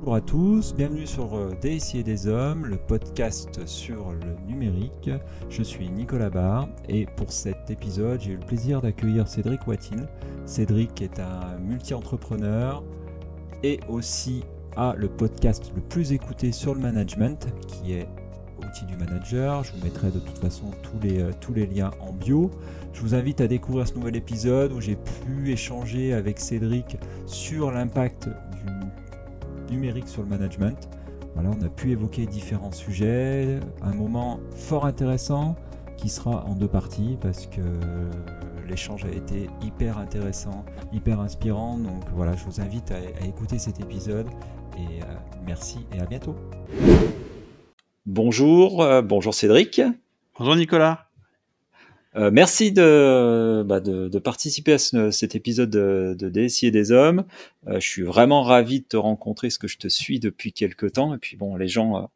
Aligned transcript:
Bonjour 0.00 0.14
à 0.14 0.20
tous, 0.20 0.74
bienvenue 0.76 1.08
sur 1.08 1.34
euh, 1.34 1.50
DSI 1.60 1.98
et 1.98 2.02
des 2.04 2.28
hommes, 2.28 2.66
le 2.66 2.76
podcast 2.76 3.66
sur 3.66 4.12
le 4.12 4.36
numérique. 4.46 5.10
Je 5.50 5.62
suis 5.64 5.90
Nicolas 5.90 6.30
Barr 6.30 6.68
et 6.88 7.06
pour 7.16 7.32
cet 7.32 7.68
épisode, 7.68 8.20
j'ai 8.20 8.30
eu 8.30 8.36
le 8.36 8.46
plaisir 8.46 8.80
d'accueillir 8.80 9.26
Cédric 9.26 9.66
Watine. 9.66 10.06
Cédric 10.46 11.02
est 11.02 11.18
un 11.18 11.58
multi-entrepreneur 11.58 12.84
et 13.64 13.80
aussi 13.88 14.44
a 14.76 14.94
le 14.96 15.08
podcast 15.08 15.72
le 15.74 15.82
plus 15.82 16.12
écouté 16.12 16.52
sur 16.52 16.74
le 16.74 16.80
management 16.80 17.48
qui 17.66 17.94
est 17.94 18.06
Outils 18.64 18.86
du 18.86 18.96
manager. 18.96 19.64
Je 19.64 19.72
vous 19.72 19.84
mettrai 19.84 20.10
de 20.10 20.18
toute 20.18 20.38
façon 20.38 20.70
tous 20.82 20.98
les, 21.00 21.20
euh, 21.20 21.30
tous 21.40 21.54
les 21.54 21.66
liens 21.66 21.90
en 22.00 22.12
bio. 22.12 22.50
Je 22.92 23.00
vous 23.02 23.14
invite 23.14 23.40
à 23.40 23.46
découvrir 23.46 23.86
ce 23.86 23.94
nouvel 23.94 24.16
épisode 24.16 24.72
où 24.72 24.80
j'ai 24.80 24.96
pu 24.96 25.50
échanger 25.50 26.12
avec 26.12 26.40
Cédric 26.40 26.96
sur 27.26 27.70
l'impact 27.70 28.28
numérique 29.70 30.08
sur 30.08 30.22
le 30.22 30.28
management. 30.28 30.88
Voilà, 31.34 31.50
on 31.50 31.64
a 31.64 31.68
pu 31.68 31.92
évoquer 31.92 32.26
différents 32.26 32.72
sujets, 32.72 33.60
un 33.82 33.94
moment 33.94 34.40
fort 34.56 34.86
intéressant 34.86 35.56
qui 35.96 36.08
sera 36.08 36.44
en 36.46 36.54
deux 36.54 36.68
parties 36.68 37.16
parce 37.20 37.46
que 37.46 37.60
l'échange 38.68 39.04
a 39.04 39.10
été 39.10 39.48
hyper 39.62 39.98
intéressant, 39.98 40.64
hyper 40.92 41.20
inspirant. 41.20 41.78
Donc 41.78 42.04
voilà, 42.14 42.36
je 42.36 42.44
vous 42.44 42.60
invite 42.60 42.92
à, 42.92 43.26
écouter 43.26 43.58
cet 43.58 43.80
épisode 43.80 44.28
et 44.76 45.02
euh, 45.02 45.06
merci 45.46 45.86
et 45.92 46.00
à 46.00 46.06
bientôt. 46.06 46.36
Bonjour, 48.06 48.82
euh, 48.82 49.02
bonjour 49.02 49.34
Cédric. 49.34 49.80
Bonjour 50.38 50.56
Nicolas. 50.56 51.07
Euh, 52.16 52.30
merci 52.32 52.72
de, 52.72 53.62
bah, 53.66 53.80
de, 53.80 54.08
de, 54.08 54.18
participer 54.18 54.74
à 54.74 54.78
ce, 54.78 55.10
cet 55.10 55.34
épisode 55.34 55.70
de, 55.70 56.16
de 56.18 56.28
DSI 56.28 56.66
et 56.66 56.70
des 56.70 56.90
hommes. 56.90 57.24
Euh, 57.66 57.80
je 57.80 57.88
suis 57.88 58.02
vraiment 58.02 58.42
ravi 58.42 58.80
de 58.80 58.86
te 58.86 58.96
rencontrer, 58.96 59.50
ce 59.50 59.58
que 59.58 59.68
je 59.68 59.78
te 59.78 59.88
suis 59.88 60.18
depuis 60.18 60.52
quelques 60.52 60.92
temps. 60.92 61.14
Et 61.14 61.18
puis 61.18 61.36
bon, 61.36 61.56
les 61.56 61.68
gens, 61.68 62.10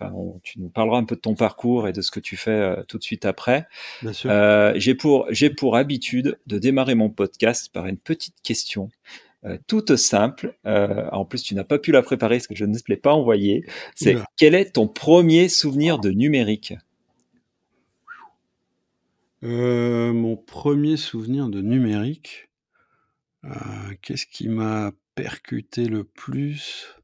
euh, 0.00 0.06
tu 0.42 0.60
nous 0.60 0.70
parleras 0.70 0.98
un 0.98 1.04
peu 1.04 1.16
de 1.16 1.20
ton 1.20 1.34
parcours 1.34 1.86
et 1.86 1.92
de 1.92 2.00
ce 2.00 2.10
que 2.10 2.20
tu 2.20 2.36
fais 2.36 2.50
euh, 2.50 2.82
tout 2.88 2.98
de 2.98 3.02
suite 3.02 3.26
après. 3.26 3.66
Bien 4.02 4.12
sûr. 4.12 4.30
j'ai 4.76 4.94
pour 4.94 5.26
j'ai 5.30 5.50
pour 5.50 5.76
habitude 5.76 6.38
de 6.46 6.58
démarrer 6.58 6.94
mon 6.94 7.10
podcast 7.10 7.70
par 7.72 7.86
une 7.86 7.98
petite 7.98 8.36
question. 8.42 8.88
toute 9.66 9.96
simple. 9.96 10.56
en 10.64 11.24
plus, 11.26 11.42
tu 11.42 11.54
n'as 11.54 11.64
pas 11.64 11.78
pu 11.78 11.92
la 11.92 12.02
préparer 12.02 12.36
parce 12.36 12.46
que 12.46 12.56
je 12.56 12.64
ne 12.64 12.76
te 12.76 12.84
l'ai 12.88 12.96
pas 12.96 13.12
envoyée. 13.12 13.64
C'est 13.94 14.16
quel 14.36 14.54
est 14.54 14.72
ton 14.72 14.88
premier 14.88 15.50
souvenir 15.50 15.98
de 15.98 16.10
numérique? 16.10 16.74
Euh, 19.46 20.12
mon 20.12 20.36
premier 20.36 20.96
souvenir 20.96 21.48
de 21.48 21.60
numérique, 21.60 22.48
euh, 23.44 23.50
qu'est-ce 24.02 24.26
qui 24.26 24.48
m'a 24.48 24.90
percuté 25.14 25.86
le 25.86 26.02
plus? 26.02 26.96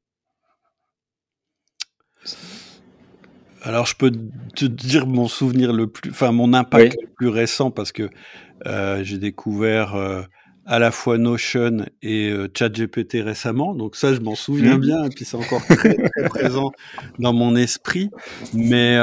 Alors 3.62 3.86
je 3.86 3.94
peux 3.94 4.10
te 4.56 4.64
dire 4.64 5.06
mon 5.06 5.28
souvenir 5.28 5.72
le 5.72 5.86
plus 5.86 6.10
enfin 6.10 6.32
mon 6.32 6.52
impact 6.52 6.96
le 7.00 7.08
plus 7.14 7.28
récent 7.28 7.70
parce 7.70 7.92
que, 7.92 8.10
euh, 8.66 9.04
j'ai 9.04 9.18
découvert, 9.18 9.94
à 10.66 10.78
la 10.80 10.90
fois 10.90 11.18
Notion 11.18 11.86
et 12.02 12.34
ChatGPT 12.56 13.22
récemment, 13.22 13.72
donc 13.74 13.94
ça 13.94 14.14
je 14.14 14.20
m'en 14.20 14.34
souviens 14.34 14.78
mmh. 14.78 14.80
bien 14.80 15.04
et 15.04 15.10
puis 15.10 15.24
c'est 15.24 15.36
encore 15.36 15.64
très, 15.64 15.94
très 15.94 16.28
présent 16.28 16.72
dans 17.20 17.32
mon 17.32 17.54
esprit. 17.54 18.10
Mais. 18.52 18.98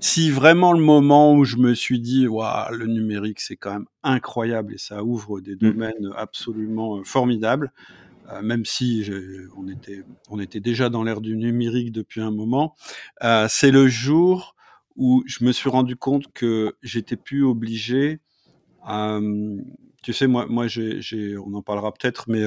Si 0.00 0.30
vraiment 0.30 0.72
le 0.72 0.82
moment 0.82 1.34
où 1.34 1.44
je 1.44 1.56
me 1.56 1.74
suis 1.74 2.00
dit, 2.00 2.28
waouh, 2.28 2.72
le 2.72 2.86
numérique, 2.86 3.40
c'est 3.40 3.56
quand 3.56 3.72
même 3.72 3.86
incroyable 4.02 4.74
et 4.74 4.78
ça 4.78 5.04
ouvre 5.04 5.40
des 5.40 5.54
mmh. 5.54 5.58
domaines 5.58 6.10
absolument 6.16 6.98
euh, 6.98 7.04
formidables, 7.04 7.72
euh, 8.30 8.42
même 8.42 8.64
si 8.64 9.08
on, 9.56 9.68
était, 9.68 10.02
on 10.28 10.38
était 10.38 10.60
déjà 10.60 10.88
dans 10.88 11.02
l'ère 11.02 11.20
du 11.20 11.36
numérique 11.36 11.92
depuis 11.92 12.20
un 12.20 12.30
moment, 12.30 12.74
euh, 13.24 13.46
c'est 13.48 13.70
le 13.70 13.88
jour 13.88 14.54
où 14.96 15.22
je 15.26 15.44
me 15.44 15.52
suis 15.52 15.70
rendu 15.70 15.96
compte 15.96 16.32
que 16.32 16.74
j'étais 16.82 17.16
plus 17.16 17.44
obligé. 17.44 18.20
tu 20.02 20.12
sais, 20.12 20.26
moi, 20.26 20.46
moi, 20.48 20.66
j'ai, 20.66 21.36
on 21.38 21.54
en 21.54 21.62
parlera 21.62 21.92
peut-être, 21.92 22.28
mais 22.28 22.44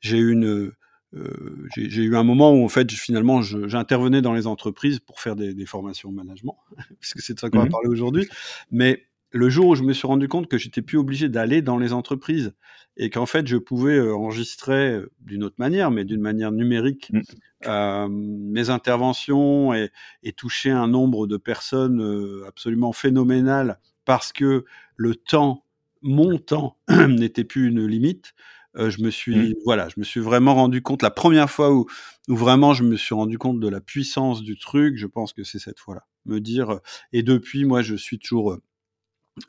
j'ai 0.00 0.18
eu 0.18 0.32
une 0.32 0.72
euh, 1.14 1.68
j'ai 1.76 2.02
eu 2.02 2.16
un 2.16 2.24
moment 2.24 2.52
où 2.52 2.64
en 2.64 2.68
fait 2.68 2.90
finalement 2.92 3.42
j'intervenais 3.42 4.22
dans 4.22 4.32
les 4.32 4.46
entreprises 4.46 4.98
pour 4.98 5.20
faire 5.20 5.36
des, 5.36 5.54
des 5.54 5.66
formations 5.66 6.08
au 6.08 6.12
management, 6.12 6.56
puisque 7.00 7.20
c'est 7.20 7.34
de 7.34 7.40
ça 7.40 7.50
qu'on 7.50 7.58
va 7.58 7.66
mmh 7.66 7.70
parler 7.70 7.88
aujourd'hui. 7.88 8.28
Mais 8.70 9.06
le 9.34 9.50
jour 9.50 9.66
où 9.66 9.74
je 9.74 9.82
me 9.82 9.92
suis 9.92 10.06
rendu 10.06 10.28
compte 10.28 10.46
que 10.46 10.58
j'étais 10.58 10.80
plus 10.80 10.96
obligé 10.96 11.28
d'aller 11.28 11.60
dans 11.60 11.76
les 11.76 11.92
entreprises 11.92 12.54
et 12.96 13.10
qu'en 13.10 13.26
fait 13.26 13.48
je 13.48 13.56
pouvais 13.56 13.96
euh, 13.96 14.14
enregistrer 14.14 14.92
euh, 14.92 15.12
d'une 15.20 15.42
autre 15.42 15.56
manière, 15.58 15.90
mais 15.90 16.04
d'une 16.04 16.20
manière 16.20 16.52
numérique, 16.52 17.10
mmh. 17.12 17.20
euh, 17.66 18.08
mes 18.08 18.70
interventions 18.70 19.74
et, 19.74 19.90
et, 20.22 20.32
toucher 20.32 20.70
un 20.70 20.86
nombre 20.86 21.26
de 21.26 21.36
personnes 21.36 22.44
absolument 22.46 22.92
phénoménal 22.92 23.80
parce 24.04 24.32
que 24.32 24.64
le 24.96 25.16
temps, 25.16 25.64
mon 26.00 26.38
temps, 26.38 26.76
n'était 27.08 27.44
plus 27.44 27.68
une 27.68 27.84
limite. 27.84 28.34
Euh, 28.76 28.90
je 28.90 29.02
me 29.02 29.10
suis, 29.10 29.36
mmh. 29.36 29.54
voilà, 29.64 29.88
je 29.88 29.94
me 29.98 30.04
suis 30.04 30.20
vraiment 30.20 30.54
rendu 30.54 30.82
compte 30.82 31.02
la 31.02 31.10
première 31.10 31.50
fois 31.50 31.72
où, 31.72 31.86
où 32.28 32.36
vraiment 32.36 32.74
je 32.74 32.82
me 32.82 32.96
suis 32.96 33.14
rendu 33.14 33.38
compte 33.38 33.60
de 33.60 33.68
la 33.68 33.80
puissance 33.80 34.42
du 34.42 34.58
truc. 34.58 34.96
Je 34.96 35.06
pense 35.06 35.32
que 35.32 35.44
c'est 35.44 35.58
cette 35.58 35.78
fois-là. 35.78 36.06
Me 36.26 36.40
dire, 36.40 36.70
euh, 36.70 36.78
et 37.12 37.22
depuis, 37.22 37.64
moi, 37.64 37.82
je 37.82 37.94
suis 37.94 38.18
toujours 38.18 38.52
euh, 38.52 38.62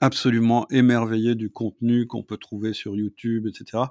absolument 0.02 0.68
émerveillé 0.70 1.36
du 1.36 1.50
contenu 1.50 2.06
qu'on 2.08 2.24
peut 2.24 2.38
trouver 2.38 2.74
sur 2.74 2.96
YouTube, 2.96 3.48
etc. 3.48 3.86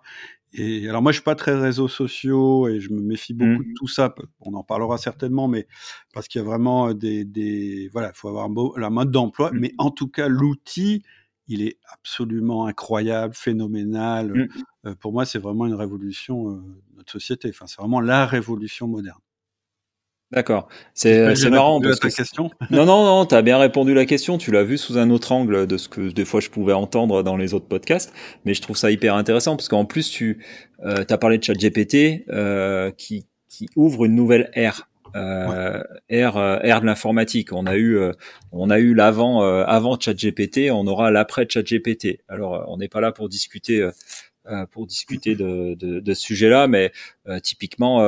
Et 0.52 0.88
alors 0.88 1.02
moi, 1.02 1.10
je 1.10 1.16
suis 1.16 1.24
pas 1.24 1.34
très 1.34 1.58
réseaux 1.58 1.88
sociaux 1.88 2.68
et 2.68 2.78
je 2.78 2.90
me 2.90 3.00
méfie 3.00 3.34
beaucoup 3.34 3.64
mmh. 3.64 3.68
de 3.68 3.74
tout 3.76 3.88
ça. 3.88 4.14
On 4.40 4.54
en 4.54 4.62
parlera 4.62 4.98
certainement, 4.98 5.48
mais 5.48 5.66
parce 6.12 6.28
qu'il 6.28 6.40
y 6.40 6.42
a 6.42 6.46
vraiment 6.46 6.94
des, 6.94 7.24
des 7.24 7.88
voilà, 7.92 8.12
il 8.14 8.16
faut 8.16 8.28
avoir 8.28 8.48
beau, 8.48 8.76
la 8.76 8.90
mode 8.90 9.10
d'emploi. 9.10 9.50
Mmh. 9.50 9.58
Mais 9.58 9.72
en 9.78 9.90
tout 9.90 10.08
cas, 10.08 10.28
l'outil 10.28 11.02
il 11.48 11.62
est 11.62 11.78
absolument 11.92 12.66
incroyable, 12.66 13.34
phénoménal. 13.34 14.32
Mmh. 14.32 14.48
Euh, 14.86 14.94
pour 14.94 15.12
moi, 15.12 15.24
c'est 15.24 15.38
vraiment 15.38 15.66
une 15.66 15.74
révolution 15.74 16.50
euh, 16.50 16.54
de 16.54 16.96
notre 16.96 17.12
société. 17.12 17.48
Enfin, 17.50 17.66
c'est 17.66 17.78
vraiment 17.78 18.00
la 18.00 18.26
révolution 18.26 18.86
moderne. 18.86 19.18
D'accord. 20.30 20.68
C'est 20.94 21.34
marrant. 21.48 21.80
Parce 21.80 22.00
ta 22.00 22.10
question 22.10 22.50
non, 22.70 22.86
non, 22.86 23.04
non, 23.04 23.26
tu 23.26 23.34
as 23.34 23.42
bien 23.42 23.58
répondu 23.58 23.92
à 23.92 23.94
la 23.94 24.06
question. 24.06 24.36
Tu 24.36 24.50
l'as 24.50 24.64
vu 24.64 24.78
sous 24.78 24.98
un 24.98 25.10
autre 25.10 25.30
angle 25.32 25.66
de 25.66 25.76
ce 25.76 25.88
que 25.88 26.10
des 26.10 26.24
fois 26.24 26.40
je 26.40 26.50
pouvais 26.50 26.72
entendre 26.72 27.22
dans 27.22 27.36
les 27.36 27.54
autres 27.54 27.68
podcasts. 27.68 28.12
Mais 28.44 28.54
je 28.54 28.62
trouve 28.62 28.76
ça 28.76 28.90
hyper 28.90 29.14
intéressant 29.14 29.56
parce 29.56 29.68
qu'en 29.68 29.84
plus, 29.84 30.10
tu 30.10 30.44
euh, 30.84 31.04
as 31.08 31.18
parlé 31.18 31.38
de 31.38 31.44
ChatGPT 31.44 32.24
euh, 32.30 32.90
qui, 32.90 33.26
qui 33.48 33.68
ouvre 33.76 34.06
une 34.06 34.14
nouvelle 34.14 34.50
ère 34.54 34.88
euh, 35.16 35.80
ère, 36.08 36.36
euh, 36.36 36.58
ère 36.62 36.80
de 36.80 36.86
l'informatique. 36.86 37.52
On 37.52 37.66
a 37.66 37.76
eu, 37.76 37.96
euh, 37.96 38.12
on 38.50 38.68
a 38.70 38.78
eu 38.78 38.94
l'avant, 38.94 39.42
avant 39.42 39.98
ChatGPT, 39.98 40.70
on 40.70 40.86
aura 40.86 41.10
l'après 41.10 41.46
ChatGPT. 41.48 42.20
Alors, 42.28 42.64
on 42.68 42.78
n'est 42.78 42.88
pas 42.88 43.00
là 43.00 43.12
pour 43.12 43.28
discuter. 43.28 43.88
Pour 44.72 44.86
discuter 44.86 45.34
de, 45.34 45.74
de, 45.74 46.00
de 46.00 46.14
ce 46.14 46.22
sujet-là, 46.22 46.68
mais 46.68 46.92
typiquement, 47.42 47.98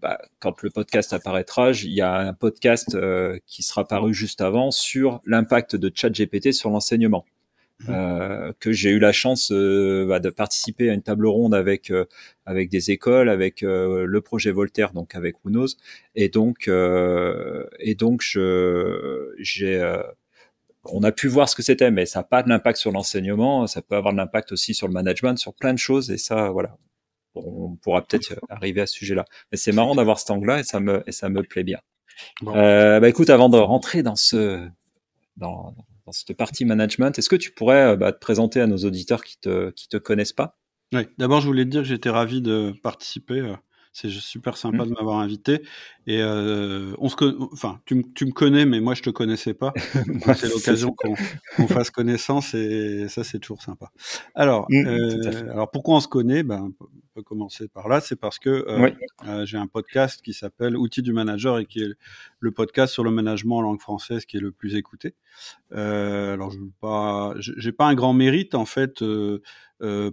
bah, 0.00 0.18
quand 0.40 0.62
le 0.62 0.70
podcast 0.70 1.12
apparaîtra, 1.12 1.72
il 1.72 1.92
y 1.92 2.00
a 2.00 2.16
un 2.16 2.32
podcast 2.32 2.96
qui 3.46 3.62
sera 3.62 3.86
paru 3.86 4.14
juste 4.14 4.40
avant 4.40 4.70
sur 4.70 5.20
l'impact 5.26 5.76
de 5.76 5.90
ChatGPT 5.94 6.52
sur 6.52 6.70
l'enseignement. 6.70 7.24
Mmh. 7.80 7.90
Euh, 7.90 8.52
que 8.58 8.72
j'ai 8.72 8.88
eu 8.88 8.98
la 8.98 9.12
chance 9.12 9.52
euh, 9.52 10.06
bah, 10.08 10.18
de 10.18 10.30
participer 10.30 10.88
à 10.88 10.94
une 10.94 11.02
table 11.02 11.26
ronde 11.26 11.54
avec 11.54 11.90
euh, 11.90 12.06
avec 12.46 12.70
des 12.70 12.90
écoles, 12.90 13.28
avec 13.28 13.60
le 13.60 14.20
projet 14.20 14.50
Voltaire, 14.50 14.92
donc 14.92 15.14
avec 15.14 15.36
Unos, 15.44 15.76
et 16.14 16.30
donc 16.30 16.68
et 16.68 17.94
donc 17.94 18.22
je 18.22 19.34
j'ai 19.38 20.00
on 20.92 21.02
a 21.02 21.12
pu 21.12 21.28
voir 21.28 21.48
ce 21.48 21.56
que 21.56 21.62
c'était, 21.62 21.90
mais 21.90 22.06
ça 22.06 22.20
n'a 22.20 22.24
pas 22.24 22.42
de 22.42 22.48
l'impact 22.48 22.78
sur 22.78 22.92
l'enseignement, 22.92 23.66
ça 23.66 23.82
peut 23.82 23.96
avoir 23.96 24.12
de 24.12 24.18
l'impact 24.18 24.52
aussi 24.52 24.74
sur 24.74 24.86
le 24.86 24.92
management, 24.92 25.38
sur 25.38 25.54
plein 25.54 25.72
de 25.72 25.78
choses, 25.78 26.10
et 26.10 26.18
ça, 26.18 26.50
voilà, 26.50 26.76
on 27.34 27.76
pourra 27.76 28.02
peut-être 28.02 28.34
arriver 28.48 28.80
à 28.80 28.86
ce 28.86 28.94
sujet-là. 28.94 29.24
Mais 29.52 29.58
c'est 29.58 29.72
marrant 29.72 29.94
d'avoir 29.94 30.18
cet 30.18 30.30
angle-là, 30.30 30.60
et 30.60 30.64
ça 30.64 30.80
me 30.80 31.02
et 31.06 31.12
ça 31.12 31.28
me 31.28 31.42
plaît 31.42 31.64
bien. 31.64 31.80
bah 32.42 33.08
écoute, 33.08 33.30
avant 33.30 33.48
de 33.48 33.58
rentrer 33.58 34.02
dans 34.02 34.16
ce 34.16 34.68
dans 35.36 35.74
dans 36.06 36.12
cette 36.12 36.34
partie 36.34 36.64
management. 36.64 37.18
Est-ce 37.18 37.28
que 37.28 37.36
tu 37.36 37.50
pourrais 37.50 37.92
euh, 37.92 37.96
bah, 37.96 38.12
te 38.12 38.18
présenter 38.18 38.60
à 38.60 38.66
nos 38.66 38.78
auditeurs 38.78 39.24
qui 39.24 39.38
te, 39.38 39.70
qui 39.70 39.88
te 39.88 39.96
connaissent 39.96 40.32
pas? 40.32 40.58
Oui, 40.92 41.02
d'abord, 41.18 41.40
je 41.40 41.48
voulais 41.48 41.64
te 41.64 41.70
dire 41.70 41.82
que 41.82 41.88
j'étais 41.88 42.10
ravi 42.10 42.40
de 42.40 42.72
participer. 42.82 43.54
C'est 43.98 44.10
super 44.10 44.58
sympa 44.58 44.84
mmh. 44.84 44.88
de 44.88 44.92
m'avoir 44.92 45.20
invité. 45.20 45.62
Et 46.06 46.20
euh, 46.20 46.92
on 46.98 47.08
se, 47.08 47.16
enfin, 47.50 47.80
tu, 47.86 48.04
tu, 48.14 48.26
me 48.26 48.30
connais, 48.30 48.66
mais 48.66 48.78
moi 48.78 48.92
je 48.92 49.00
te 49.00 49.08
connaissais 49.08 49.54
pas. 49.54 49.72
c'est 50.36 50.50
l'occasion 50.50 50.94
qu'on 50.94 51.66
fasse 51.66 51.90
connaissance 51.90 52.52
et 52.52 53.06
ça 53.08 53.24
c'est 53.24 53.38
toujours 53.38 53.62
sympa. 53.62 53.90
Alors, 54.34 54.66
mmh, 54.68 54.86
euh, 54.86 55.50
alors 55.50 55.70
pourquoi 55.70 55.96
on 55.96 56.00
se 56.00 56.08
connaît? 56.08 56.42
Ben, 56.42 56.72
peut 57.16 57.22
commencer 57.22 57.66
par 57.68 57.88
là. 57.88 58.00
C'est 58.00 58.16
parce 58.16 58.38
que 58.38 58.50
euh, 58.50 58.90
euh, 59.26 59.46
j'ai 59.46 59.56
un 59.56 59.66
podcast 59.66 60.20
qui 60.22 60.34
s'appelle 60.34 60.76
Outils 60.76 61.02
du 61.02 61.12
manager 61.12 61.58
et 61.58 61.66
qui 61.66 61.80
est 61.80 61.90
le 62.40 62.50
podcast 62.52 62.92
sur 62.92 63.04
le 63.04 63.10
management 63.10 63.58
en 63.58 63.62
langue 63.62 63.80
française 63.80 64.26
qui 64.26 64.36
est 64.36 64.40
le 64.40 64.52
plus 64.52 64.76
écouté. 64.76 65.14
Euh, 65.72 66.34
alors, 66.34 66.50
je 66.50 66.58
pas, 66.80 67.34
j'ai 67.38 67.72
pas 67.72 67.86
un 67.86 67.94
grand 67.94 68.12
mérite 68.12 68.54
en 68.54 68.66
fait. 68.66 69.02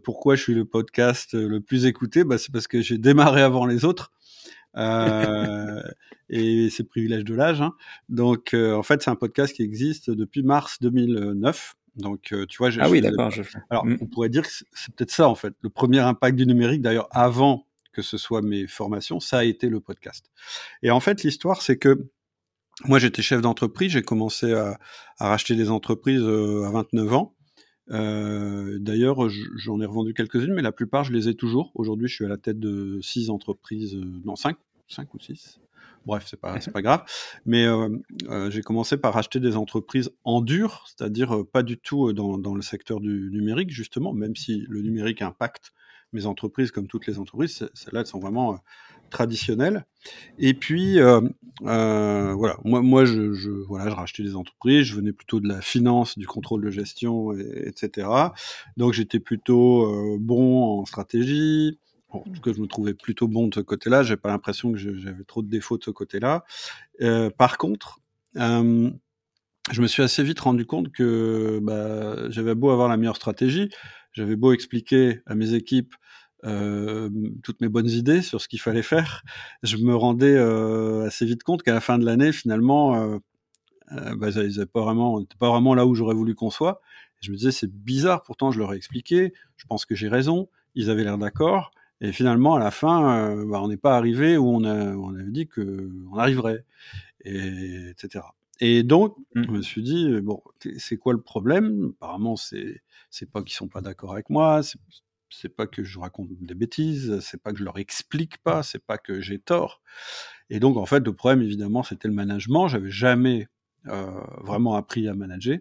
Pourquoi 0.03 0.35
je 0.35 0.41
suis 0.41 0.55
le 0.55 0.65
podcast 0.65 1.33
le 1.33 1.59
plus 1.59 1.85
écouté? 1.85 2.23
Bah, 2.23 2.37
C'est 2.37 2.51
parce 2.51 2.67
que 2.67 2.81
j'ai 2.81 2.97
démarré 2.97 3.41
avant 3.41 3.65
les 3.65 3.85
autres. 3.85 4.11
Euh, 4.75 5.81
et 6.29 6.69
c'est 6.69 6.83
privilège 6.83 7.25
de 7.25 7.35
l'âge. 7.35 7.61
Hein. 7.61 7.73
Donc, 8.09 8.53
euh, 8.53 8.73
en 8.73 8.83
fait, 8.83 9.01
c'est 9.01 9.11
un 9.11 9.15
podcast 9.15 9.53
qui 9.53 9.63
existe 9.63 10.09
depuis 10.09 10.43
mars 10.43 10.77
2009. 10.81 11.75
Donc, 11.95 12.33
euh, 12.33 12.45
tu 12.47 12.57
vois, 12.57 12.69
ah 12.79 12.89
oui, 12.89 13.01
d'accord. 13.01 13.31
Alors, 13.69 13.85
mm. 13.85 13.97
on 14.01 14.05
pourrait 14.07 14.29
dire 14.29 14.43
que 14.43 14.49
c'est 14.49 14.95
peut-être 14.95 15.11
ça, 15.11 15.29
en 15.29 15.35
fait. 15.35 15.53
Le 15.61 15.69
premier 15.69 15.99
impact 15.99 16.35
du 16.35 16.45
numérique, 16.45 16.81
d'ailleurs, 16.81 17.07
avant 17.11 17.67
que 17.91 18.01
ce 18.01 18.17
soit 18.17 18.41
mes 18.41 18.65
formations, 18.65 19.19
ça 19.19 19.39
a 19.39 19.43
été 19.43 19.69
le 19.69 19.79
podcast. 19.79 20.31
Et 20.81 20.89
en 20.89 20.99
fait, 20.99 21.23
l'histoire, 21.23 21.61
c'est 21.61 21.77
que 21.77 22.09
moi, 22.85 22.97
j'étais 22.97 23.21
chef 23.21 23.41
d'entreprise. 23.41 23.91
J'ai 23.91 24.01
commencé 24.01 24.53
à, 24.53 24.79
à, 25.19 25.29
racheter 25.29 25.55
des 25.55 25.69
entreprises 25.69 26.23
à 26.23 26.71
29 26.71 27.13
ans. 27.13 27.35
Euh, 27.91 28.77
D'ailleurs, 28.79 29.29
j'en 29.29 29.79
ai 29.81 29.85
revendu 29.85 30.13
quelques-unes, 30.13 30.53
mais 30.53 30.61
la 30.61 30.71
plupart, 30.71 31.03
je 31.03 31.11
les 31.11 31.29
ai 31.29 31.35
toujours. 31.35 31.71
Aujourd'hui, 31.75 32.07
je 32.07 32.15
suis 32.15 32.25
à 32.25 32.29
la 32.29 32.37
tête 32.37 32.59
de 32.59 32.99
six 33.01 33.29
entreprises, 33.29 33.95
euh, 33.95 34.21
non, 34.25 34.35
cinq, 34.35 34.57
cinq 34.87 35.13
ou 35.13 35.19
six. 35.19 35.59
Bref, 36.05 36.25
c'est 36.27 36.39
pas, 36.39 36.57
pas 36.73 36.81
grave. 36.81 37.03
Mais 37.45 37.65
euh, 37.65 37.89
euh, 38.29 38.51
j'ai 38.51 38.61
commencé 38.61 38.97
par 38.97 39.15
acheter 39.17 39.39
des 39.39 39.55
entreprises 39.55 40.11
en 40.23 40.41
dur, 40.41 40.85
c'est-à-dire 40.87 41.35
euh, 41.35 41.43
pas 41.43 41.63
du 41.63 41.77
tout 41.77 42.13
dans, 42.13 42.37
dans, 42.37 42.55
le 42.55 42.61
secteur 42.61 42.99
du 42.99 43.29
numérique, 43.31 43.71
justement, 43.71 44.13
même 44.13 44.35
si 44.35 44.65
le 44.69 44.81
numérique 44.81 45.21
impacte 45.21 45.73
mes 46.11 46.25
entreprises 46.25 46.71
comme 46.71 46.87
toutes 46.87 47.07
les 47.07 47.19
entreprises. 47.19 47.69
Celles-là, 47.73 48.01
elles 48.01 48.07
sont 48.07 48.19
vraiment 48.19 48.59
traditionnel. 49.09 49.85
Et 50.37 50.53
puis, 50.53 50.99
voilà, 51.61 52.57
moi, 52.63 52.81
moi 52.81 53.05
je, 53.05 53.33
je, 53.33 53.49
voilà, 53.49 53.89
je 53.89 53.95
rachetais 53.95 54.23
des 54.23 54.35
entreprises, 54.35 54.85
je 54.85 54.95
venais 54.95 55.11
plutôt 55.11 55.39
de 55.39 55.47
la 55.47 55.61
finance, 55.61 56.17
du 56.17 56.27
contrôle 56.27 56.63
de 56.63 56.69
gestion, 56.69 57.31
etc. 57.33 58.07
Donc, 58.77 58.93
j'étais 58.93 59.19
plutôt 59.19 60.17
bon 60.19 60.81
en 60.81 60.85
stratégie. 60.85 61.79
En 62.13 62.31
tout 62.31 62.41
cas, 62.41 62.53
je 62.53 62.61
me 62.61 62.67
trouvais 62.67 62.93
plutôt 62.93 63.27
bon 63.27 63.47
de 63.47 63.55
ce 63.55 63.59
côté-là. 63.59 64.03
J'ai 64.03 64.17
pas 64.17 64.29
l'impression 64.29 64.71
que 64.71 64.77
j'avais 64.77 65.23
trop 65.23 65.41
de 65.41 65.49
défauts 65.49 65.77
de 65.77 65.83
ce 65.83 65.91
côté-là. 65.91 66.43
Euh, 67.01 67.29
par 67.29 67.57
contre, 67.57 67.99
euh, 68.37 68.89
je 69.71 69.81
me 69.81 69.87
suis 69.87 70.03
assez 70.03 70.23
vite 70.23 70.39
rendu 70.39 70.65
compte 70.65 70.91
que 70.91 71.59
bah, 71.61 72.29
j'avais 72.29 72.55
beau 72.55 72.69
avoir 72.69 72.87
la 72.87 72.97
meilleure 72.97 73.15
stratégie, 73.15 73.69
j'avais 74.11 74.35
beau 74.35 74.53
expliquer 74.53 75.21
à 75.25 75.35
mes 75.35 75.53
équipes 75.53 75.95
euh, 76.45 77.09
toutes 77.41 77.61
mes 77.61 77.69
bonnes 77.69 77.89
idées 77.89 78.21
sur 78.21 78.41
ce 78.41 78.47
qu'il 78.47 78.59
fallait 78.59 78.83
faire, 78.83 79.23
je 79.63 79.77
me 79.77 79.95
rendais 79.95 80.37
assez 81.05 81.25
vite 81.25 81.43
compte 81.43 81.63
qu'à 81.63 81.73
la 81.73 81.81
fin 81.81 81.97
de 81.97 82.05
l'année, 82.05 82.31
finalement, 82.31 83.19
bah, 83.91 84.29
ils 84.29 84.65
pas 84.67 84.81
vraiment, 84.81 85.23
pas 85.39 85.49
vraiment 85.49 85.73
là 85.73 85.85
où 85.85 85.95
j'aurais 85.95 86.15
voulu 86.15 86.35
qu'on 86.35 86.49
soit. 86.49 86.81
je 87.21 87.31
me 87.31 87.37
disais, 87.37 87.51
c'est 87.51 87.71
bizarre, 87.71 88.23
pourtant 88.23 88.51
je 88.51 88.59
leur 88.59 88.73
ai 88.73 88.77
expliqué, 88.77 89.33
je 89.55 89.65
pense 89.65 89.85
que 89.85 89.95
j'ai 89.95 90.09
raison, 90.09 90.49
ils 90.75 90.89
avaient 90.89 91.05
l'air 91.05 91.17
d'accord, 91.17 91.71
et 92.03 92.11
finalement, 92.11 92.55
à 92.55 92.59
la 92.59 92.69
fin, 92.69 93.17
euh, 93.17 93.45
bah, 93.45 93.61
on 93.63 93.69
n'est 93.69 93.77
pas 93.77 93.97
arrivé 93.97 94.37
où 94.37 94.47
on, 94.47 94.63
a, 94.65 94.93
où 94.93 95.05
on 95.05 95.15
avait 95.15 95.31
dit 95.31 95.47
qu'on 95.47 96.17
arriverait, 96.17 96.65
et, 97.23 97.89
etc. 97.89 98.25
Et 98.59 98.83
donc, 98.83 99.15
mmh. 99.33 99.43
je 99.43 99.51
me 99.51 99.61
suis 99.61 99.81
dit, 99.81 100.21
bon, 100.21 100.43
c'est 100.77 100.97
quoi 100.97 101.13
le 101.13 101.21
problème? 101.21 101.93
Apparemment, 101.97 102.35
c'est 102.35 102.81
pas 103.31 103.41
qu'ils 103.41 103.55
sont 103.55 103.69
pas 103.69 103.81
d'accord 103.81 104.13
avec 104.13 104.29
moi, 104.29 104.61
c'est 105.29 105.49
pas 105.49 105.65
que 105.65 105.83
je 105.83 105.97
raconte 105.97 106.29
des 106.41 106.53
bêtises, 106.53 107.19
c'est 107.21 107.41
pas 107.41 107.51
que 107.51 107.59
je 107.59 107.63
leur 107.63 107.79
explique 107.79 108.37
pas, 108.39 108.63
c'est 108.63 108.83
pas 108.83 108.97
que 108.97 109.21
j'ai 109.21 109.39
tort. 109.39 109.81
Et 110.49 110.59
donc 110.59 110.77
en 110.77 110.85
fait, 110.85 111.05
le 111.05 111.13
problème 111.13 111.41
évidemment, 111.41 111.83
c'était 111.83 112.07
le 112.07 112.13
management. 112.13 112.67
J'avais 112.67 112.91
jamais 112.91 113.47
euh, 113.87 114.11
vraiment 114.41 114.75
appris 114.75 115.07
à 115.07 115.13
manager, 115.13 115.59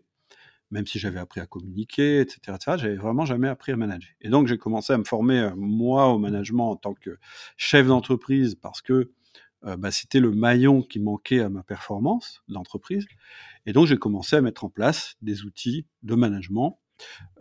même 0.73 0.87
si 0.87 0.99
j'avais 0.99 1.21
appris 1.21 1.41
à 1.41 1.47
communiquer, 1.47 2.21
etc., 2.21 2.39
etc. 2.49 2.77
J'avais 2.79 2.97
vraiment 2.97 3.25
jamais 3.25 3.49
appris 3.49 3.73
à 3.73 3.77
manager. 3.77 4.11
Et 4.23 4.31
donc 4.31 4.49
j'ai 4.49 4.59
commencé 4.59 4.93
à 4.93 4.99
me 4.99 5.05
former 5.05 5.39
euh, 5.39 5.55
moi 5.55 6.09
au 6.09 6.19
management 6.19 6.71
en 6.71 6.77
tant 6.77 6.95
que 6.95 7.19
chef 7.57 7.87
d'entreprise 7.87 8.57
parce 8.57 8.81
que 8.83 9.13
euh, 9.65 9.77
bah, 9.77 9.91
c'était 9.93 10.19
le 10.19 10.33
maillon 10.33 10.83
qui 10.83 10.99
manquait 10.99 11.41
à 11.41 11.51
ma 11.51 11.63
performance 11.63 12.43
d'entreprise. 12.49 13.07
Et 13.67 13.73
donc 13.73 13.87
j'ai 13.87 13.99
commencé 13.99 14.35
à 14.35 14.41
mettre 14.41 14.65
en 14.65 14.71
place 14.71 15.15
des 15.21 15.45
outils 15.45 15.87
de 16.03 16.15
management 16.15 16.81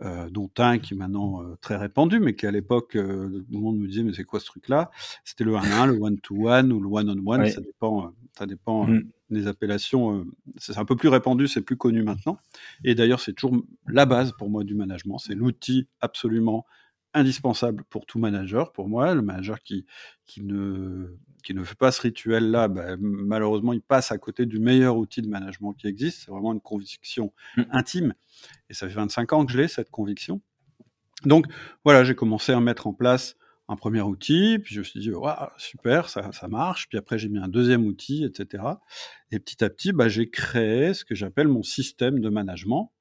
euh, 0.02 0.28
dont 0.30 0.50
un 0.58 0.78
qui 0.78 0.94
est 0.94 0.96
maintenant 0.96 1.42
euh, 1.42 1.56
très 1.60 1.76
répandu, 1.76 2.20
mais 2.20 2.34
qui 2.34 2.46
à 2.46 2.50
l'époque, 2.50 2.96
euh, 2.96 3.44
tout 3.50 3.56
le 3.56 3.58
monde 3.58 3.78
me 3.78 3.86
disait 3.86 4.02
mais 4.02 4.12
c'est 4.12 4.24
quoi 4.24 4.40
ce 4.40 4.46
truc-là? 4.46 4.90
C'était 5.24 5.44
le 5.44 5.52
1-1, 5.52 5.86
le 5.86 5.98
one-to-one 6.00 6.72
ou 6.72 6.80
le 6.80 6.88
one-on-one, 6.88 7.46
ça 7.48 7.60
dépend, 7.60 8.12
ça 8.36 8.46
dépend 8.46 8.86
mmh. 8.86 9.02
des 9.30 9.46
appellations. 9.46 10.26
c'est 10.58 10.78
un 10.78 10.84
peu 10.84 10.96
plus 10.96 11.08
répandu, 11.08 11.48
c'est 11.48 11.62
plus 11.62 11.76
connu 11.76 12.02
maintenant. 12.02 12.38
Et 12.84 12.94
d'ailleurs, 12.94 13.20
c'est 13.20 13.32
toujours 13.32 13.62
la 13.86 14.06
base 14.06 14.32
pour 14.32 14.50
moi 14.50 14.64
du 14.64 14.74
management, 14.74 15.18
c'est 15.18 15.34
l'outil 15.34 15.88
absolument 16.00 16.66
indispensable 17.14 17.84
pour 17.84 18.06
tout 18.06 18.18
manager, 18.18 18.72
pour 18.72 18.88
moi, 18.88 19.14
le 19.14 19.22
manager 19.22 19.62
qui, 19.62 19.86
qui, 20.26 20.42
ne, 20.42 21.16
qui 21.42 21.54
ne 21.54 21.62
fait 21.64 21.74
pas 21.74 21.92
ce 21.92 22.00
rituel-là, 22.02 22.68
bah, 22.68 22.96
malheureusement, 22.98 23.72
il 23.72 23.82
passe 23.82 24.12
à 24.12 24.18
côté 24.18 24.46
du 24.46 24.58
meilleur 24.58 24.96
outil 24.96 25.22
de 25.22 25.28
management 25.28 25.72
qui 25.74 25.86
existe. 25.86 26.22
C'est 26.24 26.30
vraiment 26.30 26.52
une 26.52 26.60
conviction 26.60 27.32
mmh. 27.56 27.62
intime. 27.70 28.14
Et 28.70 28.74
ça 28.74 28.88
fait 28.88 28.94
25 28.94 29.32
ans 29.32 29.46
que 29.46 29.52
je 29.52 29.58
l'ai, 29.58 29.68
cette 29.68 29.90
conviction. 29.90 30.40
Donc, 31.24 31.46
voilà, 31.84 32.04
j'ai 32.04 32.14
commencé 32.14 32.52
à 32.52 32.60
mettre 32.60 32.86
en 32.86 32.92
place 32.92 33.36
un 33.68 33.76
premier 33.76 34.02
outil, 34.02 34.58
puis 34.58 34.74
je 34.74 34.80
me 34.80 34.84
suis 34.84 35.00
dit, 35.00 35.10
super, 35.56 36.08
ça, 36.08 36.32
ça, 36.32 36.48
marche. 36.48 36.88
Puis 36.88 36.98
après, 36.98 37.18
j'ai 37.18 37.28
mis 37.28 37.38
un 37.38 37.48
deuxième 37.48 37.86
outil, 37.86 38.24
etc. 38.24 38.64
Et 39.30 39.38
petit 39.38 39.62
à 39.64 39.70
petit, 39.70 39.92
bah, 39.92 40.08
j'ai 40.08 40.28
créé 40.30 40.94
ce 40.94 41.04
que 41.04 41.14
j'appelle 41.14 41.48
mon 41.48 41.62
système 41.62 42.20
de 42.20 42.28
management. 42.28 42.92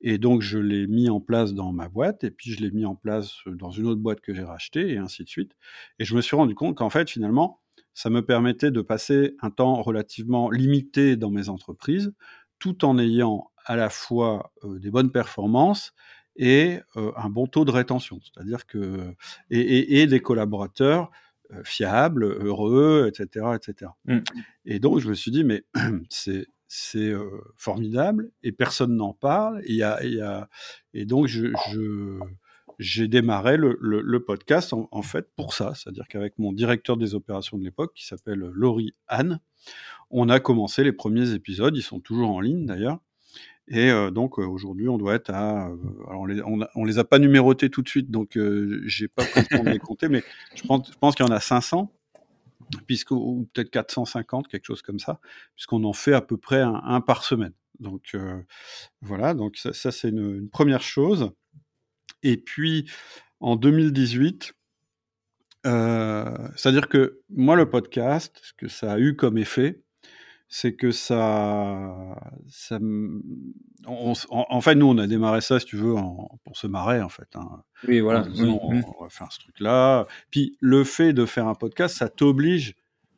Et 0.00 0.18
donc, 0.18 0.42
je 0.42 0.58
l'ai 0.58 0.86
mis 0.86 1.08
en 1.08 1.20
place 1.20 1.54
dans 1.54 1.72
ma 1.72 1.88
boîte, 1.88 2.24
et 2.24 2.30
puis 2.30 2.52
je 2.52 2.60
l'ai 2.60 2.70
mis 2.70 2.84
en 2.84 2.94
place 2.94 3.38
dans 3.46 3.70
une 3.70 3.86
autre 3.86 4.00
boîte 4.00 4.20
que 4.20 4.34
j'ai 4.34 4.44
rachetée, 4.44 4.92
et 4.92 4.98
ainsi 4.98 5.24
de 5.24 5.28
suite. 5.28 5.52
Et 5.98 6.04
je 6.04 6.14
me 6.14 6.20
suis 6.20 6.36
rendu 6.36 6.54
compte 6.54 6.76
qu'en 6.76 6.90
fait, 6.90 7.08
finalement, 7.08 7.60
ça 7.94 8.10
me 8.10 8.24
permettait 8.24 8.70
de 8.70 8.82
passer 8.82 9.36
un 9.40 9.50
temps 9.50 9.80
relativement 9.80 10.50
limité 10.50 11.16
dans 11.16 11.30
mes 11.30 11.48
entreprises, 11.48 12.12
tout 12.58 12.84
en 12.84 12.98
ayant 12.98 13.50
à 13.64 13.76
la 13.76 13.90
fois 13.90 14.52
euh, 14.64 14.78
des 14.78 14.90
bonnes 14.90 15.10
performances 15.10 15.92
et 16.36 16.78
euh, 16.96 17.12
un 17.16 17.30
bon 17.30 17.46
taux 17.46 17.64
de 17.64 17.70
rétention, 17.70 18.20
c'est-à-dire 18.22 18.66
que 18.66 19.14
et, 19.50 19.60
et, 19.60 20.02
et, 20.02 20.06
des 20.06 20.20
collaborateurs 20.20 21.10
euh, 21.52 21.62
fiables, 21.64 22.24
heureux, 22.24 23.08
etc., 23.08 23.46
etc. 23.54 23.92
Mmh. 24.04 24.18
Et 24.66 24.78
donc 24.78 24.98
je 25.00 25.08
me 25.08 25.14
suis 25.14 25.30
dit 25.30 25.44
mais 25.44 25.64
c'est 26.10 26.46
c'est 26.68 27.12
formidable 27.56 28.30
et 28.42 28.52
personne 28.52 28.96
n'en 28.96 29.12
parle. 29.12 29.62
Et, 29.64 29.74
y 29.74 29.82
a, 29.82 30.48
et 30.94 31.04
donc, 31.04 31.26
je, 31.26 31.52
j'ai 32.78 33.08
démarré 33.08 33.56
le, 33.56 34.18
podcast 34.18 34.72
en, 34.72 35.02
fait 35.02 35.28
pour 35.36 35.54
ça. 35.54 35.72
C'est-à-dire 35.74 36.06
qu'avec 36.08 36.38
mon 36.38 36.52
directeur 36.52 36.96
des 36.96 37.14
opérations 37.14 37.58
de 37.58 37.64
l'époque, 37.64 37.92
qui 37.94 38.06
s'appelle 38.06 38.50
Laurie 38.52 38.94
Anne, 39.08 39.40
on 40.10 40.28
a 40.28 40.40
commencé 40.40 40.84
les 40.84 40.92
premiers 40.92 41.32
épisodes. 41.32 41.76
Ils 41.76 41.82
sont 41.82 42.00
toujours 42.00 42.30
en 42.30 42.40
ligne 42.40 42.66
d'ailleurs. 42.66 43.00
Et 43.68 43.90
donc 44.12 44.38
aujourd'hui, 44.38 44.88
on 44.88 44.96
doit 44.96 45.14
être 45.14 45.30
à. 45.30 45.66
Alors 46.08 46.20
on 46.20 46.26
les, 46.26 46.40
les 46.84 46.98
a 46.98 47.04
pas 47.04 47.18
numérotés 47.18 47.68
tout 47.68 47.82
de 47.82 47.88
suite, 47.88 48.10
donc 48.12 48.38
j'ai 48.84 49.08
pas 49.08 49.24
pris 49.24 49.42
de 49.42 49.70
les 49.70 49.80
compter, 49.80 50.08
mais 50.08 50.22
je 50.54 50.62
pense, 50.62 50.88
je 50.92 50.96
pense 50.98 51.16
qu'il 51.16 51.26
y 51.26 51.28
en 51.28 51.32
a 51.32 51.40
500 51.40 51.92
puisque, 52.86 53.10
ou 53.10 53.48
peut-être 53.52 53.70
450, 53.70 54.48
quelque 54.48 54.66
chose 54.66 54.82
comme 54.82 54.98
ça, 54.98 55.20
puisqu'on 55.54 55.84
en 55.84 55.92
fait 55.92 56.14
à 56.14 56.20
peu 56.20 56.36
près 56.36 56.60
un, 56.60 57.00
par 57.00 57.24
semaine. 57.24 57.52
Donc 57.78 58.10
euh, 58.14 58.40
voilà, 59.02 59.34
donc 59.34 59.56
ça, 59.56 59.72
c'est 59.72 60.08
une, 60.08 60.36
une, 60.36 60.48
première 60.48 60.82
chose. 60.82 61.30
Et 62.22 62.36
puis 62.36 62.90
en 63.40 63.56
2018, 63.56 64.54
euh, 65.66 66.48
c'est-à-dire 66.56 66.88
que 66.88 67.20
moi 67.28 67.56
le 67.56 67.68
podcast, 67.68 68.38
ce 68.42 68.52
que 68.54 68.68
ça 68.68 68.92
a 68.92 68.98
eu 68.98 69.16
comme 69.16 69.36
effet, 69.36 69.82
c'est 70.48 70.74
que 70.74 70.90
ça, 70.90 72.16
ça 72.48 72.78
on, 73.86 74.12
en, 74.30 74.60
fait, 74.60 74.74
nous, 74.74 74.86
on 74.86 74.98
a 74.98 75.06
démarré 75.06 75.40
ça, 75.40 75.58
si 75.58 75.66
tu 75.66 75.76
veux, 75.76 75.94
en, 75.94 76.38
pour 76.44 76.56
se 76.56 76.66
marrer, 76.66 77.02
en 77.02 77.08
fait. 77.08 77.28
Hein. 77.34 77.62
Oui, 77.86 78.00
voilà. 78.00 78.22
Disant, 78.22 78.58
on, 78.62 78.76
on, 78.76 79.04
va 79.04 79.08
faire 79.10 79.32
ce 79.32 79.40
truc-là. 79.40 80.06
Puis, 80.30 80.56
le 80.60 80.84
fait 80.84 81.12
de 81.12 81.26
faire 81.26 81.46
un 81.48 81.54
podcast, 81.54 81.96
ça 81.96 82.08
t'oblige, 82.08 82.74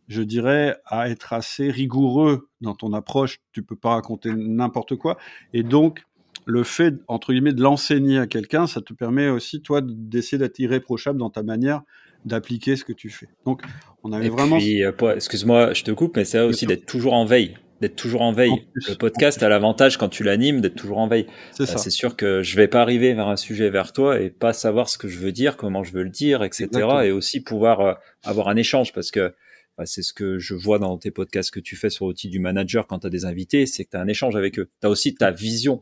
je 0.08 0.22
dirais, 0.22 0.76
à 0.86 1.10
être 1.10 1.32
assez 1.32 1.70
rigoureux 1.70 2.48
dans 2.60 2.74
ton 2.74 2.92
approche. 2.92 3.40
Tu 3.52 3.62
peux 3.62 3.76
pas 3.76 3.90
raconter 3.90 4.32
n'importe 4.34 4.96
quoi. 4.96 5.18
Et 5.52 5.62
donc, 5.62 6.04
le 6.46 6.64
fait, 6.64 6.94
entre 7.08 7.32
guillemets, 7.32 7.52
de 7.52 7.62
l'enseigner 7.62 8.18
à 8.18 8.26
quelqu'un, 8.26 8.66
ça 8.66 8.80
te 8.80 8.94
permet 8.94 9.28
aussi, 9.28 9.60
toi, 9.60 9.82
d'essayer 9.82 10.38
d'être 10.38 10.58
irréprochable 10.58 11.18
dans 11.18 11.30
ta 11.30 11.42
manière 11.42 11.82
d'appliquer 12.24 12.76
ce 12.76 12.84
que 12.84 12.92
tu 12.92 13.10
fais. 13.10 13.28
Donc, 13.44 13.62
on 14.02 14.12
avait 14.12 14.26
et 14.26 14.28
vraiment. 14.28 14.58
Euh, 14.58 15.14
excuse-moi, 15.14 15.72
je 15.72 15.84
te 15.84 15.90
coupe, 15.90 16.16
mais 16.16 16.24
c'est 16.24 16.40
aussi 16.40 16.66
d'être 16.66 16.86
toujours 16.86 17.14
en 17.14 17.24
veille. 17.24 17.56
D'être 17.80 17.96
toujours 17.96 18.22
en 18.22 18.32
veille. 18.32 18.50
En 18.50 18.58
plus, 18.72 18.88
le 18.88 18.94
podcast 18.96 19.42
a 19.42 19.48
l'avantage 19.48 19.98
quand 19.98 20.08
tu 20.08 20.24
l'animes 20.24 20.60
d'être 20.60 20.74
toujours 20.74 20.98
en 20.98 21.06
veille. 21.06 21.26
C'est 21.52 21.66
C'est 21.66 21.90
sûr 21.90 22.16
que 22.16 22.42
je 22.42 22.56
vais 22.56 22.66
pas 22.66 22.82
arriver 22.82 23.14
vers 23.14 23.28
un 23.28 23.36
sujet 23.36 23.70
vers 23.70 23.92
toi 23.92 24.20
et 24.20 24.30
pas 24.30 24.52
savoir 24.52 24.88
ce 24.88 24.98
que 24.98 25.06
je 25.06 25.18
veux 25.18 25.32
dire, 25.32 25.56
comment 25.56 25.84
je 25.84 25.92
veux 25.92 26.02
le 26.02 26.10
dire, 26.10 26.42
etc. 26.42 26.64
Exactement. 26.64 27.00
Et 27.00 27.12
aussi 27.12 27.40
pouvoir 27.40 27.80
euh, 27.80 27.94
avoir 28.24 28.48
un 28.48 28.56
échange 28.56 28.92
parce 28.92 29.12
que 29.12 29.32
bah, 29.76 29.86
c'est 29.86 30.02
ce 30.02 30.12
que 30.12 30.40
je 30.40 30.54
vois 30.54 30.80
dans 30.80 30.98
tes 30.98 31.12
podcasts 31.12 31.52
que 31.52 31.60
tu 31.60 31.76
fais 31.76 31.88
sur 31.88 32.06
l'outil 32.06 32.28
du 32.28 32.40
manager 32.40 32.88
quand 32.88 32.98
tu 32.98 33.06
as 33.06 33.10
des 33.10 33.24
invités, 33.24 33.64
c'est 33.66 33.84
que 33.84 33.90
tu 33.90 33.96
as 33.96 34.00
un 34.00 34.08
échange 34.08 34.34
avec 34.34 34.58
eux. 34.58 34.70
Tu 34.80 34.86
as 34.86 34.90
aussi 34.90 35.14
ta 35.14 35.30
vision. 35.30 35.78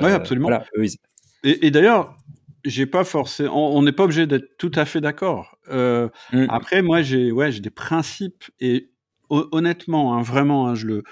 Oui, 0.00 0.10
absolument. 0.10 0.48
Voilà, 0.48 0.64
et, 1.44 1.66
et 1.66 1.70
d'ailleurs, 1.70 2.16
j'ai 2.64 2.86
pas 2.86 3.04
forcément. 3.04 3.74
On 3.74 3.82
n'est 3.82 3.92
pas 3.92 4.04
obligé 4.04 4.26
d'être 4.26 4.56
tout 4.58 4.72
à 4.74 4.84
fait 4.84 5.00
d'accord. 5.00 5.58
Euh, 5.68 6.08
mmh. 6.32 6.46
Après, 6.48 6.82
moi, 6.82 7.02
j'ai 7.02 7.30
ouais, 7.30 7.52
j'ai 7.52 7.60
des 7.60 7.70
principes 7.70 8.44
et 8.60 8.90
honnêtement, 9.28 10.14
hein, 10.14 10.22
vraiment, 10.22 10.68
hein, 10.68 10.74
je 10.74 10.86
le. 10.86 11.02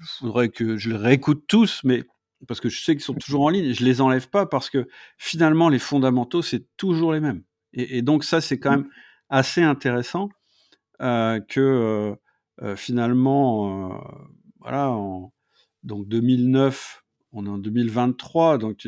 faudrait 0.00 0.48
que 0.48 0.76
je 0.76 0.90
les 0.90 0.96
réécoute 0.96 1.44
tous, 1.48 1.80
mais 1.84 2.04
parce 2.46 2.60
que 2.60 2.68
je 2.68 2.82
sais 2.84 2.94
qu'ils 2.94 3.04
sont 3.04 3.14
toujours 3.14 3.42
en 3.42 3.48
ligne, 3.48 3.72
je 3.72 3.84
les 3.84 4.00
enlève 4.00 4.28
pas 4.28 4.46
parce 4.46 4.70
que 4.70 4.86
finalement, 5.16 5.68
les 5.68 5.78
fondamentaux, 5.78 6.42
c'est 6.42 6.66
toujours 6.76 7.12
les 7.12 7.20
mêmes. 7.20 7.42
Et, 7.72 8.02
donc 8.02 8.22
ça, 8.22 8.40
c'est 8.40 8.58
quand 8.58 8.72
mmh. 8.72 8.82
même 8.82 8.90
assez 9.30 9.62
intéressant 9.62 10.28
euh, 11.00 11.40
que 11.40 12.14
euh, 12.62 12.76
finalement, 12.76 14.00
voilà, 14.60 14.90
en 14.90 15.32
donc 15.82 16.06
2009 16.08 17.03
on 17.34 17.46
est 17.46 17.50
en 17.50 17.58
2023, 17.58 18.58
donc 18.58 18.78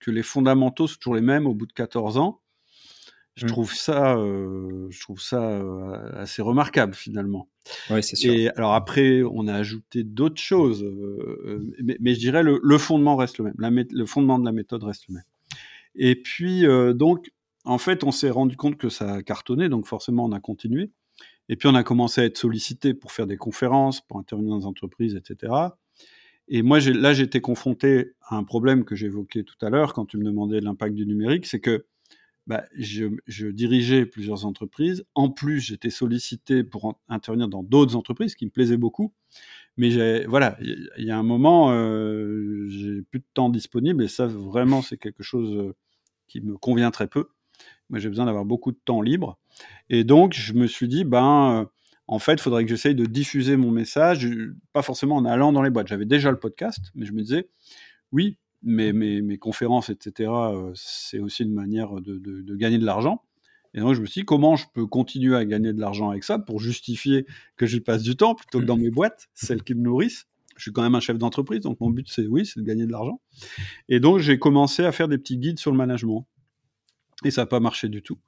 que 0.00 0.10
les 0.10 0.22
fondamentaux 0.22 0.86
sont 0.86 0.96
toujours 0.96 1.14
les 1.14 1.20
mêmes 1.22 1.46
au 1.46 1.54
bout 1.54 1.66
de 1.66 1.72
14 1.72 2.18
ans. 2.18 2.40
Je 3.34 3.44
mmh. 3.44 3.48
trouve 3.48 3.74
ça, 3.74 4.16
euh, 4.16 4.86
je 4.88 5.00
trouve 5.00 5.20
ça 5.20 5.42
euh, 5.42 6.10
assez 6.14 6.40
remarquable 6.40 6.94
finalement. 6.94 7.50
Oui, 7.90 8.02
c'est 8.02 8.16
sûr. 8.16 8.32
Et 8.32 8.48
alors 8.50 8.72
après, 8.72 9.22
on 9.22 9.46
a 9.46 9.54
ajouté 9.54 10.04
d'autres 10.04 10.40
choses, 10.40 10.82
euh, 10.82 11.74
mais, 12.00 12.14
je 12.14 12.18
dirais 12.18 12.42
le, 12.42 12.60
le, 12.62 12.78
fondement 12.78 13.16
reste 13.16 13.38
le 13.38 13.52
même. 13.58 13.84
le 13.90 14.06
fondement 14.06 14.38
de 14.38 14.44
la 14.46 14.52
méthode 14.52 14.84
reste 14.84 15.08
le 15.08 15.14
même. 15.14 15.24
Et 15.96 16.16
puis 16.16 16.64
donc, 16.94 17.30
en 17.64 17.78
fait, 17.78 18.04
on 18.04 18.10
s'est 18.10 18.30
rendu 18.30 18.56
compte 18.56 18.78
que 18.78 18.88
ça 18.88 19.14
a 19.14 19.22
cartonné, 19.22 19.68
donc 19.68 19.86
forcément, 19.86 20.24
on 20.24 20.32
a 20.32 20.40
continué. 20.40 20.90
Et 21.48 21.56
puis 21.56 21.68
on 21.68 21.74
a 21.74 21.82
commencé 21.82 22.22
à 22.22 22.24
être 22.24 22.38
sollicité 22.38 22.94
pour 22.94 23.12
faire 23.12 23.26
des 23.26 23.36
conférences, 23.36 24.00
pour 24.00 24.18
intervenir 24.18 24.52
dans 24.52 24.60
des 24.60 24.66
entreprises, 24.66 25.14
etc. 25.14 25.52
Et 26.48 26.62
moi, 26.62 26.78
là, 26.80 27.12
j'étais 27.12 27.40
confronté 27.40 28.12
à 28.22 28.36
un 28.36 28.44
problème 28.44 28.84
que 28.84 28.94
j'évoquais 28.94 29.42
tout 29.42 29.56
à 29.64 29.70
l'heure 29.70 29.92
quand 29.92 30.06
tu 30.06 30.16
me 30.16 30.24
demandais 30.24 30.60
l'impact 30.60 30.94
du 30.94 31.06
numérique, 31.06 31.46
c'est 31.46 31.60
que 31.60 31.86
bah, 32.46 32.64
je, 32.76 33.50
dirigeais 33.50 34.06
plusieurs 34.06 34.46
entreprises. 34.46 35.04
En 35.16 35.30
plus, 35.30 35.60
j'étais 35.60 35.90
sollicité 35.90 36.62
pour 36.62 37.00
intervenir 37.08 37.48
dans 37.48 37.64
d'autres 37.64 37.96
entreprises, 37.96 38.36
qui 38.36 38.44
me 38.44 38.50
plaisaient 38.50 38.76
beaucoup. 38.76 39.12
Mais 39.76 40.24
voilà, 40.26 40.56
il 40.60 41.04
y, 41.04 41.10
a 41.10 41.18
un 41.18 41.24
moment, 41.24 41.72
euh, 41.72 42.66
j'ai 42.68 43.02
plus 43.02 43.18
de 43.18 43.26
temps 43.34 43.50
disponible, 43.50 44.04
et 44.04 44.08
ça, 44.08 44.26
vraiment, 44.26 44.80
c'est 44.80 44.96
quelque 44.96 45.22
chose 45.22 45.52
euh, 45.56 45.74
qui 46.28 46.40
me 46.40 46.56
convient 46.56 46.90
très 46.90 47.08
peu. 47.08 47.28
Moi, 47.90 47.98
j'ai 47.98 48.08
besoin 48.08 48.26
d'avoir 48.26 48.44
beaucoup 48.44 48.72
de 48.72 48.78
temps 48.84 49.02
libre. 49.02 49.38
Et 49.90 50.04
donc, 50.04 50.32
je 50.32 50.52
me 50.54 50.66
suis 50.66 50.88
dit, 50.88 51.04
ben, 51.04 51.62
euh, 51.62 51.64
en 52.08 52.18
fait, 52.18 52.34
il 52.34 52.40
faudrait 52.40 52.64
que 52.64 52.70
j'essaye 52.70 52.94
de 52.94 53.04
diffuser 53.04 53.56
mon 53.56 53.70
message, 53.70 54.28
pas 54.72 54.82
forcément 54.82 55.16
en 55.16 55.24
allant 55.24 55.52
dans 55.52 55.62
les 55.62 55.70
boîtes. 55.70 55.88
J'avais 55.88 56.04
déjà 56.04 56.30
le 56.30 56.38
podcast, 56.38 56.80
mais 56.94 57.04
je 57.04 57.12
me 57.12 57.22
disais, 57.22 57.48
oui, 58.12 58.38
mais 58.62 58.92
mes, 58.92 59.38
conférences, 59.38 59.90
etc., 59.90 60.30
euh, 60.30 60.72
c'est 60.74 61.18
aussi 61.18 61.42
une 61.42 61.52
manière 61.52 62.00
de, 62.00 62.54
gagner 62.54 62.78
de 62.78 62.84
l'argent. 62.84 63.22
Et 63.74 63.80
donc, 63.80 63.94
je 63.94 64.00
me 64.00 64.06
suis 64.06 64.22
dit, 64.22 64.24
comment 64.24 64.56
je 64.56 64.66
peux 64.72 64.86
continuer 64.86 65.36
à 65.36 65.44
gagner 65.44 65.72
de 65.72 65.80
l'argent 65.80 66.10
avec 66.10 66.24
ça 66.24 66.38
pour 66.38 66.60
justifier 66.60 67.26
que 67.56 67.66
j'y 67.66 67.80
passe 67.80 68.02
du 68.02 68.16
temps 68.16 68.34
plutôt 68.34 68.60
que 68.60 68.64
dans 68.64 68.76
mes 68.76 68.90
boîtes, 68.90 69.28
celles 69.34 69.62
qui 69.62 69.74
me 69.74 69.82
nourrissent? 69.82 70.26
Je 70.56 70.62
suis 70.62 70.72
quand 70.72 70.82
même 70.82 70.94
un 70.94 71.00
chef 71.00 71.18
d'entreprise, 71.18 71.60
donc 71.60 71.78
mon 71.80 71.90
but, 71.90 72.08
c'est 72.08 72.26
oui, 72.26 72.46
c'est 72.46 72.60
de 72.60 72.64
gagner 72.64 72.86
de 72.86 72.92
l'argent. 72.92 73.20
Et 73.88 74.00
donc, 74.00 74.18
j'ai 74.18 74.38
commencé 74.38 74.84
à 74.84 74.92
faire 74.92 75.08
des 75.08 75.18
petits 75.18 75.36
guides 75.36 75.58
sur 75.58 75.70
le 75.70 75.76
management. 75.76 76.26
Et 77.24 77.30
ça 77.30 77.42
n'a 77.42 77.46
pas 77.46 77.60
marché 77.60 77.88
du 77.88 78.02
tout. 78.02 78.18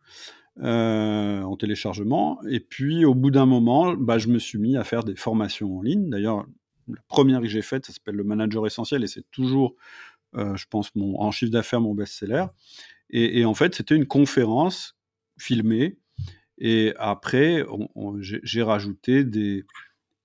Euh, 0.61 1.41
en 1.43 1.57
téléchargement. 1.57 2.41
Et 2.49 2.59
puis, 2.59 3.05
au 3.05 3.15
bout 3.15 3.31
d'un 3.31 3.47
moment, 3.47 3.95
bah, 3.95 4.19
je 4.19 4.27
me 4.27 4.41
suis 4.41 4.59
mis 4.59 4.77
à 4.77 4.83
faire 4.83 5.05
des 5.05 5.15
formations 5.15 5.79
en 5.79 5.83
ligne. 5.83 6.11
D'ailleurs, 6.11 6.47
la 6.88 7.00
première 7.07 7.41
que 7.41 7.47
j'ai 7.47 7.62
faite, 7.62 7.87
ça 7.87 7.93
s'appelle 7.93 8.17
le 8.17 8.25
Manager 8.25 8.67
Essentiel, 8.67 9.05
et 9.05 9.07
c'est 9.07 9.31
toujours, 9.31 9.77
euh, 10.35 10.57
je 10.57 10.67
pense, 10.69 10.93
mon, 10.97 11.21
en 11.21 11.31
chiffre 11.31 11.53
d'affaires, 11.53 11.81
mon 11.81 11.95
best-seller. 11.95 12.47
Et, 13.11 13.45
en 13.45 13.55
fait, 13.55 13.77
c'était 13.77 13.95
une 13.95 14.07
conférence 14.07 14.97
filmée. 15.38 15.97
Et 16.59 16.93
après, 16.99 17.65
j'ai 18.21 18.62
rajouté 18.62 19.23
des, 19.23 19.65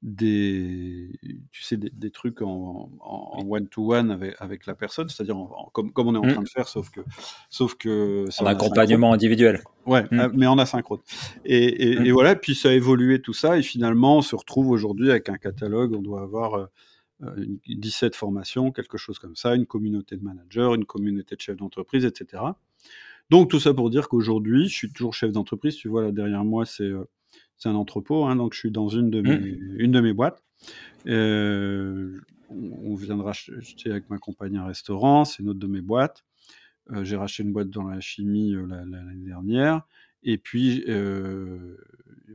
des, 0.03 1.17
tu 1.51 1.63
sais, 1.63 1.77
des, 1.77 2.11
trucs 2.11 2.41
en, 2.41 2.89
one-to-one 3.47 4.11
avec, 4.11 4.35
avec, 4.39 4.65
la 4.65 4.75
personne, 4.75 5.07
c'est-à-dire 5.07 5.37
comme, 5.71 5.93
comme 5.93 6.07
on 6.07 6.15
est 6.15 6.17
en 6.17 6.25
mmh. 6.25 6.33
train 6.33 6.43
de 6.43 6.49
faire, 6.49 6.67
sauf 6.67 6.89
que. 6.89 6.99
Sauf 7.49 7.75
que 7.75 8.25
en 8.41 8.45
accompagnement 8.45 9.13
individuel. 9.13 9.63
Ouais, 9.85 10.03
mmh. 10.11 10.19
euh, 10.19 10.29
mais 10.33 10.45
en 10.45 10.59
asynchrone. 10.59 10.99
Et, 11.45 11.91
et, 11.91 11.99
mmh. 11.99 12.05
et, 12.05 12.11
voilà, 12.11 12.35
puis 12.35 12.53
ça 12.53 12.69
a 12.69 12.73
évolué 12.73 13.21
tout 13.21 13.33
ça, 13.33 13.57
et 13.57 13.61
finalement, 13.61 14.17
on 14.17 14.21
se 14.21 14.35
retrouve 14.35 14.69
aujourd'hui 14.69 15.09
avec 15.09 15.29
un 15.29 15.37
catalogue, 15.37 15.93
on 15.93 16.01
doit 16.01 16.21
avoir. 16.21 16.69
17 17.67 18.13
euh, 18.13 18.17
formations, 18.17 18.71
quelque 18.73 18.97
chose 18.97 19.17
comme 19.17 19.37
ça, 19.37 19.55
une 19.55 19.65
communauté 19.65 20.17
de 20.17 20.23
managers, 20.23 20.71
une 20.75 20.83
communauté 20.83 21.37
de 21.37 21.41
chefs 21.41 21.55
d'entreprise, 21.55 22.03
etc. 22.03 22.43
Donc 23.29 23.49
tout 23.49 23.61
ça 23.61 23.73
pour 23.73 23.89
dire 23.89 24.09
qu'aujourd'hui, 24.09 24.67
je 24.67 24.73
suis 24.73 24.91
toujours 24.91 25.13
chef 25.13 25.31
d'entreprise. 25.31 25.75
Tu 25.77 25.87
vois 25.87 26.01
là 26.01 26.11
derrière 26.11 26.43
moi, 26.43 26.65
c'est 26.65 26.83
euh, 26.83 27.07
c'est 27.63 27.69
un 27.69 27.75
entrepôt, 27.75 28.25
hein, 28.25 28.35
donc 28.35 28.53
je 28.53 28.59
suis 28.59 28.71
dans 28.71 28.89
une 28.89 29.09
de 29.09 29.21
mmh. 29.21 29.23
mes, 29.23 29.57
une 29.77 29.91
de 29.91 30.01
mes 30.01 30.11
boîtes. 30.11 30.43
Euh, 31.07 32.19
on 32.49 32.93
viendra 32.95 33.31
acheter 33.31 33.89
avec 33.89 34.09
ma 34.09 34.17
compagne 34.17 34.57
un 34.57 34.65
restaurant, 34.65 35.23
c'est 35.23 35.41
une 35.41 35.49
autre 35.49 35.59
de 35.59 35.67
mes 35.67 35.81
boîtes. 35.81 36.25
Euh, 36.91 37.05
j'ai 37.05 37.15
racheté 37.15 37.43
une 37.43 37.53
boîte 37.53 37.69
dans 37.69 37.87
la 37.87 38.01
chimie 38.01 38.53
euh, 38.53 38.65
l'année 38.67 39.25
dernière. 39.25 39.83
Et 40.23 40.37
puis, 40.37 40.85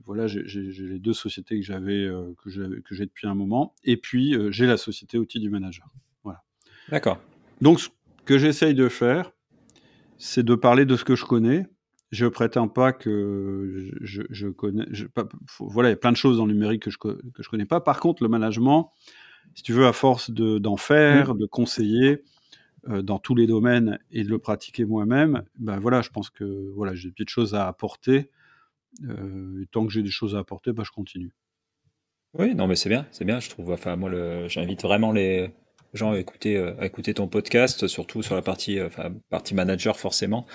voilà, 0.05 0.27
j'ai 0.27 0.43
les 0.45 0.99
deux 0.99 1.13
sociétés 1.13 1.59
que 1.59 1.65
j'avais, 1.65 2.07
que 2.37 2.95
j'ai 2.95 3.07
depuis 3.07 3.27
un 3.27 3.35
moment. 3.35 3.75
Et 3.85 3.97
puis, 3.97 4.35
j'ai 4.51 4.67
la 4.67 4.77
société 4.77 5.17
outil 5.17 5.41
du 5.41 5.49
manager. 5.49 5.89
Voilà. 6.23 6.43
D'accord. 6.91 7.19
Donc, 7.63 7.81
ce 7.81 7.89
que 8.27 8.37
j'essaye 8.37 8.75
de 8.75 8.89
faire, 8.89 9.33
c'est 10.19 10.43
de 10.43 10.55
parler 10.55 10.85
de 10.85 10.97
ce 10.97 11.05
que 11.05 11.17
je 11.17 11.25
connais, 11.25 11.67
je 12.11 12.27
prétends 12.27 12.69
pas 12.69 12.93
que 12.93 13.91
je, 14.01 14.49
connais. 14.49 14.87
voilà, 15.61 15.91
il 15.91 15.93
y 15.93 15.95
a 15.95 15.97
plein 15.97 16.13
de 16.13 16.17
choses 16.17 16.39
dans 16.39 16.47
le 16.47 16.53
numérique 16.53 16.83
que 16.83 16.91
je 16.91 16.99
que 16.99 17.43
je 17.43 17.49
connais 17.49 17.67
pas. 17.67 17.81
Par 17.81 18.01
contre, 18.01 18.23
le 18.23 18.29
management, 18.29 18.93
si 19.55 19.63
tu 19.63 19.73
veux, 19.73 19.87
à 19.87 19.93
force 19.93 20.31
d'en 20.31 20.77
faire, 20.77 21.35
mmh. 21.35 21.39
de 21.39 21.47
conseiller 21.47 22.25
euh, 22.89 23.03
dans 23.03 23.19
tous 23.19 23.35
les 23.35 23.47
domaines 23.47 23.99
et 24.11 24.25
de 24.25 24.29
le 24.29 24.39
pratiquer 24.39 24.85
moi-même, 24.85 25.43
ben 25.59 25.79
voilà, 25.79 26.01
je 26.01 26.11
pense 26.11 26.31
que 26.31 26.71
voilà, 26.75 26.95
j'ai 26.95 27.09
des 27.09 27.13
petites 27.13 27.31
choses 27.31 27.55
à 27.55 27.67
apporter. 27.67 28.31
Euh, 29.05 29.63
et 29.63 29.67
tant 29.67 29.87
que 29.87 29.93
j'ai 29.93 30.03
des 30.03 30.11
choses 30.11 30.35
à 30.35 30.39
apporter, 30.39 30.73
ben, 30.73 30.85
je 30.85 30.91
continue. 30.91 31.33
Oui, 32.35 32.55
non, 32.55 32.67
mais 32.67 32.77
c'est 32.77 32.89
bien, 32.89 33.07
c'est 33.11 33.25
bien. 33.25 33.41
Je 33.41 33.51
trouve. 33.51 33.71
Enfin, 33.73 33.97
moi, 33.97 34.11
j'invite 34.49 34.83
vraiment 34.83 35.13
les 35.13 35.51
gens 35.99 36.13
à 36.13 36.19
écouter, 36.19 36.57
euh, 36.57 36.73
écouter 36.81 37.15
ton 37.15 37.29
podcast, 37.29 37.87
surtout 37.87 38.23
sur 38.23 38.35
la 38.35 38.43
partie, 38.43 38.79
euh, 38.79 38.87
enfin, 38.87 39.11
partie 39.31 39.55
manager 39.55 39.99
forcément. 39.99 40.47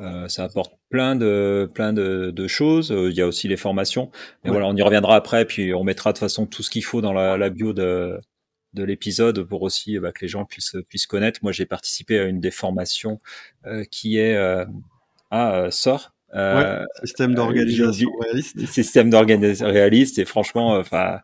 Euh, 0.00 0.28
ça 0.28 0.44
apporte 0.44 0.74
plein 0.90 1.16
de, 1.16 1.70
plein 1.72 1.92
de, 1.92 2.30
de 2.30 2.46
choses. 2.46 2.94
Il 2.94 3.16
y 3.16 3.22
a 3.22 3.26
aussi 3.26 3.48
les 3.48 3.56
formations. 3.56 4.10
Mais 4.44 4.50
voilà, 4.50 4.66
on 4.66 4.76
y 4.76 4.82
reviendra 4.82 5.16
après, 5.16 5.44
puis 5.44 5.72
on 5.72 5.84
mettra 5.84 6.12
de 6.12 6.18
toute 6.18 6.20
façon 6.20 6.46
tout 6.46 6.62
ce 6.62 6.70
qu'il 6.70 6.84
faut 6.84 7.00
dans 7.00 7.12
la, 7.12 7.38
la 7.38 7.48
bio 7.48 7.72
de, 7.72 8.20
de 8.74 8.84
l'épisode 8.84 9.42
pour 9.44 9.62
aussi 9.62 9.98
bah, 9.98 10.12
que 10.12 10.20
les 10.20 10.28
gens 10.28 10.44
puissent, 10.44 10.76
puissent 10.88 11.06
connaître. 11.06 11.40
Moi, 11.42 11.52
j'ai 11.52 11.66
participé 11.66 12.18
à 12.18 12.24
une 12.24 12.40
des 12.40 12.50
formations 12.50 13.18
qui 13.90 14.18
est 14.18 14.36
à 15.30 15.70
SOR, 15.70 16.12
euh, 16.34 16.84
système 17.00 17.34
d'organisation 17.34 18.10
réaliste. 18.20 18.66
Système 18.66 19.10
d'organisation 19.10 19.66
réaliste 19.66 20.18
et 20.18 20.24
franchement, 20.24 20.76
enfin, 20.76 21.20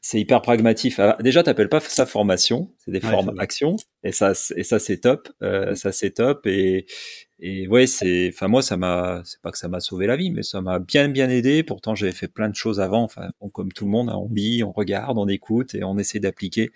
c'est 0.00 0.20
hyper 0.20 0.40
pragmatique. 0.42 0.94
Ah, 0.98 1.16
déjà, 1.20 1.42
t'appelles 1.42 1.68
pas 1.68 1.80
ça 1.80 2.06
formation, 2.06 2.72
c'est 2.78 2.90
des 2.90 3.00
formes 3.00 3.38
actions, 3.38 3.76
et 4.02 4.12
ça, 4.12 4.32
et 4.56 4.64
ça 4.64 4.78
c'est 4.78 4.98
top, 4.98 5.28
euh, 5.42 5.74
ça 5.74 5.92
c'est 5.92 6.12
top, 6.12 6.46
et 6.46 6.86
et 7.42 7.68
ouais, 7.68 7.86
c'est, 7.86 8.30
enfin 8.34 8.48
moi 8.48 8.62
ça 8.62 8.76
m'a, 8.76 9.22
c'est 9.24 9.40
pas 9.40 9.50
que 9.50 9.58
ça 9.58 9.68
m'a 9.68 9.80
sauvé 9.80 10.06
la 10.06 10.16
vie, 10.16 10.30
mais 10.30 10.42
ça 10.42 10.60
m'a 10.60 10.78
bien 10.78 11.08
bien 11.08 11.28
aidé. 11.30 11.62
Pourtant, 11.62 11.94
j'avais 11.94 12.12
fait 12.12 12.28
plein 12.28 12.48
de 12.50 12.54
choses 12.54 12.80
avant. 12.80 13.02
Enfin, 13.02 13.30
comme 13.52 13.72
tout 13.72 13.84
le 13.86 13.90
monde, 13.90 14.10
on 14.10 14.28
lit, 14.32 14.62
on 14.62 14.72
regarde, 14.72 15.16
on 15.18 15.26
écoute 15.28 15.74
et 15.74 15.82
on 15.84 15.96
essaie 15.98 16.20
d'appliquer. 16.20 16.70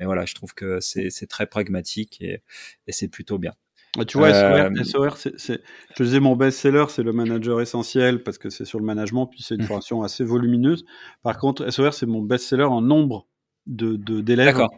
Mais 0.00 0.06
voilà, 0.06 0.24
je 0.26 0.34
trouve 0.34 0.54
que 0.54 0.80
c'est 0.80 1.10
c'est 1.10 1.26
très 1.28 1.46
pragmatique 1.46 2.20
et, 2.20 2.42
et 2.88 2.92
c'est 2.92 3.08
plutôt 3.08 3.38
bien. 3.38 3.52
Ah, 3.98 4.04
tu 4.04 4.18
vois, 4.18 4.32
SOR, 4.32 5.16
euh, 5.26 5.56
je 5.96 6.02
disais 6.02 6.20
mon 6.20 6.36
best-seller, 6.36 6.86
c'est 6.88 7.02
le 7.02 7.12
manager 7.12 7.60
essentiel 7.60 8.22
parce 8.22 8.38
que 8.38 8.50
c'est 8.50 8.64
sur 8.64 8.78
le 8.78 8.84
management, 8.84 9.26
puis 9.26 9.42
c'est 9.42 9.56
une 9.56 9.62
mmh. 9.62 9.66
formation 9.66 10.02
assez 10.02 10.24
volumineuse. 10.24 10.84
Par 11.22 11.38
contre, 11.38 11.68
SOR, 11.70 11.94
c'est 11.94 12.06
mon 12.06 12.22
best-seller 12.22 12.64
en 12.64 12.80
nombre 12.80 13.26
de, 13.66 13.96
d'élèves. 14.20 14.46
D'accord. 14.46 14.70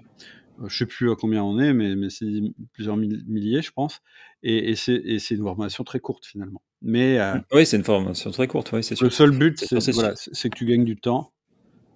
Euh, 0.60 0.68
je 0.68 0.76
sais 0.76 0.86
plus 0.86 1.10
à 1.10 1.14
combien 1.16 1.42
on 1.42 1.58
est, 1.58 1.72
mais, 1.72 1.96
mais 1.96 2.10
c'est 2.10 2.26
plusieurs 2.72 2.96
milliers, 2.96 3.62
je 3.62 3.72
pense. 3.72 4.00
Et, 4.42 4.70
et, 4.70 4.76
c'est, 4.76 4.94
une 5.30 5.42
formation 5.42 5.84
très 5.84 6.00
courte 6.00 6.24
finalement. 6.24 6.62
Mais 6.82 7.18
euh, 7.18 7.34
mmh. 7.34 7.42
oui, 7.52 7.66
c'est 7.66 7.76
une 7.76 7.84
formation 7.84 8.30
très 8.30 8.46
courte. 8.46 8.72
Oui, 8.72 8.82
c'est 8.82 8.96
sûr. 8.96 9.04
Le 9.04 9.10
seul 9.10 9.30
but, 9.32 9.58
c'est, 9.58 9.92
voilà, 9.92 10.14
que 10.14 10.48
tu 10.56 10.64
gagnes 10.64 10.84
du 10.84 10.96
temps 10.96 11.32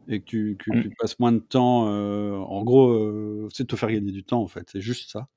et 0.08 0.20
que 0.20 0.24
tu, 0.24 0.58
que 0.58 0.76
mmh. 0.76 0.82
tu 0.82 0.90
passes 0.98 1.18
moins 1.18 1.32
de 1.32 1.38
temps. 1.38 1.86
en 1.86 2.64
gros, 2.64 3.48
c'est 3.50 3.62
de 3.62 3.68
te 3.68 3.76
faire 3.76 3.90
gagner 3.90 4.12
du 4.12 4.24
temps 4.24 4.42
en 4.42 4.48
fait. 4.48 4.68
C'est 4.70 4.82
juste 4.82 5.10
ça. 5.10 5.28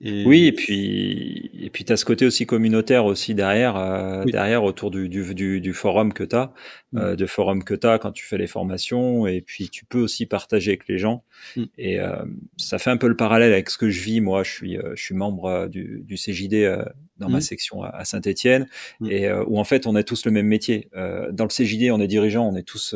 Oui, 0.00 0.46
et 0.46 0.52
puis 0.52 1.50
et 1.60 1.70
puis 1.70 1.84
tu 1.84 1.92
as 1.92 1.96
ce 1.96 2.04
côté 2.04 2.24
aussi 2.24 2.46
communautaire 2.46 3.04
aussi 3.04 3.34
derrière 3.34 3.76
euh, 3.76 4.24
derrière 4.24 4.62
autour 4.62 4.92
du, 4.92 5.08
du, 5.08 5.34
du, 5.34 5.60
du 5.60 5.72
forum 5.72 6.12
que 6.12 6.22
tu 6.22 6.36
as, 6.36 6.52
mm. 6.92 6.98
euh, 6.98 7.16
de 7.16 7.26
forum 7.26 7.64
que 7.64 7.74
tu 7.74 7.86
as 7.86 7.98
quand 7.98 8.12
tu 8.12 8.24
fais 8.24 8.38
les 8.38 8.46
formations 8.46 9.26
et 9.26 9.40
puis 9.40 9.68
tu 9.68 9.84
peux 9.84 9.98
aussi 9.98 10.26
partager 10.26 10.70
avec 10.70 10.86
les 10.86 10.98
gens 10.98 11.24
mm. 11.56 11.64
et 11.78 11.98
euh, 11.98 12.24
ça 12.56 12.78
fait 12.78 12.90
un 12.90 12.96
peu 12.96 13.08
le 13.08 13.16
parallèle 13.16 13.52
avec 13.52 13.70
ce 13.70 13.78
que 13.78 13.90
je 13.90 14.00
vis 14.00 14.20
moi, 14.20 14.44
je 14.44 14.52
suis 14.52 14.78
euh, 14.78 14.92
je 14.94 15.02
suis 15.02 15.14
membre 15.16 15.46
euh, 15.46 15.68
du, 15.68 16.02
du 16.04 16.14
CJD 16.14 16.84
dans 17.16 17.28
ma 17.28 17.38
mm. 17.38 17.42
section 17.42 17.82
à, 17.82 18.04
Saint-Étienne 18.04 18.68
et 19.04 19.30
où 19.32 19.58
en 19.58 19.64
fait 19.64 19.88
on 19.88 19.96
a 19.96 20.04
tous 20.04 20.24
le 20.24 20.30
même 20.30 20.46
métier. 20.46 20.88
dans 20.94 21.44
le 21.44 21.48
CJD, 21.48 21.90
on 21.90 22.00
est 22.00 22.06
dirigeant, 22.06 22.48
on 22.48 22.54
est 22.54 22.62
tous 22.62 22.94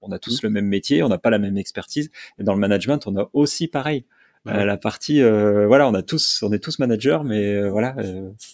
on 0.00 0.12
a 0.12 0.18
tous 0.18 0.42
le 0.42 0.48
même 0.48 0.64
métier, 0.64 1.02
on 1.02 1.08
n'a 1.08 1.18
pas 1.18 1.28
la 1.28 1.38
même 1.38 1.58
expertise 1.58 2.10
et 2.38 2.44
dans 2.44 2.54
le 2.54 2.60
management, 2.60 3.06
on 3.06 3.16
a 3.18 3.28
aussi 3.34 3.68
pareil. 3.68 4.06
Euh, 4.48 4.64
la 4.64 4.78
partie, 4.78 5.20
euh, 5.20 5.66
voilà, 5.66 5.86
on 5.86 5.92
a 5.92 6.02
tous, 6.02 6.42
on 6.42 6.52
est 6.52 6.58
tous 6.58 6.78
managers, 6.78 7.18
mais 7.24 7.54
euh, 7.54 7.70
voilà, 7.70 7.94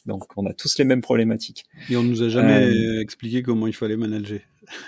donc 0.04 0.24
on 0.36 0.44
a 0.46 0.52
tous 0.52 0.78
les 0.78 0.84
mêmes 0.84 1.00
problématiques. 1.00 1.64
Et 1.88 1.96
on 1.96 2.02
nous 2.02 2.22
a 2.22 2.28
jamais 2.28 3.00
expliqué 3.00 3.42
comment 3.42 3.66
il 3.66 3.74
fallait 3.74 3.96
manager. 3.96 4.40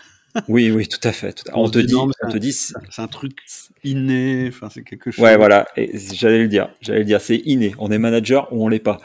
Oui, 0.46 0.70
oui, 0.70 0.86
tout 0.86 1.00
à 1.02 1.10
fait. 1.10 1.42
On, 1.54 1.68
te 1.68 1.78
dit, 1.78 1.94
on 1.96 2.10
te 2.10 2.36
dit, 2.36 2.52
c'est 2.52 2.74
un 2.98 3.08
truc 3.08 3.38
inné. 3.82 4.46
Enfin, 4.48 4.68
c'est 4.70 4.82
quelque 4.82 5.10
chose. 5.10 5.24
Ouais, 5.24 5.36
voilà. 5.36 5.66
J'allais 6.12 6.38
le 6.38 6.48
dire. 6.48 6.68
J'allais 6.80 7.00
le 7.00 7.06
dire. 7.06 7.20
C'est 7.20 7.38
inné. 7.38 7.74
On 7.78 7.90
est 7.90 7.98
manager 7.98 8.46
ou 8.52 8.64
on 8.64 8.68
l'est 8.68 8.78
pas. 8.78 8.98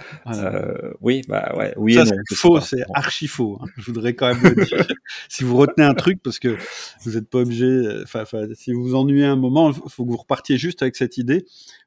oui, 1.02 1.22
bah 1.28 1.56
ouais. 1.58 1.74
Oui 1.78 1.96
Ça, 1.96 2.04
C'est 2.06 2.36
faux. 2.36 2.60
C'est 2.60 2.84
archi 2.94 3.28
faux. 3.28 3.58
Hein. 3.62 3.68
Je 3.78 3.86
voudrais 3.86 4.14
quand 4.14 4.28
même 4.28 4.44
le 4.44 4.66
dire. 4.66 4.86
si 5.30 5.44
vous 5.44 5.56
retenez 5.56 5.88
un 5.88 5.96
truc, 5.96 6.20
parce 6.22 6.38
que 6.38 6.56
vous 7.04 7.12
n'êtes 7.12 7.30
pas 7.30 7.40
obligé. 7.40 7.82
Enfin, 8.04 8.26
si 8.54 8.74
vous 8.74 8.84
vous 8.84 8.96
ennuyez 8.96 9.26
un 9.26 9.38
moment, 9.38 9.72
il 9.72 9.90
faut 9.90 10.06
que 10.06 10.12
vous 10.12 10.18
repartiez 10.18 10.58
juste 10.58 10.84
avec 10.84 10.96
cette 10.98 11.18
idée 11.18 11.46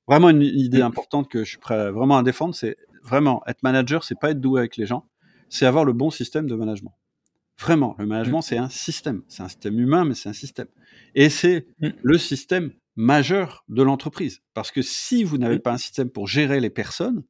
vraiment 0.09 0.31
une 0.31 0.43
idée 0.43 0.81
mm. 0.81 0.87
importante 0.87 1.29
que 1.29 1.45
je 1.45 1.51
suis 1.51 1.59
prêt 1.59 1.91
vraiment 1.91 2.19
à 2.19 2.23
défendre, 2.23 2.55
c'est 2.55 2.77
vraiment 3.03 3.43
être 3.47 3.63
manager, 3.63 4.05
c'est 4.05 4.19
pas 4.19 4.31
être 4.31 4.41
doué 4.41 4.61
avec 4.61 4.77
les 4.77 4.87
gens, 4.87 5.09
c'est 5.49 5.67
avoir 5.67 5.85
le 5.85 5.93
bon 5.93 6.11
système 6.11 6.47
de 6.47 6.55
management. 6.55 6.95
Vraiment, 7.59 7.95
le 7.99 8.07
management, 8.07 8.41
mm. 8.41 8.43
c'est 8.43 8.59
un 8.59 8.69
système. 8.69 9.23
C'est 9.29 9.43
un 9.43 9.49
système 9.49 9.79
humain, 9.79 10.05
mais 10.05 10.15
c'est 10.15 10.29
un 10.29 10.35
système. 10.35 10.69
Et 11.15 11.31
c'est 11.31 11.67
mm. 11.81 11.89
le 12.03 12.19
système 12.19 12.73
majeur 12.97 13.65
de 13.69 13.83
l'entreprise. 13.83 14.43
Parce 14.55 14.71
que 14.71 14.83
si 14.83 15.25
vous 15.25 15.39
n'avez 15.39 15.59
pas 15.59 15.73
un 15.73 15.79
système 15.79 16.11
pour 16.11 16.27
gérer 16.27 16.61
les 16.61 16.71
personnes, 16.71 17.23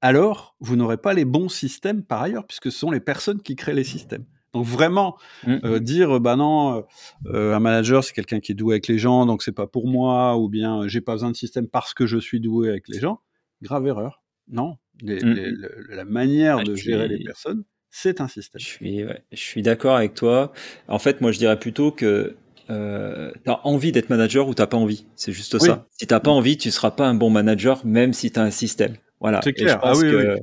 alors 0.00 0.56
vous 0.60 0.76
n'aurez 0.76 0.96
pas 0.96 1.14
les 1.14 1.24
bons 1.24 1.48
systèmes 1.48 2.02
par 2.02 2.22
ailleurs, 2.22 2.46
puisque 2.46 2.72
ce 2.72 2.78
sont 2.78 2.90
les 2.90 3.00
personnes 3.00 3.40
qui 3.40 3.54
créent 3.54 3.74
les 3.74 3.84
systèmes. 3.84 4.24
Donc 4.54 4.66
vraiment 4.66 5.16
mmh. 5.46 5.56
euh, 5.64 5.78
dire 5.80 6.20
bah 6.20 6.36
non, 6.36 6.76
euh, 6.76 6.82
euh, 7.26 7.54
un 7.54 7.60
manager 7.60 8.04
c'est 8.04 8.12
quelqu'un 8.12 8.40
qui 8.40 8.52
est 8.52 8.54
doué 8.54 8.74
avec 8.74 8.88
les 8.88 8.98
gens, 8.98 9.24
donc 9.24 9.42
c'est 9.42 9.52
pas 9.52 9.66
pour 9.66 9.88
moi, 9.88 10.36
ou 10.36 10.48
bien 10.48 10.88
j'ai 10.88 11.00
pas 11.00 11.12
besoin 11.12 11.30
de 11.30 11.36
système 11.36 11.68
parce 11.68 11.94
que 11.94 12.06
je 12.06 12.18
suis 12.18 12.40
doué 12.40 12.68
avec 12.68 12.88
les 12.88 13.00
gens. 13.00 13.20
Grave 13.62 13.86
erreur. 13.86 14.22
Non, 14.48 14.76
mmh. 15.02 15.44
la 15.88 16.04
manière 16.04 16.58
ah, 16.58 16.64
de 16.64 16.74
gérer 16.74 17.08
les 17.08 17.24
personnes, 17.24 17.64
c'est 17.90 18.20
un 18.20 18.28
système. 18.28 18.60
Je 18.60 18.66
suis, 18.66 19.04
je 19.32 19.40
suis 19.40 19.62
d'accord 19.62 19.96
avec 19.96 20.14
toi. 20.14 20.52
En 20.88 20.98
fait, 20.98 21.20
moi 21.20 21.32
je 21.32 21.38
dirais 21.38 21.58
plutôt 21.58 21.90
que 21.90 22.36
euh, 22.70 23.32
tu 23.44 23.50
as 23.50 23.66
envie 23.66 23.92
d'être 23.92 24.10
manager 24.10 24.48
ou 24.48 24.54
t'as 24.54 24.66
pas 24.66 24.76
envie. 24.76 25.06
C'est 25.16 25.32
juste 25.32 25.58
ça. 25.58 25.86
Si 25.90 26.06
t'as 26.06 26.20
pas 26.20 26.30
envie, 26.30 26.56
tu 26.56 26.70
seras 26.70 26.90
pas 26.90 27.06
un 27.06 27.14
bon 27.14 27.30
manager, 27.30 27.84
même 27.84 28.12
si 28.12 28.30
tu 28.30 28.38
as 28.38 28.42
un 28.42 28.50
système. 28.50 28.96
Voilà. 29.22 29.40
C'est 29.44 29.52
clair. 29.52 29.78
Ah 29.82 29.92
oui, 29.94 30.10
que, 30.10 30.38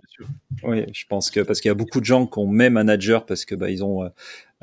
oui, 0.64 0.86
je 0.94 1.06
pense 1.06 1.30
que 1.30 1.42
parce 1.42 1.60
qu'il 1.60 1.68
y 1.68 1.72
a 1.72 1.76
beaucoup 1.76 2.00
de 2.00 2.06
gens 2.06 2.26
qui 2.26 2.40
ont 2.40 2.48
même 2.48 2.74
manager 2.74 3.26
parce 3.26 3.44
que 3.44 3.54
bah 3.54 3.70
ils 3.70 3.84
ont 3.84 4.06
euh, 4.06 4.10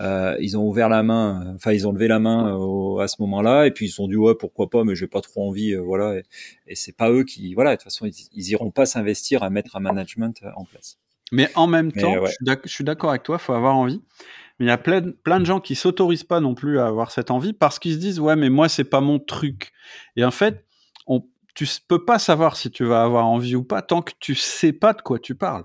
euh 0.01 0.37
ils 0.41 0.57
ont 0.57 0.67
ouvert 0.67 0.89
la 0.89 1.03
main, 1.03 1.53
enfin 1.55 1.73
ils 1.73 1.87
ont 1.87 1.93
levé 1.93 2.09
la 2.09 2.19
main 2.19 2.59
euh, 2.59 2.99
à 3.01 3.09
ce 3.09 3.17
moment-là 3.21 3.67
et 3.67 3.73
puis 3.73 3.87
ils 3.87 3.89
se 3.91 3.97
sont 3.97 4.09
dit 4.09 4.17
ouais 4.17 4.35
pourquoi 4.35 4.71
pas 4.71 4.85
mais 4.85 4.95
j'ai 4.95 5.07
pas 5.07 5.21
trop 5.21 5.47
envie 5.47 5.75
euh, 5.75 5.83
voilà 5.83 6.17
et, 6.17 6.23
et 6.67 6.75
c'est 6.75 6.97
pas 6.97 7.11
eux 7.11 7.25
qui 7.25 7.53
voilà 7.53 7.73
de 7.73 7.77
toute 7.77 7.85
façon 7.85 8.07
ils, 8.07 8.15
ils 8.33 8.49
iront 8.49 8.71
pas 8.71 8.87
s'investir 8.87 9.43
à 9.43 9.51
mettre 9.51 9.77
un 9.77 9.81
management 9.81 10.43
en 10.57 10.65
place. 10.65 10.99
Mais 11.31 11.51
en 11.55 11.67
même 11.67 11.93
temps, 11.93 12.15
je 12.65 12.69
suis 12.71 12.85
d'accord 12.85 13.11
avec 13.11 13.25
toi, 13.25 13.37
faut 13.39 13.53
avoir 13.53 13.77
envie. 13.77 14.01
Mais 14.59 14.67
il 14.67 14.69
y 14.69 14.73
a 14.73 14.79
plein, 14.79 15.11
plein 15.25 15.41
de 15.41 15.45
gens 15.45 15.61
qui 15.61 15.75
s'autorisent 15.75 16.25
pas 16.25 16.41
non 16.41 16.55
plus 16.55 16.79
à 16.79 16.87
avoir 16.87 17.11
cette 17.11 17.31
envie 17.31 17.53
parce 17.53 17.79
qu'ils 17.79 17.95
se 17.95 17.99
disent 17.99 18.21
ouais 18.21 18.37
mais 18.37 18.49
moi 18.49 18.71
c'est 18.71 18.85
pas 18.85 19.03
mon 19.03 19.19
truc. 19.19 19.73
Et 20.17 20.25
en 20.25 20.31
fait 20.31 20.66
tu 21.57 21.67
peux 21.89 22.05
pas 22.05 22.19
savoir 22.19 22.57
si 22.57 22.71
tu 22.71 22.85
vas 22.85 23.03
avoir 23.03 23.27
envie 23.27 23.57
ou 23.57 23.65
pas 23.65 23.83
tant 23.83 24.03
que 24.03 24.13
tu 24.21 24.35
sais 24.35 24.73
pas 24.73 24.93
de 24.93 25.01
quoi 25.01 25.19
tu 25.19 25.35
parles. 25.35 25.65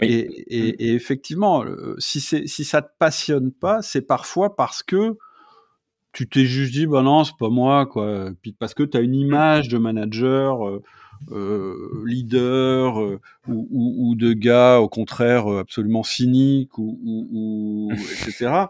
Et, 0.00 0.24
mmh. 0.24 0.32
et, 0.48 0.94
effectivement, 0.94 1.64
si, 1.98 2.20
si 2.20 2.64
ça 2.64 2.82
te 2.82 2.90
passionne 2.98 3.52
pas, 3.52 3.82
c'est 3.82 4.02
parfois 4.02 4.56
parce 4.56 4.82
que 4.82 5.16
tu 6.12 6.28
t'es 6.28 6.46
juste 6.46 6.72
dit, 6.72 6.86
bah 6.86 7.02
non, 7.02 7.24
c'est 7.24 7.36
pas 7.38 7.50
moi, 7.50 7.86
quoi. 7.86 8.30
Puis 8.40 8.52
parce 8.52 8.72
que 8.72 8.84
tu 8.84 8.96
as 8.96 9.00
une 9.00 9.14
image 9.14 9.68
de 9.68 9.78
manager, 9.78 10.66
euh, 10.66 10.82
euh, 11.30 12.02
leader, 12.06 13.00
euh, 13.00 13.20
ou, 13.48 13.68
ou, 13.70 14.10
ou, 14.10 14.14
de 14.14 14.32
gars, 14.32 14.78
au 14.78 14.88
contraire, 14.88 15.46
absolument 15.48 16.02
cynique, 16.02 16.78
ou, 16.78 16.98
ou 17.04 17.92
etc. 18.26 18.66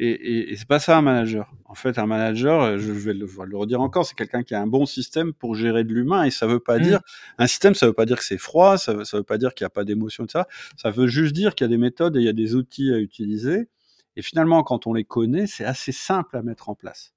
Et, 0.00 0.52
et, 0.52 0.56
c'est 0.56 0.68
pas 0.68 0.78
ça 0.78 0.96
un 0.96 1.02
manager. 1.02 1.52
En 1.64 1.74
fait, 1.74 1.98
un 1.98 2.06
manager, 2.06 2.62
euh, 2.62 2.78
je 2.78 2.92
vais 2.92 3.14
le, 3.14 3.26
le 3.26 3.56
redire 3.56 3.80
encore, 3.80 4.06
c'est 4.06 4.14
quelqu'un 4.14 4.44
qui 4.44 4.54
a 4.54 4.62
un 4.62 4.68
bon 4.68 4.86
système 4.86 5.32
pour 5.32 5.56
gérer 5.56 5.82
de 5.82 5.92
l'humain. 5.92 6.22
Et 6.22 6.30
ça 6.30 6.46
veut 6.46 6.60
pas 6.60 6.78
mmh. 6.78 6.82
dire 6.82 7.00
un 7.38 7.48
système, 7.48 7.74
ça 7.74 7.86
veut 7.86 7.92
pas 7.92 8.06
dire 8.06 8.16
que 8.16 8.24
c'est 8.24 8.38
froid, 8.38 8.78
ça 8.78 8.94
veut, 8.94 9.04
ça 9.04 9.16
veut 9.16 9.24
pas 9.24 9.38
dire 9.38 9.54
qu'il 9.54 9.64
n'y 9.64 9.66
a 9.66 9.70
pas 9.70 9.84
d'émotion 9.84 10.24
de 10.24 10.30
ça. 10.30 10.46
Ça 10.76 10.92
veut 10.92 11.08
juste 11.08 11.34
dire 11.34 11.56
qu'il 11.56 11.64
y 11.64 11.68
a 11.68 11.68
des 11.68 11.78
méthodes 11.78 12.16
et 12.16 12.20
il 12.20 12.24
y 12.24 12.28
a 12.28 12.32
des 12.32 12.54
outils 12.54 12.92
à 12.92 12.98
utiliser. 12.98 13.68
Et 14.14 14.22
finalement, 14.22 14.62
quand 14.62 14.86
on 14.86 14.94
les 14.94 15.04
connaît, 15.04 15.48
c'est 15.48 15.64
assez 15.64 15.92
simple 15.92 16.36
à 16.36 16.42
mettre 16.42 16.68
en 16.68 16.76
place. 16.76 17.12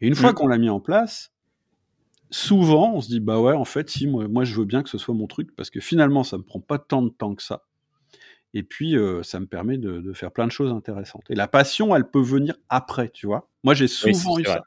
Et 0.00 0.08
une 0.08 0.16
fois 0.16 0.32
mmh. 0.32 0.34
qu'on 0.34 0.46
l'a 0.48 0.58
mis 0.58 0.70
en 0.70 0.80
place, 0.80 1.30
souvent, 2.34 2.94
on 2.94 3.00
se 3.00 3.08
dit 3.08 3.20
bah 3.20 3.40
ouais, 3.40 3.54
en 3.54 3.64
fait, 3.64 3.88
si 3.90 4.06
moi, 4.06 4.26
moi 4.28 4.44
je 4.44 4.54
veux 4.54 4.64
bien 4.64 4.82
que 4.82 4.90
ce 4.90 4.98
soit 4.98 5.14
mon 5.14 5.26
truc 5.26 5.54
parce 5.56 5.70
que 5.70 5.80
finalement, 5.80 6.24
ça 6.24 6.36
me 6.36 6.42
prend 6.42 6.60
pas 6.60 6.78
tant 6.78 7.02
de 7.02 7.10
temps 7.10 7.34
que 7.34 7.42
ça. 7.42 7.64
Et 8.56 8.62
puis, 8.62 8.94
ça 9.22 9.40
me 9.40 9.46
permet 9.46 9.78
de, 9.78 10.12
faire 10.12 10.30
plein 10.30 10.46
de 10.46 10.52
choses 10.52 10.70
intéressantes. 10.70 11.24
Et 11.28 11.34
la 11.34 11.48
passion, 11.48 11.96
elle 11.96 12.08
peut 12.08 12.22
venir 12.22 12.54
après, 12.68 13.08
tu 13.08 13.26
vois. 13.26 13.50
Moi, 13.64 13.74
j'ai 13.74 13.88
souvent 13.88 14.38
eu 14.38 14.44
ça. 14.44 14.62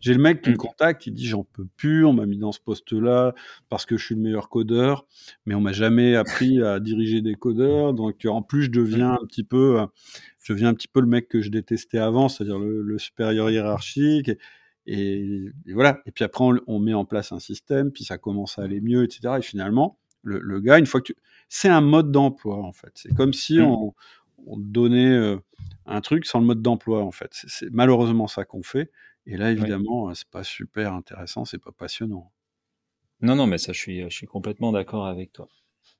J'ai 0.00 0.12
le 0.12 0.20
mec 0.20 0.42
qui 0.42 0.50
me 0.50 0.54
mmh. 0.54 0.58
contacte, 0.58 1.06
il 1.06 1.14
dit 1.14 1.26
j'en 1.26 1.44
peux 1.44 1.66
plus, 1.76 2.04
on 2.04 2.12
m'a 2.12 2.26
mis 2.26 2.36
dans 2.36 2.52
ce 2.52 2.60
poste-là 2.60 3.32
parce 3.68 3.86
que 3.86 3.96
je 3.96 4.04
suis 4.04 4.14
le 4.14 4.20
meilleur 4.20 4.48
codeur, 4.48 5.06
mais 5.46 5.54
on 5.54 5.60
m'a 5.60 5.72
jamais 5.72 6.16
appris 6.16 6.60
à 6.62 6.80
diriger 6.80 7.22
des 7.22 7.36
codeurs, 7.36 7.94
donc 7.94 8.24
en 8.26 8.42
plus 8.42 8.64
je 8.64 8.70
deviens 8.70 9.12
un 9.12 9.24
petit 9.26 9.44
peu, 9.44 9.86
je 10.42 10.52
deviens 10.52 10.70
un 10.70 10.74
petit 10.74 10.88
peu 10.88 11.00
le 11.00 11.06
mec 11.06 11.28
que 11.28 11.40
je 11.40 11.50
détestais 11.50 11.98
avant, 11.98 12.28
c'est-à-dire 12.28 12.58
le, 12.58 12.98
supérieur 12.98 13.50
hiérarchique. 13.50 14.28
Et, 14.28 14.38
voilà. 14.86 16.00
Et 16.06 16.10
puis 16.12 16.24
après 16.24 16.44
on, 16.66 16.78
met 16.78 16.94
en 16.94 17.04
place 17.04 17.32
un 17.32 17.38
système, 17.38 17.92
puis 17.92 18.04
ça 18.04 18.18
commence 18.18 18.58
à 18.58 18.62
aller 18.62 18.80
mieux, 18.80 19.04
etc. 19.04 19.34
Et 19.38 19.42
finalement, 19.42 19.98
le, 20.22 20.38
le 20.40 20.60
gars, 20.60 20.78
une 20.78 20.86
fois 20.86 21.00
que 21.00 21.12
tu, 21.12 21.16
c'est 21.48 21.68
un 21.68 21.82
mode 21.82 22.10
d'emploi 22.10 22.56
en 22.56 22.72
fait. 22.72 22.92
C'est 22.94 23.14
comme 23.14 23.34
si 23.34 23.58
mmh. 23.58 23.64
on, 24.46 24.56
donnait 24.56 25.12
euh, 25.12 25.36
un 25.86 26.00
truc 26.00 26.24
sans 26.24 26.40
le 26.40 26.46
mode 26.46 26.62
d'emploi 26.62 27.02
en 27.02 27.10
fait. 27.10 27.30
C'est 27.32 27.70
malheureusement 27.70 28.26
ça 28.26 28.44
qu'on 28.44 28.62
fait. 28.62 28.90
Et 29.26 29.36
là, 29.36 29.50
évidemment, 29.50 30.08
euh, 30.08 30.14
c'est 30.14 30.28
pas 30.28 30.44
super 30.44 30.94
intéressant, 30.94 31.44
c'est 31.44 31.62
pas 31.62 31.70
passionnant. 31.70 32.32
Non, 33.20 33.36
non, 33.36 33.46
mais 33.46 33.58
ça, 33.58 33.72
je 33.72 33.78
suis, 33.78 34.02
je 34.02 34.08
suis 34.08 34.26
complètement 34.26 34.72
d'accord 34.72 35.06
avec 35.06 35.32
toi. 35.32 35.46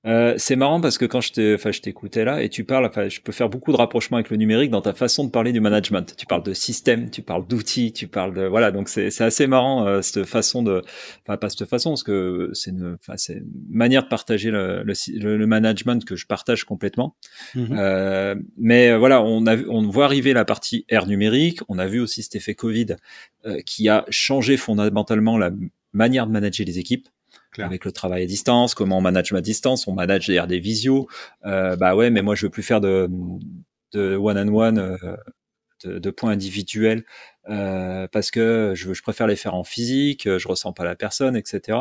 Euh, 0.04 0.34
c'est 0.36 0.56
marrant 0.56 0.80
parce 0.80 0.98
que 0.98 1.04
quand 1.04 1.20
je 1.20 1.80
t'écoutais 1.80 2.24
là 2.24 2.42
et 2.42 2.48
tu 2.48 2.64
parles, 2.64 2.86
enfin, 2.86 3.08
je 3.08 3.20
peux 3.20 3.30
faire 3.30 3.48
beaucoup 3.48 3.70
de 3.70 3.76
rapprochements 3.76 4.16
avec 4.16 4.30
le 4.30 4.36
numérique 4.36 4.70
dans 4.70 4.80
ta 4.80 4.92
façon 4.92 5.24
de 5.24 5.30
parler 5.30 5.52
du 5.52 5.60
management. 5.60 6.14
Tu 6.16 6.26
parles 6.26 6.42
de 6.42 6.52
système, 6.54 7.08
tu 7.08 7.22
parles 7.22 7.46
d'outils, 7.46 7.92
tu 7.92 8.08
parles 8.08 8.34
de 8.34 8.44
voilà, 8.44 8.72
donc 8.72 8.88
c'est 8.88 9.20
assez 9.20 9.46
marrant 9.46 9.86
euh, 9.86 10.02
cette 10.02 10.24
façon 10.24 10.62
de, 10.62 10.82
enfin 11.24 11.36
pas 11.36 11.48
cette 11.48 11.68
façon 11.68 11.90
parce 11.90 12.02
que 12.02 12.50
c'est 12.52 12.70
une, 12.70 12.96
une 13.28 13.46
manière 13.70 14.02
de 14.02 14.08
partager 14.08 14.50
le, 14.50 14.82
le, 14.82 15.36
le, 15.36 15.46
management 15.46 16.04
que 16.04 16.16
je 16.16 16.26
partage 16.26 16.64
complètement. 16.64 17.14
Mmh 17.54 17.66
euh, 17.72 18.34
mais 18.58 18.90
euh, 18.90 18.98
voilà, 18.98 19.22
on 19.22 19.46
a 19.46 19.56
on 19.68 19.86
voit 19.88 20.06
arriver 20.06 20.32
la 20.32 20.44
partie 20.44 20.84
ère 20.88 21.06
numérique, 21.06 21.60
on 21.68 21.78
a 21.78 21.86
vu 21.86 22.00
aussi 22.00 22.22
cet 22.22 22.34
effet 22.34 22.54
Covid 22.54 22.96
euh, 23.46 23.60
qui 23.64 23.88
a 23.88 24.04
changé 24.08 24.56
fondamentalement 24.56 25.38
la 25.38 25.50
manière 25.92 26.26
de 26.26 26.32
manager 26.32 26.66
les 26.66 26.78
équipes 26.78 27.08
avec 27.58 27.84
le 27.84 27.92
travail 27.92 28.22
à 28.22 28.26
distance, 28.26 28.74
comment 28.74 28.98
on 28.98 29.00
manage 29.00 29.32
ma 29.32 29.40
distance, 29.40 29.86
on 29.86 29.92
manage 29.92 30.26
derrière 30.26 30.46
des 30.46 30.58
visios. 30.58 31.08
Euh, 31.44 31.76
bah 31.76 31.94
ouais, 31.94 32.10
mais 32.10 32.22
moi 32.22 32.34
je 32.34 32.46
veux 32.46 32.50
plus 32.50 32.62
faire 32.62 32.80
de, 32.80 33.08
de 33.92 34.16
one 34.16 34.38
on 34.38 34.54
one, 34.54 34.98
de, 35.84 35.98
de, 35.98 36.10
points 36.10 36.30
individuels 36.30 37.04
euh, 37.48 38.06
parce 38.12 38.30
que 38.30 38.72
je, 38.76 38.92
je, 38.92 39.02
préfère 39.02 39.26
les 39.26 39.36
faire 39.36 39.54
en 39.54 39.64
physique, 39.64 40.28
je 40.38 40.48
ressens 40.48 40.72
pas 40.72 40.84
la 40.84 40.94
personne, 40.94 41.36
etc. 41.36 41.78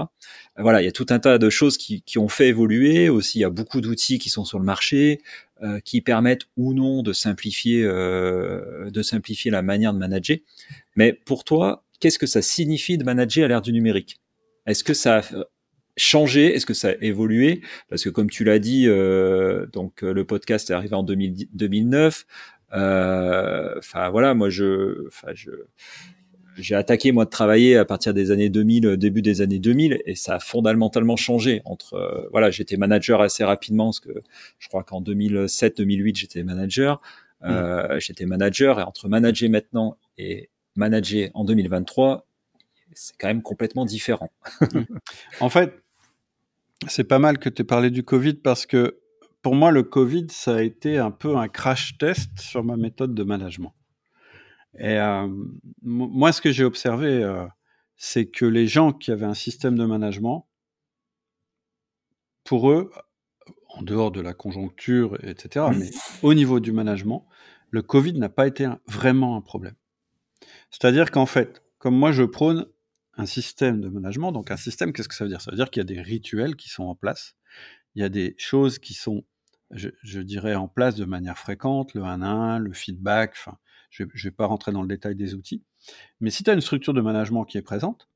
Voilà, 0.57 0.81
il 0.81 0.85
y 0.85 0.87
a 0.87 0.91
tout 0.91 1.05
un 1.09 1.19
tas 1.19 1.37
de 1.37 1.49
choses 1.49 1.77
qui, 1.77 2.01
qui 2.01 2.17
ont 2.17 2.27
fait 2.27 2.47
évoluer. 2.47 3.09
Aussi, 3.09 3.39
il 3.39 3.41
y 3.41 3.45
a 3.45 3.49
beaucoup 3.49 3.81
d'outils 3.81 4.17
qui 4.17 4.29
sont 4.29 4.43
sur 4.43 4.57
le 4.59 4.65
marché 4.65 5.21
euh, 5.63 5.79
qui 5.79 6.01
permettent 6.01 6.47
ou 6.57 6.73
non 6.73 7.03
de 7.03 7.13
simplifier, 7.13 7.83
euh, 7.83 8.89
de 8.89 9.01
simplifier 9.03 9.51
la 9.51 9.61
manière 9.61 9.93
de 9.93 9.99
manager. 9.99 10.37
Mais 10.95 11.13
pour 11.13 11.43
toi, 11.43 11.83
qu'est-ce 11.99 12.17
que 12.17 12.25
ça 12.25 12.41
signifie 12.41 12.97
de 12.97 13.03
manager 13.03 13.45
à 13.45 13.47
l'ère 13.47 13.61
du 13.61 13.71
numérique? 13.71 14.19
Est-ce 14.65 14.83
que 14.83 14.95
ça 14.95 15.21
changé? 15.97 16.55
Est-ce 16.55 16.65
que 16.65 16.73
ça 16.73 16.89
a 16.89 16.93
évolué? 17.01 17.61
Parce 17.89 18.03
que 18.03 18.09
comme 18.09 18.29
tu 18.29 18.43
l'as 18.43 18.59
dit, 18.59 18.87
euh, 18.87 19.65
donc 19.67 20.03
euh, 20.03 20.13
le 20.13 20.25
podcast 20.25 20.69
est 20.69 20.73
arrivé 20.73 20.95
en 20.95 21.03
2009. 21.03 22.25
Euh, 22.73 23.75
enfin 23.77 24.09
voilà, 24.09 24.33
moi 24.33 24.49
je, 24.49 25.07
enfin 25.07 25.29
je, 25.33 25.51
j'ai 26.57 26.75
attaqué 26.75 27.11
moi 27.11 27.25
de 27.25 27.29
travailler 27.29 27.77
à 27.77 27.85
partir 27.85 28.13
des 28.13 28.31
années 28.31 28.49
2000, 28.49 28.97
début 28.97 29.21
des 29.21 29.41
années 29.41 29.59
2000, 29.59 30.01
et 30.05 30.15
ça 30.15 30.35
a 30.35 30.39
fondamentalement 30.39 31.17
changé. 31.17 31.61
Entre 31.65 32.29
voilà, 32.31 32.51
j'étais 32.51 32.77
manager 32.77 33.21
assez 33.21 33.43
rapidement 33.43 33.87
parce 33.87 33.99
que 33.99 34.23
je 34.59 34.67
crois 34.67 34.83
qu'en 34.83 35.01
2007-2008 35.01 36.15
j'étais 36.17 36.43
manager. 36.43 37.01
Euh, 37.43 37.99
j'étais 37.99 38.25
manager 38.25 38.79
et 38.79 38.83
entre 38.83 39.07
manager 39.09 39.49
maintenant 39.49 39.97
et 40.17 40.49
manager 40.75 41.29
en 41.33 41.43
2023, 41.43 42.27
c'est 42.93 43.15
quand 43.17 43.27
même 43.27 43.41
complètement 43.41 43.85
différent. 43.85 44.31
en 45.39 45.49
fait, 45.49 45.83
c'est 46.87 47.03
pas 47.03 47.19
mal 47.19 47.37
que 47.37 47.49
tu 47.49 47.61
aies 47.61 47.65
parlé 47.65 47.89
du 47.89 48.03
Covid 48.03 48.35
parce 48.35 48.65
que 48.65 48.99
pour 49.41 49.55
moi, 49.55 49.71
le 49.71 49.83
Covid, 49.83 50.27
ça 50.29 50.57
a 50.57 50.61
été 50.61 50.97
un 50.97 51.11
peu 51.11 51.35
un 51.35 51.47
crash 51.47 51.97
test 51.97 52.39
sur 52.39 52.63
ma 52.63 52.77
méthode 52.77 53.15
de 53.15 53.23
management. 53.23 53.73
Et 54.77 54.97
euh, 54.99 55.27
moi, 55.81 56.31
ce 56.31 56.41
que 56.41 56.51
j'ai 56.51 56.63
observé, 56.63 57.23
euh, 57.23 57.45
c'est 57.97 58.27
que 58.27 58.45
les 58.45 58.67
gens 58.67 58.93
qui 58.93 59.11
avaient 59.11 59.25
un 59.25 59.33
système 59.33 59.77
de 59.77 59.85
management, 59.85 60.47
pour 62.43 62.71
eux, 62.71 62.91
en 63.69 63.81
dehors 63.81 64.11
de 64.11 64.21
la 64.21 64.33
conjoncture, 64.33 65.17
etc., 65.23 65.65
mais 65.77 65.89
au 66.21 66.33
niveau 66.33 66.59
du 66.59 66.71
management, 66.71 67.25
le 67.69 67.81
Covid 67.81 68.13
n'a 68.13 68.29
pas 68.29 68.47
été 68.47 68.67
vraiment 68.87 69.37
un 69.37 69.41
problème. 69.41 69.75
C'est-à-dire 70.69 71.11
qu'en 71.11 71.25
fait, 71.25 71.63
comme 71.77 71.95
moi 71.95 72.11
je 72.11 72.23
prône 72.23 72.67
un 73.17 73.25
système 73.25 73.81
de 73.81 73.89
management, 73.89 74.31
donc 74.31 74.51
un 74.51 74.57
système, 74.57 74.93
qu'est-ce 74.93 75.09
que 75.09 75.15
ça 75.15 75.25
veut 75.25 75.29
dire? 75.29 75.41
Ça 75.41 75.51
veut 75.51 75.57
dire 75.57 75.69
qu'il 75.69 75.81
y 75.81 75.85
a 75.85 75.95
des 75.95 76.01
rituels 76.01 76.55
qui 76.55 76.69
sont 76.69 76.83
en 76.83 76.95
place, 76.95 77.35
il 77.95 78.01
y 78.01 78.05
a 78.05 78.09
des 78.09 78.35
choses 78.37 78.79
qui 78.79 78.93
sont, 78.93 79.23
je, 79.71 80.19
dirais, 80.19 80.55
en 80.55 80.67
place 80.67 80.95
de 80.95 81.05
manière 81.05 81.37
fréquente, 81.37 81.93
le 81.93 82.03
1 82.03 82.21
1, 82.21 82.59
le 82.59 82.73
feedback, 82.73 83.33
enfin, 83.37 83.57
je 83.89 84.03
ne 84.03 84.09
vais 84.23 84.31
pas 84.31 84.45
rentrer 84.45 84.71
dans 84.71 84.81
le 84.81 84.87
détail 84.87 85.15
des 85.15 85.33
outils, 85.33 85.63
mais 86.19 86.29
si 86.29 86.43
tu 86.43 86.49
as 86.49 86.53
une 86.53 86.61
structure 86.61 86.93
de 86.93 87.01
management 87.01 87.45
qui 87.45 87.57
est 87.57 87.61
présente, 87.61 88.09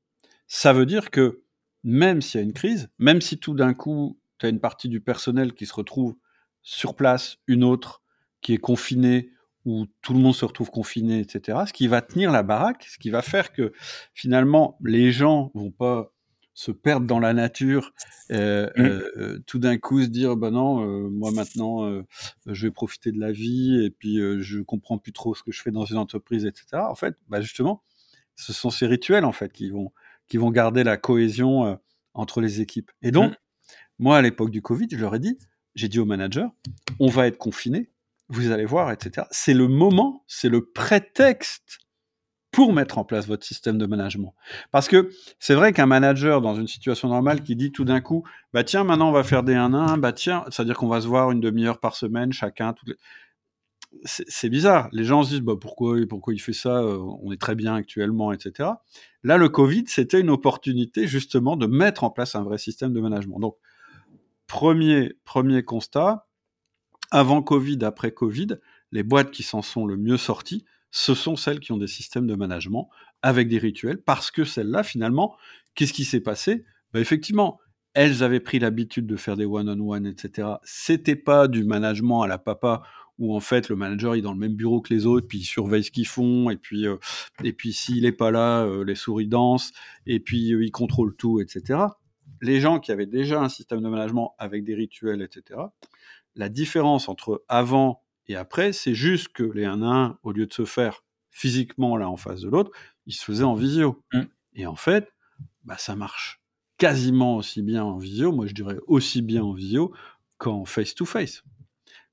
ça 0.46 0.72
veut 0.72 0.86
dire 0.86 1.10
que 1.10 1.42
même 1.82 2.22
s'il 2.22 2.40
y 2.40 2.42
a 2.42 2.46
une 2.46 2.52
crise, 2.52 2.88
même 2.98 3.20
si 3.20 3.38
tout 3.38 3.54
d'un 3.54 3.74
coup, 3.74 4.18
tu 4.38 4.46
as 4.46 4.48
une 4.48 4.60
partie 4.60 4.88
du 4.88 5.00
personnel 5.00 5.54
qui 5.54 5.66
se 5.66 5.74
retrouve 5.74 6.16
sur 6.62 6.94
place, 6.94 7.38
une 7.46 7.64
autre 7.64 8.02
qui 8.40 8.54
est 8.54 8.58
confinée 8.58 9.30
où 9.66 9.86
tout 10.00 10.14
le 10.14 10.20
monde 10.20 10.34
se 10.34 10.44
retrouve 10.44 10.70
confiné, 10.70 11.18
etc. 11.18 11.58
Ce 11.66 11.72
qui 11.72 11.88
va 11.88 12.00
tenir 12.00 12.30
la 12.30 12.42
baraque, 12.42 12.86
ce 12.88 12.98
qui 12.98 13.10
va 13.10 13.20
faire 13.20 13.52
que 13.52 13.72
finalement 14.14 14.78
les 14.82 15.12
gens 15.12 15.50
vont 15.54 15.72
pas 15.72 16.12
se 16.54 16.70
perdre 16.70 17.06
dans 17.06 17.18
la 17.18 17.34
nature, 17.34 17.92
euh, 18.30 18.70
mmh. 18.76 18.80
euh, 18.80 19.12
euh, 19.18 19.38
tout 19.46 19.58
d'un 19.58 19.76
coup 19.76 20.00
se 20.00 20.06
dire 20.06 20.36
bah 20.36 20.50
non, 20.50 21.10
moi 21.10 21.30
maintenant 21.32 22.02
je 22.46 22.66
vais 22.66 22.70
profiter 22.70 23.12
de 23.12 23.20
la 23.20 23.30
vie 23.30 23.84
et 23.84 23.90
puis 23.90 24.18
je 24.40 24.60
comprends 24.60 24.98
plus 24.98 25.12
trop 25.12 25.34
ce 25.34 25.42
que 25.42 25.52
je 25.52 25.60
fais 25.60 25.72
dans 25.72 25.84
une 25.84 25.98
entreprise, 25.98 26.46
etc. 26.46 26.82
En 26.88 26.94
fait, 26.94 27.14
bah 27.28 27.42
justement, 27.42 27.82
ce 28.36 28.52
sont 28.52 28.70
ces 28.70 28.86
rituels 28.86 29.24
en 29.24 29.32
fait 29.32 29.52
qui 29.52 29.68
vont 29.68 29.92
qui 30.28 30.38
vont 30.38 30.50
garder 30.50 30.82
la 30.84 30.96
cohésion 30.96 31.78
entre 32.14 32.40
les 32.40 32.60
équipes. 32.60 32.90
Et 33.02 33.10
donc, 33.10 33.32
mmh. 33.32 33.36
moi 33.98 34.16
à 34.16 34.22
l'époque 34.22 34.50
du 34.50 34.62
Covid, 34.62 34.86
je 34.90 34.96
leur 34.96 35.14
ai 35.14 35.18
dit, 35.18 35.38
j'ai 35.74 35.88
dit 35.88 35.98
aux 35.98 36.06
managers, 36.06 36.48
on 37.00 37.08
va 37.08 37.26
être 37.26 37.36
confinés, 37.36 37.90
vous 38.28 38.50
allez 38.50 38.64
voir, 38.64 38.90
etc. 38.90 39.26
C'est 39.30 39.54
le 39.54 39.68
moment, 39.68 40.24
c'est 40.26 40.48
le 40.48 40.64
prétexte 40.64 41.78
pour 42.56 42.72
mettre 42.72 42.96
en 42.96 43.04
place 43.04 43.26
votre 43.26 43.44
système 43.44 43.76
de 43.76 43.84
management. 43.84 44.34
Parce 44.70 44.88
que 44.88 45.10
c'est 45.38 45.54
vrai 45.54 45.74
qu'un 45.74 45.84
manager 45.84 46.40
dans 46.40 46.54
une 46.54 46.66
situation 46.66 47.08
normale 47.08 47.42
qui 47.42 47.54
dit 47.54 47.70
tout 47.70 47.84
d'un 47.84 48.00
coup, 48.00 48.24
bah 48.54 48.64
tiens, 48.64 48.82
maintenant 48.82 49.10
on 49.10 49.12
va 49.12 49.24
faire 49.24 49.42
des 49.42 49.52
1-1, 49.54 50.00
bah 50.00 50.14
tiens, 50.14 50.42
c'est-à-dire 50.48 50.76
qu'on 50.78 50.88
va 50.88 51.02
se 51.02 51.06
voir 51.06 51.30
une 51.30 51.40
demi-heure 51.40 51.78
par 51.80 51.94
semaine 51.94 52.32
chacun. 52.32 52.74
C'est 54.04 54.48
bizarre. 54.48 54.88
Les 54.92 55.04
gens 55.04 55.22
se 55.22 55.30
disent, 55.30 55.40
bah 55.40 55.54
pourquoi, 55.60 55.96
pourquoi 56.08 56.32
il 56.32 56.38
fait 56.38 56.52
ça 56.52 56.78
euh, 56.78 56.98
On 57.22 57.30
est 57.30 57.40
très 57.40 57.54
bien 57.54 57.74
actuellement, 57.74 58.32
etc. 58.32 58.70
Là, 59.22 59.36
le 59.36 59.48
Covid, 59.48 59.84
c'était 59.86 60.20
une 60.20 60.30
opportunité 60.30 61.06
justement 61.06 61.56
de 61.56 61.66
mettre 61.66 62.04
en 62.04 62.10
place 62.10 62.34
un 62.34 62.42
vrai 62.42 62.58
système 62.58 62.92
de 62.92 63.00
management. 63.00 63.38
Donc, 63.38 63.56
premier, 64.46 65.14
premier 65.24 65.62
constat, 65.62 66.25
avant 67.10 67.42
Covid, 67.42 67.78
après 67.82 68.12
Covid, 68.12 68.58
les 68.92 69.02
boîtes 69.02 69.30
qui 69.30 69.42
s'en 69.42 69.62
sont 69.62 69.86
le 69.86 69.96
mieux 69.96 70.16
sorties, 70.16 70.64
ce 70.90 71.14
sont 71.14 71.36
celles 71.36 71.60
qui 71.60 71.72
ont 71.72 71.78
des 71.78 71.86
systèmes 71.86 72.26
de 72.26 72.34
management 72.34 72.88
avec 73.22 73.48
des 73.48 73.58
rituels, 73.58 74.00
parce 74.02 74.30
que 74.30 74.44
celles-là, 74.44 74.82
finalement, 74.82 75.36
qu'est-ce 75.74 75.92
qui 75.92 76.04
s'est 76.04 76.20
passé? 76.20 76.64
Bah, 76.92 77.00
Effectivement, 77.00 77.58
elles 77.94 78.22
avaient 78.22 78.40
pris 78.40 78.58
l'habitude 78.58 79.06
de 79.06 79.16
faire 79.16 79.36
des 79.36 79.46
one-on-one, 79.46 80.06
etc. 80.06 80.48
C'était 80.64 81.16
pas 81.16 81.48
du 81.48 81.64
management 81.64 82.22
à 82.22 82.26
la 82.26 82.38
papa 82.38 82.82
où 83.18 83.34
en 83.34 83.40
fait 83.40 83.68
le 83.68 83.76
manager 83.76 84.14
est 84.14 84.20
dans 84.20 84.32
le 84.32 84.38
même 84.38 84.54
bureau 84.54 84.80
que 84.80 84.92
les 84.92 85.06
autres, 85.06 85.26
puis 85.26 85.38
il 85.38 85.44
surveille 85.44 85.84
ce 85.84 85.90
qu'ils 85.90 86.06
font, 86.06 86.50
et 86.50 86.56
puis 86.56 86.86
euh, 86.86 86.96
et 87.42 87.52
puis 87.52 87.72
s'il 87.72 88.02
n'est 88.02 88.12
pas 88.12 88.30
là, 88.30 88.64
euh, 88.64 88.84
les 88.84 88.94
souris 88.94 89.26
dansent, 89.26 89.72
et 90.06 90.20
puis 90.20 90.52
euh, 90.52 90.64
il 90.64 90.70
contrôle 90.70 91.16
tout, 91.16 91.40
etc. 91.40 91.80
Les 92.42 92.60
gens 92.60 92.80
qui 92.80 92.92
avaient 92.92 93.06
déjà 93.06 93.40
un 93.40 93.48
système 93.48 93.80
de 93.80 93.88
management 93.88 94.34
avec 94.38 94.64
des 94.64 94.74
rituels, 94.74 95.22
etc 95.22 95.58
la 96.36 96.48
différence 96.48 97.08
entre 97.08 97.42
avant 97.48 98.02
et 98.28 98.36
après, 98.36 98.72
c'est 98.72 98.94
juste 98.94 99.28
que 99.28 99.42
les 99.42 99.64
1 99.64 99.82
1, 99.82 100.18
au 100.22 100.32
lieu 100.32 100.46
de 100.46 100.52
se 100.52 100.64
faire 100.64 101.04
physiquement 101.30 101.96
l'un 101.96 102.08
en 102.08 102.16
face 102.16 102.40
de 102.40 102.48
l'autre, 102.48 102.70
ils 103.06 103.12
se 103.12 103.24
faisaient 103.24 103.44
en 103.44 103.54
visio. 103.54 104.02
Mmh. 104.12 104.22
Et 104.54 104.66
en 104.66 104.74
fait, 104.74 105.12
bah, 105.64 105.76
ça 105.78 105.94
marche 105.96 106.42
quasiment 106.76 107.36
aussi 107.36 107.62
bien 107.62 107.84
en 107.84 107.98
visio, 107.98 108.32
moi 108.32 108.46
je 108.46 108.52
dirais 108.52 108.78
aussi 108.86 109.22
bien 109.22 109.42
en 109.42 109.52
visio 109.52 109.94
qu'en 110.38 110.64
face-to-face. 110.64 111.44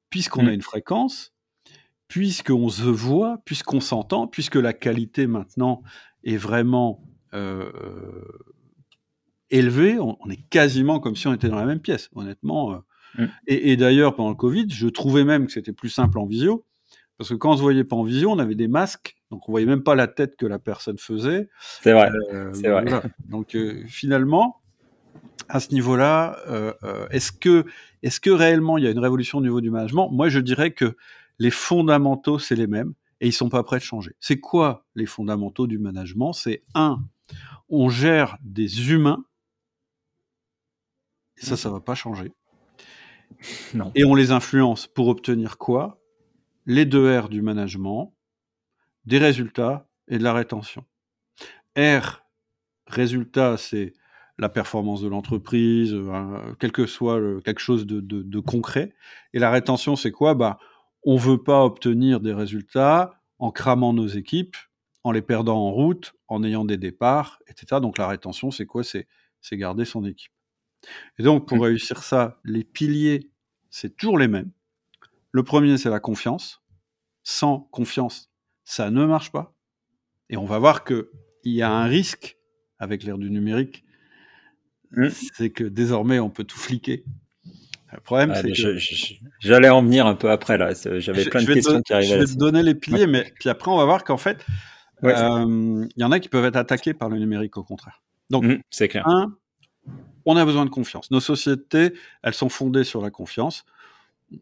Puisqu'on 0.09 0.45
a 0.45 0.51
mmh. 0.51 0.55
une 0.55 0.61
fréquence, 0.61 1.33
puisqu'on 2.07 2.69
se 2.69 2.83
voit, 2.83 3.39
puisqu'on 3.45 3.81
s'entend, 3.81 4.27
puisque 4.27 4.55
la 4.55 4.73
qualité 4.73 5.25
maintenant 5.25 5.81
est 6.23 6.37
vraiment 6.37 7.03
euh, 7.33 7.71
élevée, 9.57 9.99
on, 9.99 10.17
est 10.29 10.49
quasiment 10.49 10.99
comme 10.99 11.15
si 11.15 11.27
on 11.27 11.33
était 11.33 11.49
dans 11.49 11.57
la 11.57 11.65
même 11.65 11.79
pièce. 11.79 12.09
Honnêtement, 12.15 12.73
euh, 12.73 12.77
Mm. 13.17 13.25
Et, 13.47 13.77
d'ailleurs, 13.77 14.15
pendant 14.15 14.29
le 14.29 14.35
Covid, 14.35 14.67
je 14.69 14.87
trouvais 14.87 15.23
même 15.23 15.45
que 15.45 15.51
c'était 15.51 15.73
plus 15.73 15.89
simple 15.89 16.17
en 16.19 16.25
visio, 16.25 16.65
parce 17.17 17.29
que 17.29 17.35
quand 17.35 17.53
on 17.53 17.57
se 17.57 17.61
voyait 17.61 17.83
pas 17.83 17.95
en 17.95 18.03
visio, 18.03 18.31
on 18.31 18.39
avait 18.39 18.55
des 18.55 18.67
masques, 18.67 19.15
donc 19.29 19.47
on 19.47 19.51
voyait 19.51 19.67
même 19.67 19.83
pas 19.83 19.95
la 19.95 20.07
tête 20.07 20.35
que 20.35 20.45
la 20.45 20.59
personne 20.59 20.97
faisait. 20.97 21.49
C'est 21.81 21.93
vrai. 21.93 22.09
Euh, 22.33 22.51
c'est 22.53 22.69
vrai. 22.69 22.85
Donc 23.29 23.55
euh, 23.55 23.83
finalement, 23.87 24.61
à 25.49 25.59
ce 25.59 25.73
niveau-là, 25.73 26.37
euh, 26.47 26.73
est-ce 27.11 27.31
que, 27.31 27.65
est-ce 28.01 28.19
que 28.19 28.29
réellement 28.29 28.77
il 28.77 28.83
y 28.83 28.87
a 28.87 28.91
une 28.91 28.99
révolution 28.99 29.37
au 29.37 29.41
niveau 29.41 29.61
du 29.61 29.69
management? 29.69 30.09
Moi, 30.11 30.29
je 30.29 30.39
dirais 30.39 30.71
que 30.71 30.95
les 31.39 31.51
fondamentaux, 31.51 32.39
c'est 32.39 32.55
les 32.55 32.67
mêmes 32.67 32.93
et 33.21 33.27
ils 33.27 33.33
sont 33.33 33.49
pas 33.49 33.63
prêts 33.63 33.77
de 33.77 33.83
changer. 33.83 34.15
C'est 34.19 34.39
quoi 34.39 34.85
les 34.95 35.05
fondamentaux 35.05 35.67
du 35.67 35.77
management? 35.77 36.33
C'est 36.33 36.63
un, 36.73 36.99
on 37.69 37.89
gère 37.89 38.37
des 38.43 38.91
humains. 38.91 39.23
Et 41.37 41.45
ça, 41.45 41.57
ça 41.57 41.69
va 41.69 41.79
pas 41.79 41.95
changer. 41.95 42.31
Et 43.95 44.05
on 44.05 44.15
les 44.15 44.31
influence 44.31 44.87
pour 44.87 45.07
obtenir 45.07 45.57
quoi? 45.57 45.99
Les 46.65 46.85
deux 46.85 47.19
R 47.19 47.29
du 47.29 47.41
management, 47.41 48.13
des 49.05 49.17
résultats 49.17 49.87
et 50.07 50.17
de 50.17 50.23
la 50.23 50.33
rétention. 50.33 50.85
R, 51.77 52.23
résultat, 52.87 53.57
c'est 53.57 53.93
la 54.37 54.49
performance 54.49 55.01
de 55.01 55.07
l'entreprise, 55.07 55.93
euh, 55.93 56.55
quel 56.59 56.71
que 56.71 56.85
soit 56.85 57.19
quelque 57.43 57.59
chose 57.59 57.85
de, 57.85 58.39
concret. 58.39 58.93
Et 59.33 59.39
la 59.39 59.51
rétention, 59.51 59.95
c'est 59.95 60.11
quoi? 60.11 60.33
Bah, 60.33 60.57
On 61.03 61.15
ne 61.15 61.19
veut 61.19 61.41
pas 61.41 61.63
obtenir 61.63 62.19
des 62.19 62.33
résultats 62.33 63.19
en 63.39 63.51
cramant 63.51 63.93
nos 63.93 64.07
équipes, 64.07 64.55
en 65.03 65.11
les 65.11 65.21
perdant 65.21 65.57
en 65.57 65.71
route, 65.71 66.13
en 66.27 66.43
ayant 66.43 66.65
des 66.65 66.77
départs, 66.77 67.39
etc. 67.47 67.81
Donc 67.81 67.97
la 67.97 68.07
rétention, 68.07 68.51
c'est 68.51 68.65
quoi? 68.65 68.83
C'est 68.83 69.07
garder 69.57 69.85
son 69.85 70.05
équipe. 70.05 70.32
Et 71.19 71.23
donc, 71.23 71.47
pour 71.47 71.57
mmh. 71.57 71.61
réussir 71.61 72.03
ça, 72.03 72.39
les 72.43 72.63
piliers, 72.63 73.31
c'est 73.69 73.95
toujours 73.95 74.17
les 74.17 74.27
mêmes. 74.27 74.51
Le 75.31 75.43
premier, 75.43 75.77
c'est 75.77 75.89
la 75.89 75.99
confiance. 75.99 76.61
Sans 77.23 77.59
confiance, 77.71 78.31
ça 78.65 78.91
ne 78.91 79.05
marche 79.05 79.31
pas. 79.31 79.55
Et 80.29 80.37
on 80.37 80.45
va 80.45 80.59
voir 80.59 80.83
qu'il 80.83 81.05
y 81.45 81.61
a 81.61 81.71
un 81.71 81.85
risque 81.85 82.37
avec 82.79 83.03
l'ère 83.03 83.17
du 83.17 83.29
numérique, 83.31 83.83
mmh. 84.91 85.07
c'est 85.09 85.49
que 85.49 85.63
désormais, 85.63 86.19
on 86.19 86.29
peut 86.29 86.43
tout 86.43 86.59
fliquer. 86.59 87.05
Le 87.93 87.99
problème, 87.99 88.33
c'est 88.35 88.51
que... 88.51 88.77
J'allais 89.39 89.69
en 89.69 89.83
venir 89.83 90.07
un 90.07 90.15
peu 90.15 90.31
après, 90.31 90.57
là. 90.57 90.73
J'avais 90.99 91.25
plein 91.25 91.43
de 91.43 91.53
questions 91.53 91.81
qui 91.81 91.93
arrivaient. 91.93 92.15
Je 92.15 92.19
vais 92.19 92.25
te 92.25 92.37
donner 92.37 92.63
les 92.63 92.75
piliers, 92.75 93.07
mais 93.07 93.31
puis 93.39 93.49
après, 93.49 93.71
on 93.71 93.77
va 93.77 93.85
voir 93.85 94.03
qu'en 94.03 94.17
fait, 94.17 94.43
euh, 95.03 95.87
il 95.95 96.01
y 96.01 96.03
en 96.03 96.11
a 96.11 96.19
qui 96.19 96.29
peuvent 96.29 96.45
être 96.45 96.55
attaqués 96.55 96.93
par 96.93 97.09
le 97.09 97.19
numérique, 97.19 97.57
au 97.57 97.63
contraire. 97.63 98.01
Donc, 98.29 98.45
mmh, 98.45 98.61
c'est 98.69 98.87
clair. 98.87 99.07
Un, 99.07 99.37
on 100.25 100.35
a 100.37 100.45
besoin 100.45 100.65
de 100.65 100.69
confiance. 100.69 101.11
Nos 101.11 101.19
sociétés, 101.19 101.93
elles 102.21 102.33
sont 102.33 102.49
fondées 102.49 102.83
sur 102.83 103.01
la 103.01 103.11
confiance. 103.11 103.65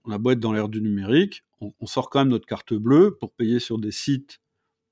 On 0.06 0.12
a 0.12 0.18
beau 0.18 0.32
être 0.32 0.40
dans 0.40 0.54
l'ère 0.54 0.70
du 0.70 0.82
numérique, 0.82 1.44
on, 1.60 1.86
sort 1.86 2.10
quand 2.10 2.20
même 2.20 2.30
notre 2.30 2.48
carte 2.48 2.74
bleue 2.74 3.18
pour 3.20 3.34
payer 3.34 3.60
sur 3.60 3.78
des 3.78 3.92
sites 3.92 4.40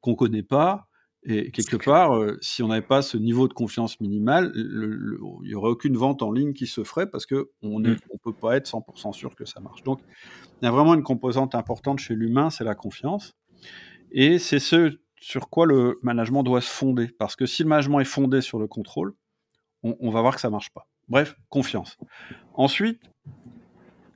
qu'on 0.02 0.16
connaît 0.16 0.44
pas. 0.44 0.88
Et 1.24 1.52
quelque 1.52 1.76
part, 1.76 2.16
euh, 2.16 2.38
si 2.42 2.64
on 2.64 2.68
n'avait 2.68 2.86
pas 2.86 3.02
ce 3.02 3.18
niveau 3.18 3.48
de 3.48 3.54
confiance 3.54 4.00
minimal, 4.00 4.52
il 4.56 5.18
n'y 5.44 5.54
aurait 5.54 5.70
aucune 5.70 5.98
vente 5.98 6.22
en 6.22 6.32
ligne 6.32 6.54
qui 6.54 6.68
se 6.68 6.84
ferait 6.84 7.10
parce 7.10 7.26
qu'on 7.26 7.80
ne 7.80 7.92
mm. 7.92 8.00
peut 8.24 8.34
pas 8.34 8.56
être 8.56 8.70
100% 8.70 9.14
sûr 9.14 9.36
que 9.36 9.46
ça 9.46 9.60
marche. 9.60 9.84
Donc, 9.84 10.00
il 10.62 10.66
y 10.66 10.68
a 10.68 10.72
vraiment 10.72 10.94
une 10.94 11.04
composante 11.04 11.56
importante 11.56 12.00
chez 12.00 12.16
l'humain, 12.16 12.50
c'est 12.50 12.64
la 12.64 12.76
confiance. 12.76 13.36
Et 14.12 14.40
c'est 14.40 14.60
ce 14.60 15.00
sur 15.20 15.50
quoi 15.50 15.66
le 15.66 16.00
management 16.02 16.44
doit 16.44 16.62
se 16.62 16.70
fonder. 16.70 17.08
Parce 17.08 17.36
que 17.36 17.46
si 17.46 17.64
le 17.64 17.70
management 17.70 18.00
est 18.00 18.06
fondé 18.06 18.42
sur 18.42 18.60
le 18.60 18.68
contrôle, 18.68 19.14
on, 19.84 20.10
va 20.10 20.22
voir 20.22 20.36
que 20.36 20.42
ça 20.42 20.50
marche 20.50 20.72
pas. 20.72 20.88
Bref, 21.08 21.36
confiance. 21.50 21.98
Ensuite, 22.54 23.02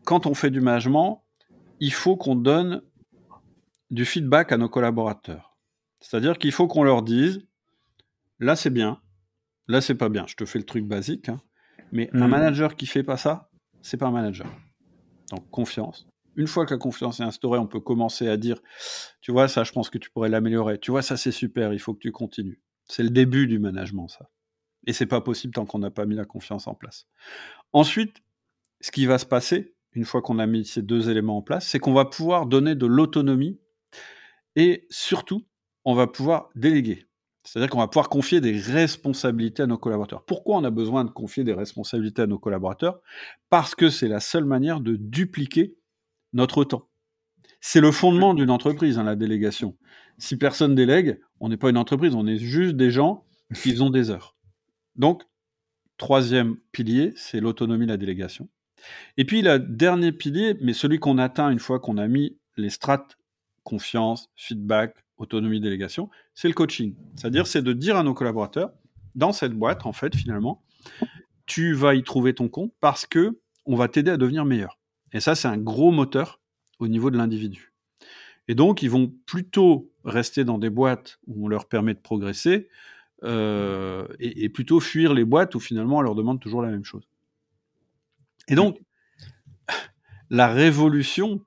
quand 0.04 0.26
on 0.26 0.34
fait 0.34 0.52
du 0.52 0.62
management, 0.62 1.24
il 1.80 1.94
faut 1.94 2.18
qu'on 2.18 2.36
donne 2.36 2.82
du 3.90 4.06
feedback 4.06 4.52
à 4.52 4.58
nos 4.58 4.70
collaborateurs. 4.70 5.58
C'est-à-dire 6.00 6.38
qu'il 6.38 6.52
faut 6.52 6.68
qu'on 6.68 6.84
leur 6.84 7.02
dise, 7.02 7.46
là 8.40 8.56
c'est 8.56 8.70
bien, 8.70 9.02
là 9.68 9.82
c'est 9.82 9.96
pas 9.96 10.10
bien. 10.10 10.26
Je 10.28 10.36
te 10.36 10.46
fais 10.46 10.60
le 10.60 10.66
truc 10.66 10.86
basique, 10.86 11.30
hein. 11.30 11.42
mais 11.92 12.10
un 12.14 12.28
mmh. 12.28 12.32
manager 12.32 12.76
qui 12.76 12.86
fait 12.86 13.04
pas 13.04 13.18
ça, 13.18 13.50
c'est 13.82 13.98
pas 13.98 14.08
un 14.08 14.12
manager. 14.12 14.48
Donc 15.32 15.50
confiance. 15.50 16.08
Une 16.36 16.48
fois 16.48 16.66
que 16.66 16.74
la 16.74 16.80
confiance 16.80 17.20
est 17.20 17.24
instaurée, 17.24 17.60
on 17.60 17.68
peut 17.68 17.80
commencer 17.80 18.28
à 18.28 18.38
dire, 18.38 18.60
tu 19.22 19.32
vois, 19.32 19.48
ça, 19.48 19.64
je 19.64 19.72
pense 19.72 19.90
que 19.90 20.00
tu 20.00 20.10
pourrais 20.10 20.30
l'améliorer. 20.30 20.80
Tu 20.80 20.90
vois, 20.90 21.04
ça, 21.04 21.16
c'est 21.16 21.32
super, 21.32 21.74
il 21.74 21.80
faut 21.80 21.94
que 21.94 22.00
tu 22.00 22.12
continues. 22.12 22.60
C'est 22.86 23.04
le 23.04 23.12
début 23.12 23.46
du 23.46 23.60
management, 23.60 24.08
ça. 24.08 24.30
Et 24.86 24.94
c'est 24.94 25.06
pas 25.06 25.22
possible 25.22 25.54
tant 25.54 25.66
qu'on 25.66 25.80
n'a 25.80 25.92
pas 25.92 26.06
mis 26.06 26.16
la 26.16 26.26
confiance 26.26 26.68
en 26.68 26.74
place. 26.74 27.08
Ensuite, 27.72 28.18
ce 28.82 28.92
qui 28.92 29.06
va 29.06 29.18
se 29.18 29.26
passer, 29.26 29.76
une 29.94 30.06
fois 30.06 30.22
qu'on 30.22 30.40
a 30.40 30.46
mis 30.46 30.66
ces 30.66 30.82
deux 30.82 31.10
éléments 31.10 31.38
en 31.38 31.42
place, 31.42 31.68
c'est 31.68 31.80
qu'on 31.80 31.94
va 31.94 32.06
pouvoir 32.06 32.46
donner 32.46 32.76
de 32.76 32.86
l'autonomie 32.86 33.60
et 34.56 34.86
surtout, 34.90 35.46
on 35.86 35.96
va 35.96 36.08
pouvoir 36.08 36.50
déléguer. 36.56 37.06
C'est-à-dire 37.44 37.70
qu'on 37.70 37.80
va 37.80 37.88
pouvoir 37.88 38.10
confier 38.10 38.40
des 38.40 38.58
responsabilités 38.58 39.64
à 39.64 39.68
nos 39.68 39.78
collaborateurs. 39.78 40.24
Pourquoi 40.24 40.58
on 40.58 40.64
a 40.64 40.70
besoin 40.70 41.04
de 41.04 41.12
confier 41.12 41.44
des 41.44 41.54
responsabilités 41.54 42.22
à 42.22 42.28
nos 42.28 42.40
collaborateurs? 42.40 43.02
Parce 43.50 43.76
que 43.76 43.90
c'est 43.90 44.08
la 44.08 44.22
seule 44.22 44.46
manière 44.46 44.80
de 44.80 44.96
dupliquer 44.96 45.76
notre 46.32 46.64
temps. 46.64 46.90
C'est 47.60 47.82
le 47.82 47.92
fondement 47.92 48.34
d'une 48.34 48.50
entreprise, 48.50 48.98
hein, 48.98 49.04
la 49.04 49.16
délégation. 49.16 49.78
Si 50.18 50.38
personne 50.38 50.76
délègue, 50.76 51.20
on 51.40 51.50
n'est 51.50 51.58
pas 51.58 51.70
une 51.70 51.78
entreprise, 51.78 52.16
on 52.16 52.28
est 52.28 52.38
juste 52.38 52.76
des 52.76 52.92
gens 52.92 53.26
qui 53.54 53.80
ont 53.82 53.90
des 53.90 54.10
heures. 54.10 54.33
Donc, 54.96 55.24
troisième 55.98 56.58
pilier, 56.72 57.14
c'est 57.16 57.40
l'autonomie, 57.40 57.86
la 57.86 57.98
délégation. 57.98 58.50
Et 59.18 59.26
puis, 59.26 59.42
le 59.42 59.60
dernier 59.60 60.12
pilier, 60.12 60.58
mais 60.62 60.74
celui 60.74 61.00
qu'on 61.00 61.18
atteint 61.18 61.50
une 61.50 61.60
fois 61.60 61.80
qu'on 61.80 61.98
a 61.98 62.08
mis 62.08 62.38
les 62.58 62.70
strates 62.70 63.18
confiance, 63.64 64.30
feedback, 64.36 64.96
autonomie, 65.18 65.60
délégation, 65.60 66.10
c'est 66.34 66.48
le 66.48 66.54
coaching. 66.54 66.96
C'est-à-dire, 67.16 67.48
c'est 67.48 67.62
de 67.62 67.74
dire 67.74 67.98
à 67.98 68.04
nos 68.04 68.14
collaborateurs, 68.14 68.74
dans 69.16 69.32
cette 69.32 69.54
boîte, 69.54 69.86
en 69.86 69.94
fait, 69.94 70.16
finalement, 70.16 70.64
tu 71.46 71.74
vas 71.74 71.96
y 71.96 72.04
trouver 72.04 72.34
ton 72.34 72.50
compte 72.50 72.74
parce 72.80 73.06
que 73.06 73.40
on 73.66 73.76
va 73.76 73.88
t'aider 73.88 74.12
à 74.12 74.18
devenir 74.18 74.46
meilleur. 74.46 74.80
Et 75.14 75.20
ça, 75.20 75.36
c'est 75.36 75.48
un 75.48 75.58
gros 75.58 75.92
moteur 75.92 76.42
au 76.80 76.88
niveau 76.88 77.12
de 77.12 77.18
l'individu. 77.18 77.74
Et 78.48 78.56
donc, 78.56 78.82
ils 78.82 78.90
vont 78.90 79.14
plutôt 79.26 79.92
rester 80.04 80.44
dans 80.44 80.58
des 80.58 80.70
boîtes 80.70 81.20
où 81.28 81.46
on 81.46 81.48
leur 81.48 81.68
permet 81.68 81.94
de 81.94 82.00
progresser 82.00 82.68
euh, 83.24 84.06
et, 84.20 84.50
plutôt 84.50 84.80
fuir 84.80 85.14
les 85.14 85.24
boîtes 85.24 85.56
où 85.56 85.60
finalement 85.60 85.98
on 85.98 86.02
leur 86.02 86.16
demande 86.16 86.42
toujours 86.42 86.62
la 86.62 86.70
même 86.70 86.84
chose. 86.84 87.08
Et 88.50 88.56
donc, 88.56 88.80
la 90.30 90.48
révolution 90.48 91.46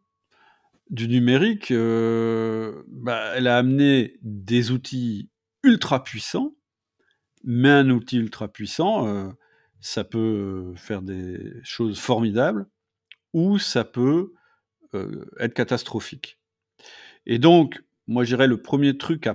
du 0.88 1.08
numérique, 1.08 1.70
euh, 1.70 2.82
bah, 2.88 3.32
elle 3.34 3.46
a 3.46 3.58
amené 3.58 4.16
des 4.22 4.70
outils 4.70 5.28
ultra 5.62 6.02
puissants, 6.02 6.54
mais 7.44 7.70
un 7.70 7.90
outil 7.90 8.18
ultra 8.18 8.48
puissant, 8.48 9.06
euh, 9.06 9.28
ça 9.80 10.04
peut 10.04 10.72
faire 10.76 11.02
des 11.02 11.52
choses 11.62 11.98
formidables, 11.98 12.66
ou 13.32 13.58
ça 13.58 13.84
peut 13.84 14.32
être 15.38 15.52
catastrophique. 15.52 16.40
Et 17.26 17.38
donc, 17.38 17.84
moi, 18.06 18.24
je 18.24 18.28
dirais 18.28 18.46
le 18.46 18.62
premier 18.62 18.96
truc 18.96 19.28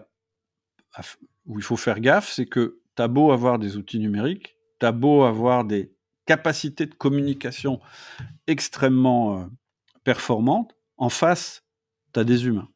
où 1.45 1.58
il 1.58 1.63
faut 1.63 1.77
faire 1.77 1.99
gaffe, 1.99 2.32
c'est 2.32 2.45
que 2.45 2.80
tu 2.95 3.01
as 3.01 3.08
beau 3.08 3.32
avoir 3.32 3.60
des 3.60 3.77
outils 3.77 3.99
numériques, 3.99 4.58
tu 4.80 4.86
as 4.86 4.91
beau 4.91 5.23
avoir 5.23 5.65
des 5.65 5.93
capacités 6.25 6.86
de 6.86 6.93
communication 6.93 7.80
extrêmement 8.47 9.39
euh, 9.39 9.45
performantes, 10.04 10.75
en 10.97 11.10
face, 11.10 11.63
tu 12.13 12.19
as 12.19 12.23
des 12.23 12.45
humains. 12.45 12.69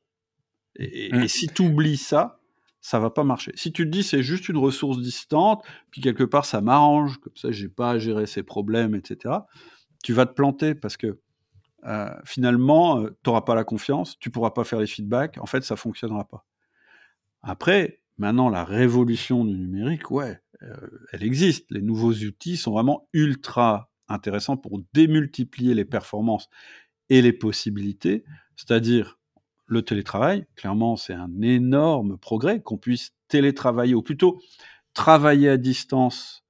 Et, 0.77 1.13
mmh. 1.13 1.27
si 1.27 1.47
tu 1.47 1.61
oublies 1.61 1.97
ça, 1.97 2.39
ça 2.81 2.99
va 2.99 3.09
pas 3.09 3.23
marcher. 3.23 3.51
Si 3.55 3.71
tu 3.71 3.85
te 3.85 3.89
dis 3.89 4.03
c'est 4.03 4.23
juste 4.23 4.49
une 4.49 4.57
ressource 4.57 4.99
distante, 4.99 5.65
puis 5.89 6.01
quelque 6.01 6.23
part 6.23 6.45
ça 6.45 6.61
m'arrange, 6.61 7.17
comme 7.19 7.35
ça 7.35 7.51
j'ai 7.51 7.69
pas 7.69 7.91
à 7.91 7.99
gérer 7.99 8.25
ces 8.25 8.43
problèmes, 8.43 8.93
etc 8.93 9.39
tu 10.05 10.13
vas 10.13 10.27
te 10.27 10.33
planter 10.33 10.75
parce 10.75 10.97
que 10.97 11.19
euh, 11.85 12.09
finalement, 12.25 12.99
euh, 12.99 13.09
tu 13.23 13.29
n'auras 13.29 13.41
pas 13.41 13.55
la 13.55 13.63
confiance, 13.63 14.19
tu 14.19 14.29
pourras 14.29 14.51
pas 14.51 14.63
faire 14.63 14.79
les 14.79 14.85
feedbacks, 14.85 15.39
en 15.39 15.47
fait, 15.47 15.63
ça 15.63 15.75
fonctionnera 15.75 16.25
pas. 16.25 16.45
Après, 17.41 18.03
maintenant, 18.17 18.49
la 18.49 18.63
révolution 18.63 19.45
du 19.45 19.57
numérique, 19.57 20.11
ouais, 20.11 20.39
euh, 20.63 20.75
elle 21.11 21.23
existe. 21.23 21.65
Les 21.69 21.81
nouveaux 21.81 22.13
outils 22.13 22.57
sont 22.57 22.71
vraiment 22.71 23.07
ultra 23.13 23.89
intéressants 24.07 24.57
pour 24.57 24.81
démultiplier 24.93 25.73
les 25.73 25.85
performances 25.85 26.49
et 27.09 27.21
les 27.21 27.33
possibilités, 27.33 28.23
c'est-à-dire 28.55 29.19
le 29.65 29.81
télétravail. 29.81 30.45
Clairement, 30.55 30.95
c'est 30.95 31.13
un 31.13 31.41
énorme 31.41 32.17
progrès 32.17 32.61
qu'on 32.61 32.77
puisse 32.77 33.11
télétravailler, 33.27 33.95
ou 33.95 34.01
plutôt 34.01 34.41
travailler 34.93 35.49
à 35.49 35.57
distance 35.57 36.43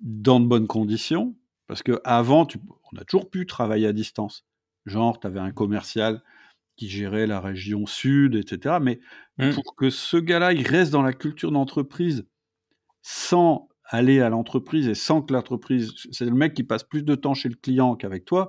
dans 0.00 0.40
de 0.40 0.46
bonnes 0.46 0.66
conditions, 0.66 1.36
parce 1.66 1.82
qu'avant, 1.82 2.48
on 2.92 2.96
a 2.96 3.04
toujours 3.04 3.30
pu 3.30 3.46
travailler 3.46 3.86
à 3.86 3.92
distance. 3.92 4.44
Genre, 4.86 5.20
tu 5.20 5.26
avais 5.26 5.40
un 5.40 5.52
commercial 5.52 6.22
qui 6.80 6.88
gérait 6.88 7.26
la 7.26 7.42
région 7.42 7.84
sud, 7.84 8.36
etc. 8.36 8.78
Mais 8.80 9.00
mmh. 9.36 9.50
pour 9.50 9.76
que 9.76 9.90
ce 9.90 10.16
gars-là, 10.16 10.54
il 10.54 10.66
reste 10.66 10.90
dans 10.90 11.02
la 11.02 11.12
culture 11.12 11.52
d'entreprise 11.52 12.26
sans 13.02 13.68
aller 13.84 14.22
à 14.22 14.30
l'entreprise 14.30 14.88
et 14.88 14.94
sans 14.94 15.20
que 15.20 15.34
l'entreprise, 15.34 15.92
c'est 16.10 16.24
le 16.24 16.30
mec 16.30 16.54
qui 16.54 16.64
passe 16.64 16.82
plus 16.82 17.02
de 17.02 17.14
temps 17.14 17.34
chez 17.34 17.50
le 17.50 17.54
client 17.54 17.96
qu'avec 17.96 18.24
toi, 18.24 18.48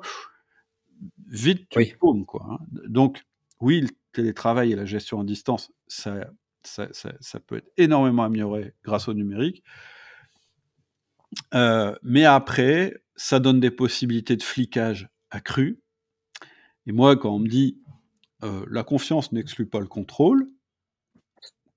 vite 1.28 1.68
tu 1.68 1.80
oui. 1.80 1.94
paumes, 2.00 2.26
quoi. 2.26 2.48
Hein. 2.50 2.60
Donc, 2.88 3.22
oui, 3.60 3.82
le 3.82 3.90
télétravail 4.14 4.72
et 4.72 4.76
la 4.78 4.86
gestion 4.86 5.20
à 5.20 5.26
distance, 5.26 5.74
ça, 5.88 6.32
ça, 6.64 6.88
ça 6.94 7.40
peut 7.42 7.58
être 7.58 7.70
énormément 7.76 8.24
amélioré 8.24 8.76
grâce 8.86 9.10
au 9.10 9.14
numérique. 9.14 9.62
Euh, 11.54 11.94
mais 12.02 12.24
après, 12.24 13.04
ça 13.18 13.42
donne 13.42 13.60
des 13.60 13.72
possibilités 13.72 14.38
de 14.38 14.44
flicage 14.44 15.10
accrues. 15.32 15.82
Et 16.86 16.94
moi, 16.94 17.18
quand 17.18 17.36
on 17.36 17.40
me 17.40 17.50
dit 17.50 17.82
euh, 18.44 18.66
la 18.70 18.84
confiance 18.84 19.32
n'exclut 19.32 19.66
pas 19.66 19.80
le 19.80 19.88
contrôle, 19.88 20.50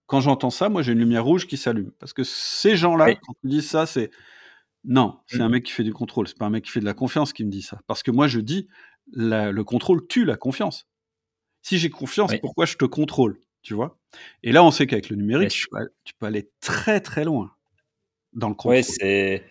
quand 0.07 0.21
j'entends 0.21 0.51
ça, 0.51 0.69
moi 0.69 0.83
j'ai 0.83 0.93
une 0.93 0.99
lumière 0.99 1.25
rouge 1.25 1.47
qui 1.47 1.57
s'allume. 1.57 1.93
Parce 1.99 2.13
que 2.13 2.25
ces 2.25 2.77
gens-là, 2.77 3.15
quand 3.15 3.35
ils 3.43 3.51
disent 3.51 3.69
ça, 3.69 3.87
c'est 3.87 4.11
non, 4.85 5.19
c'est 5.27 5.41
un 5.41 5.49
mmh. 5.49 5.53
mec 5.53 5.65
qui 5.65 5.73
fait 5.73 5.83
du 5.83 5.95
contrôle, 5.95 6.29
c'est 6.29 6.37
pas 6.37 6.45
un 6.45 6.51
mec 6.51 6.65
qui 6.65 6.71
fait 6.71 6.81
de 6.81 6.85
la 6.85 6.95
confiance 6.95 7.33
qui 7.33 7.45
me 7.45 7.51
dit 7.51 7.63
ça. 7.63 7.81
Parce 7.87 8.03
que 8.03 8.11
moi 8.11 8.29
je 8.29 8.41
dis 8.41 8.69
le 9.13 9.63
contrôle 9.63 10.07
tue 10.07 10.25
la 10.25 10.37
confiance. 10.37 10.87
Si 11.63 11.79
j'ai 11.79 11.89
confiance, 11.89 12.33
pourquoi 12.43 12.67
je 12.67 12.77
te 12.77 12.85
contrôle 12.85 13.41
Tu 13.63 13.73
vois? 13.73 13.99
Et 14.43 14.53
là, 14.53 14.63
on 14.63 14.71
sait 14.71 14.87
qu'avec 14.87 15.09
le 15.09 15.17
numérique, 15.17 15.51
tu, 15.51 15.67
peux, 16.19 16.27
aller 16.27 16.51
très 16.61 17.01
très 17.01 17.25
loin 17.25 17.53
dans 18.35 18.49
le 18.49 18.55
contrôle. 18.55 18.75
Ouais, 18.75 18.83
c'est 18.83 19.43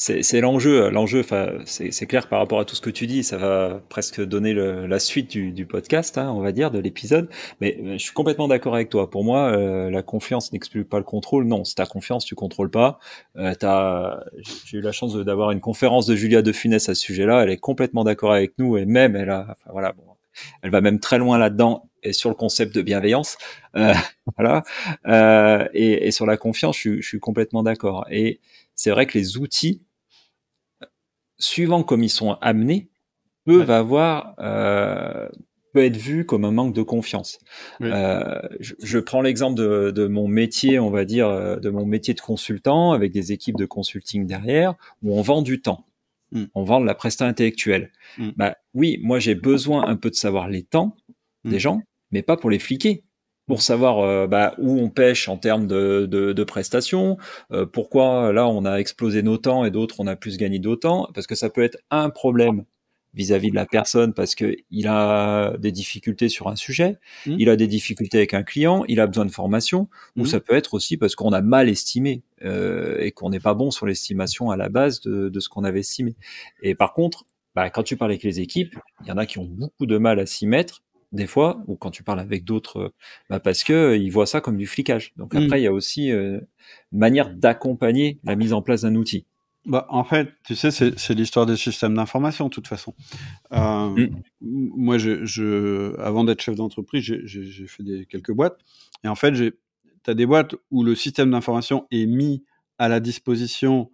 c'est 0.00 0.40
l'enjeu. 0.40 0.88
L'enjeu, 0.88 1.22
c'est 1.66 2.06
clair 2.06 2.26
par 2.26 2.38
rapport 2.38 2.58
à 2.58 2.64
tout 2.64 2.74
ce 2.74 2.80
que 2.80 2.88
tu 2.88 3.06
dis. 3.06 3.22
Ça 3.22 3.36
va 3.36 3.82
presque 3.90 4.24
donner 4.24 4.54
la 4.54 4.98
suite 4.98 5.30
du, 5.30 5.66
podcast, 5.66 6.16
hein, 6.16 6.32
on 6.34 6.40
va 6.40 6.52
dire, 6.52 6.70
de 6.70 6.78
l'épisode. 6.78 7.28
Mais 7.60 7.76
euh, 7.82 7.92
je 7.92 7.98
suis 7.98 8.12
complètement 8.14 8.48
d'accord 8.48 8.74
avec 8.74 8.88
toi. 8.88 9.10
Pour 9.10 9.24
moi, 9.24 9.50
euh, 9.50 9.90
la 9.90 10.02
confiance 10.02 10.52
n'exclut 10.52 10.86
pas 10.86 10.96
le 10.96 11.04
contrôle. 11.04 11.44
Non, 11.44 11.64
si 11.64 11.74
t'as 11.74 11.84
confiance, 11.84 12.24
tu 12.24 12.34
contrôles 12.34 12.70
pas. 12.70 12.98
Euh, 13.36 13.52
J'ai 14.64 14.78
eu 14.78 14.80
la 14.80 14.92
chance 14.92 15.14
d'avoir 15.14 15.50
une 15.50 15.60
conférence 15.60 16.06
de 16.06 16.16
Julia 16.16 16.40
De 16.40 16.52
Funès 16.52 16.88
à 16.88 16.94
ce 16.94 17.02
sujet-là. 17.02 17.42
Elle 17.42 17.50
est 17.50 17.58
complètement 17.58 18.02
d'accord 18.02 18.32
avec 18.32 18.54
nous 18.58 18.78
et 18.78 18.86
même 18.86 19.16
elle 19.16 19.28
a, 19.28 19.58
voilà, 19.70 19.92
bon, 19.92 20.04
elle 20.62 20.70
va 20.70 20.80
même 20.80 20.98
très 20.98 21.18
loin 21.18 21.36
là-dedans 21.36 21.90
et 22.02 22.14
sur 22.14 22.30
le 22.30 22.34
concept 22.36 22.74
de 22.74 22.80
bienveillance. 22.80 23.36
Euh, 23.76 23.92
voilà. 24.38 24.62
Euh, 25.06 25.68
et, 25.74 26.06
et, 26.06 26.10
sur 26.10 26.24
la 26.24 26.38
confiance, 26.38 26.78
je, 26.78 27.02
je 27.02 27.06
suis 27.06 27.20
complètement 27.20 27.62
d'accord. 27.62 28.06
Et 28.10 28.40
c'est 28.74 28.90
vrai 28.90 29.04
que 29.04 29.18
les 29.18 29.36
outils 29.36 29.82
suivant 31.42 31.82
comme 31.82 32.02
ils 32.02 32.10
sont 32.10 32.36
amenés, 32.40 32.88
peuvent 33.44 33.70
avoir 33.70 34.34
euh, 34.38 35.28
peut 35.72 35.84
être 35.84 35.96
vu 35.96 36.24
comme 36.24 36.44
un 36.44 36.50
manque 36.50 36.74
de 36.74 36.82
confiance. 36.82 37.38
Euh, 37.80 38.40
je, 38.60 38.98
prends 38.98 39.22
l'exemple 39.22 39.56
de, 39.56 40.06
mon 40.06 40.28
métier, 40.28 40.78
on 40.78 40.90
va 40.90 41.04
dire, 41.04 41.28
euh, 41.28 41.56
de 41.56 41.70
mon 41.70 41.86
métier 41.86 42.14
de 42.14 42.20
consultant 42.20 42.92
avec 42.92 43.12
des 43.12 43.32
équipes 43.32 43.56
de 43.56 43.66
consulting 43.66 44.26
derrière, 44.26 44.74
où 45.02 45.16
on 45.16 45.22
vend 45.22 45.42
du 45.42 45.60
temps, 45.60 45.86
hmm. 46.32 46.44
on 46.54 46.62
vend 46.64 46.80
de 46.80 46.86
la 46.86 46.94
presta 46.94 47.26
intellectuelle. 47.26 47.92
Hmm. 48.18 48.30
Bah 48.36 48.56
oui, 48.74 48.98
moi 49.02 49.18
j'ai 49.18 49.34
besoin 49.34 49.86
un 49.86 49.96
peu 49.96 50.10
de 50.10 50.16
savoir 50.16 50.48
les 50.48 50.62
temps 50.62 50.96
des 51.44 51.56
hmm. 51.56 51.60
gens, 51.60 51.82
mais 52.10 52.22
pas 52.22 52.36
pour 52.36 52.50
les 52.50 52.58
fliquer 52.58 53.04
pour 53.50 53.62
savoir 53.62 53.98
euh, 53.98 54.28
bah, 54.28 54.54
où 54.58 54.78
on 54.78 54.90
pêche 54.90 55.28
en 55.28 55.36
termes 55.36 55.66
de, 55.66 56.06
de, 56.06 56.44
prestations, 56.44 57.18
euh, 57.50 57.66
pourquoi 57.66 58.32
là 58.32 58.46
on 58.46 58.64
a 58.64 58.76
explosé 58.76 59.24
nos 59.24 59.38
temps 59.38 59.64
et 59.64 59.72
d'autres 59.72 59.96
on 59.98 60.06
a 60.06 60.14
plus 60.14 60.36
gagné 60.36 60.60
d'autant, 60.60 61.08
parce 61.14 61.26
que 61.26 61.34
ça 61.34 61.50
peut 61.50 61.64
être 61.64 61.76
un 61.90 62.10
problème 62.10 62.64
vis-à-vis 63.12 63.50
de 63.50 63.56
la 63.56 63.66
personne 63.66 64.14
parce 64.14 64.36
que 64.36 64.54
il 64.70 64.86
a 64.86 65.56
des 65.58 65.72
difficultés 65.72 66.28
sur 66.28 66.46
un 66.46 66.54
sujet, 66.54 66.98
Mmh. 67.26 67.36
il 67.40 67.48
a 67.50 67.56
des 67.56 67.66
difficultés 67.66 68.18
avec 68.18 68.34
un 68.34 68.44
client, 68.44 68.84
il 68.86 69.00
a 69.00 69.08
besoin 69.08 69.26
de 69.26 69.32
formation, 69.32 69.88
ou 70.16 70.22
Mmh. 70.22 70.26
ça 70.26 70.38
peut 70.38 70.54
être 70.54 70.74
aussi 70.74 70.96
parce 70.96 71.16
qu'on 71.16 71.32
a 71.32 71.40
mal 71.42 71.68
estimé 71.68 72.22
euh, 72.44 72.98
et 73.00 73.10
qu'on 73.10 73.30
n'est 73.30 73.40
pas 73.40 73.54
bon 73.54 73.72
sur 73.72 73.84
l'estimation 73.84 74.52
à 74.52 74.56
la 74.56 74.68
base 74.68 75.00
de, 75.00 75.28
de 75.28 75.40
ce 75.40 75.48
qu'on 75.48 75.64
avait 75.64 75.80
estimé. 75.80 76.14
Et 76.62 76.76
par 76.76 76.92
contre, 76.92 77.24
bah, 77.56 77.68
quand 77.68 77.82
tu 77.82 77.96
parles 77.96 78.12
avec 78.12 78.22
les 78.22 78.38
équipes, 78.38 78.76
il 79.02 79.08
y 79.08 79.10
en 79.10 79.16
a 79.16 79.26
qui 79.26 79.38
ont 79.40 79.44
beaucoup 79.44 79.86
de 79.86 79.98
mal 79.98 80.20
à 80.20 80.26
s'y 80.26 80.46
mettre 80.46 80.84
des 81.12 81.26
fois, 81.26 81.62
ou 81.66 81.76
quand 81.76 81.90
tu 81.90 82.02
parles 82.02 82.20
avec 82.20 82.44
d'autres, 82.44 82.92
bah, 83.28 83.40
parce 83.40 83.64
que 83.64 83.72
euh, 83.72 83.96
ils 83.96 84.10
voient 84.10 84.26
ça 84.26 84.40
comme 84.40 84.56
du 84.56 84.66
flicage. 84.66 85.12
Donc 85.16 85.34
Mmh. 85.34 85.38
après, 85.38 85.60
il 85.60 85.64
y 85.64 85.66
a 85.66 85.72
aussi 85.72 86.10
euh, 86.12 86.40
une 86.92 86.98
manière 86.98 87.30
d'accompagner 87.34 88.18
la 88.24 88.36
mise 88.36 88.52
en 88.52 88.62
place 88.62 88.82
d'un 88.82 88.94
outil. 88.94 89.26
Bah, 89.66 89.86
en 89.90 90.04
fait, 90.04 90.30
tu 90.46 90.54
sais, 90.56 90.70
c'est 90.70 90.98
c'est 90.98 91.12
l'histoire 91.14 91.44
des 91.46 91.56
systèmes 91.56 91.94
d'information, 91.94 92.46
de 92.46 92.50
toute 92.50 92.66
façon. 92.68 92.94
Euh, 93.52 93.88
Mm. 93.90 94.08
Moi, 94.40 94.96
je, 94.98 95.24
je, 95.26 95.98
avant 96.00 96.24
d'être 96.24 96.40
chef 96.40 96.54
d'entreprise, 96.54 97.02
j'ai- 97.02 97.26
j'ai 97.26 97.44
j'ai 97.44 97.66
fait 97.66 97.82
des, 97.82 98.06
quelques 98.06 98.32
boîtes. 98.32 98.58
Et 99.04 99.08
en 99.08 99.14
fait, 99.16 99.32
tu 99.32 99.52
as 100.06 100.14
des 100.14 100.24
boîtes 100.26 100.54
où 100.70 100.82
le 100.82 100.94
système 100.94 101.30
d'information 101.30 101.86
est 101.90 102.06
mis 102.06 102.42
à 102.78 102.88
la 102.88 103.00
disposition 103.00 103.90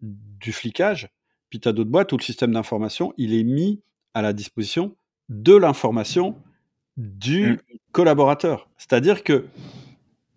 du 0.00 0.52
flicage. 0.52 1.08
Puis 1.48 1.58
tu 1.60 1.68
as 1.68 1.72
d'autres 1.72 1.90
boîtes 1.90 2.12
où 2.12 2.16
le 2.16 2.22
système 2.22 2.52
d'information, 2.52 3.12
il 3.16 3.34
est 3.34 3.42
mis 3.44 3.80
à 4.14 4.22
la 4.22 4.32
disposition 4.32 4.94
de 5.28 5.54
l'information 5.56 6.36
du 6.96 7.52
Mm. 7.52 7.56
collaborateur. 7.92 8.68
C'est-à-dire 8.76 9.24
que 9.24 9.46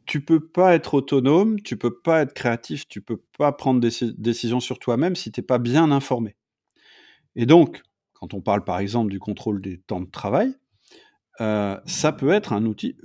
tu 0.06 0.22
peux 0.22 0.40
pas 0.40 0.76
être 0.76 0.96
autonome, 0.96 1.62
tu 1.62 1.78
peux 1.78 1.94
pas 1.96 2.22
être 2.22 2.34
créatif, 2.34 2.88
tu 2.88 3.02
peux 3.02 3.22
pas 3.38 3.52
prendre 3.52 3.80
des 3.80 3.90
déci- 3.90 4.14
décisions 4.18 4.60
sur 4.60 4.80
toi-même 4.80 5.16
si 5.16 5.32
t'es 5.32 5.42
pas 5.42 5.60
bien 5.60 5.92
informé. 5.92 6.36
Et 7.36 7.46
donc, 7.46 7.82
quand 8.14 8.34
on 8.34 8.42
parle 8.42 8.64
par 8.64 8.80
exemple 8.80 9.12
du 9.12 9.20
contrôle 9.20 9.62
des 9.62 9.78
temps 9.80 10.02
de 10.02 10.10
travail, 10.10 10.54
euh, 11.42 11.80
ça 11.86 12.12
peut 12.12 12.30
être 12.32 12.54
un 12.54 12.66
outil. 12.66 12.96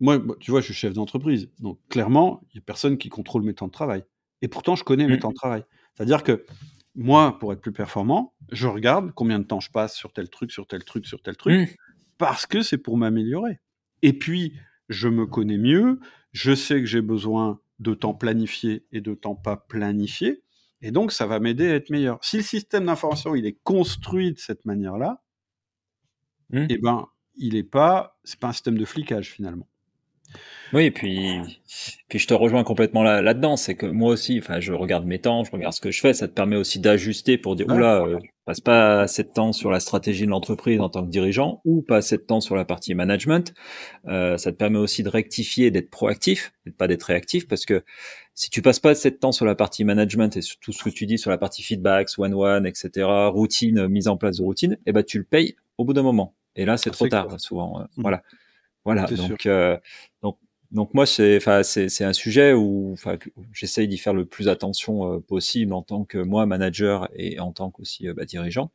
Moi, 0.00 0.18
moi, 0.20 0.36
tu 0.40 0.50
vois, 0.50 0.60
je 0.60 0.66
suis 0.66 0.74
chef 0.74 0.94
d'entreprise, 0.94 1.50
donc 1.58 1.78
clairement, 1.88 2.40
il 2.52 2.56
y 2.56 2.58
a 2.58 2.62
personne 2.62 2.98
qui 2.98 3.08
contrôle 3.08 3.42
mes 3.42 3.54
temps 3.54 3.66
de 3.66 3.72
travail. 3.72 4.04
Et 4.42 4.48
pourtant, 4.48 4.76
je 4.76 4.84
connais 4.84 5.06
mes 5.06 5.16
Mm. 5.16 5.20
temps 5.20 5.30
de 5.30 5.34
travail. 5.34 5.64
C'est-à-dire 5.94 6.22
que 6.22 6.46
moi, 6.94 7.38
pour 7.38 7.52
être 7.52 7.60
plus 7.60 7.72
performant, 7.72 8.32
je 8.50 8.68
regarde 8.68 9.12
combien 9.14 9.38
de 9.38 9.44
temps 9.44 9.60
je 9.60 9.70
passe 9.70 9.94
sur 9.94 10.12
tel 10.12 10.30
truc, 10.30 10.50
sur 10.52 10.66
tel 10.66 10.84
truc, 10.84 11.06
sur 11.06 11.20
tel 11.20 11.36
truc, 11.36 11.54
Mm. 11.54 11.74
Parce 12.18 12.46
que 12.46 12.62
c'est 12.62 12.78
pour 12.78 12.96
m'améliorer. 12.96 13.60
Et 14.02 14.12
puis, 14.12 14.54
je 14.88 15.08
me 15.08 15.26
connais 15.26 15.58
mieux, 15.58 16.00
je 16.32 16.54
sais 16.54 16.80
que 16.80 16.86
j'ai 16.86 17.02
besoin 17.02 17.60
de 17.78 17.94
temps 17.94 18.14
planifié 18.14 18.86
et 18.92 19.00
de 19.00 19.14
temps 19.14 19.36
pas 19.36 19.56
planifié, 19.56 20.42
et 20.82 20.90
donc 20.90 21.12
ça 21.12 21.26
va 21.26 21.40
m'aider 21.40 21.68
à 21.70 21.74
être 21.76 21.90
meilleur. 21.90 22.18
Si 22.22 22.38
le 22.38 22.42
système 22.42 22.86
d'information 22.86 23.34
il 23.34 23.46
est 23.46 23.58
construit 23.64 24.32
de 24.32 24.38
cette 24.38 24.64
manière-là, 24.64 25.22
Mm. 26.50 26.66
eh 26.68 26.78
ben, 26.78 27.06
il 27.36 27.56
est 27.56 27.62
pas, 27.64 28.18
c'est 28.24 28.38
pas 28.38 28.48
un 28.48 28.52
système 28.52 28.78
de 28.78 28.84
flicage 28.84 29.30
finalement. 29.32 29.68
Oui, 30.74 30.84
et 30.84 30.90
puis, 30.90 31.38
puis 32.08 32.18
je 32.18 32.26
te 32.26 32.34
rejoins 32.34 32.62
complètement 32.62 33.02
là, 33.02 33.22
là-dedans. 33.22 33.56
C'est 33.56 33.74
que 33.74 33.86
moi 33.86 34.12
aussi, 34.12 34.38
enfin, 34.38 34.60
je 34.60 34.72
regarde 34.74 35.06
mes 35.06 35.18
temps, 35.18 35.42
je 35.44 35.50
regarde 35.50 35.72
ce 35.72 35.80
que 35.80 35.90
je 35.90 36.00
fais. 36.00 36.12
Ça 36.12 36.28
te 36.28 36.32
permet 36.34 36.56
aussi 36.56 36.78
d'ajuster 36.78 37.38
pour 37.38 37.56
dire, 37.56 37.66
oula, 37.76 38.02
euh, 38.04 38.18
passe 38.44 38.60
pas 38.60 39.00
assez 39.00 39.22
de 39.22 39.28
temps 39.28 39.52
sur 39.52 39.70
la 39.70 39.80
stratégie 39.80 40.26
de 40.26 40.30
l'entreprise 40.30 40.78
en 40.80 40.90
tant 40.90 41.02
que 41.04 41.10
dirigeant 41.10 41.62
ou 41.64 41.80
pas 41.80 41.96
assez 41.96 42.18
de 42.18 42.22
temps 42.22 42.40
sur 42.40 42.54
la 42.54 42.66
partie 42.66 42.94
management. 42.94 43.54
Euh, 44.08 44.36
ça 44.36 44.52
te 44.52 44.56
permet 44.58 44.78
aussi 44.78 45.02
de 45.02 45.08
rectifier, 45.08 45.70
d'être 45.70 45.88
proactif, 45.90 46.52
et 46.66 46.70
de 46.70 46.74
pas 46.74 46.86
d'être 46.86 47.04
réactif, 47.04 47.48
parce 47.48 47.64
que 47.64 47.82
si 48.34 48.50
tu 48.50 48.60
passes 48.62 48.78
pas 48.78 48.90
assez 48.90 49.10
de 49.10 49.16
temps 49.16 49.32
sur 49.32 49.46
la 49.46 49.54
partie 49.54 49.84
management 49.84 50.36
et 50.36 50.42
sur 50.42 50.58
tout 50.60 50.72
ce 50.72 50.84
que 50.84 50.90
tu 50.90 51.06
dis 51.06 51.16
sur 51.18 51.30
la 51.30 51.38
partie 51.38 51.62
feedbacks, 51.62 52.10
one-one, 52.18 52.66
etc., 52.66 53.06
routine, 53.32 53.88
mise 53.88 54.06
en 54.06 54.16
place 54.18 54.36
de 54.36 54.42
routine, 54.42 54.76
eh 54.86 54.92
ben, 54.92 55.02
tu 55.02 55.16
le 55.18 55.24
payes 55.24 55.56
au 55.78 55.84
bout 55.84 55.92
d'un 55.94 56.02
moment. 56.02 56.34
Et 56.56 56.64
là, 56.66 56.76
c'est 56.76 56.90
trop 56.90 57.06
tard, 57.08 57.40
souvent. 57.40 57.80
euh, 57.80 57.82
Mhm. 57.96 58.02
Voilà. 58.02 58.22
Voilà. 58.88 59.04
Donc, 59.04 59.44
euh, 59.44 59.76
donc, 60.22 60.38
donc 60.70 60.94
moi, 60.94 61.04
c'est, 61.04 61.36
enfin, 61.36 61.62
c'est, 61.62 61.90
c'est 61.90 62.04
un 62.04 62.14
sujet 62.14 62.54
où, 62.54 62.94
j'essaye 63.52 63.86
d'y 63.86 63.98
faire 63.98 64.14
le 64.14 64.24
plus 64.24 64.48
attention 64.48 65.12
euh, 65.12 65.20
possible 65.20 65.74
en 65.74 65.82
tant 65.82 66.04
que 66.04 66.16
moi 66.16 66.46
manager 66.46 67.06
et 67.14 67.38
en 67.38 67.52
tant 67.52 67.70
qu'aussi 67.70 68.08
euh, 68.08 68.14
bah, 68.14 68.24
dirigeant. 68.24 68.70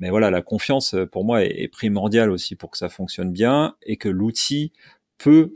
Mais 0.00 0.10
voilà, 0.10 0.30
la 0.30 0.42
confiance 0.42 0.92
euh, 0.92 1.06
pour 1.06 1.24
moi 1.24 1.44
est, 1.44 1.62
est 1.62 1.68
primordiale 1.68 2.30
aussi 2.30 2.56
pour 2.56 2.70
que 2.70 2.76
ça 2.76 2.90
fonctionne 2.90 3.32
bien 3.32 3.74
et 3.82 3.96
que 3.96 4.10
l'outil 4.10 4.70
peut 5.16 5.54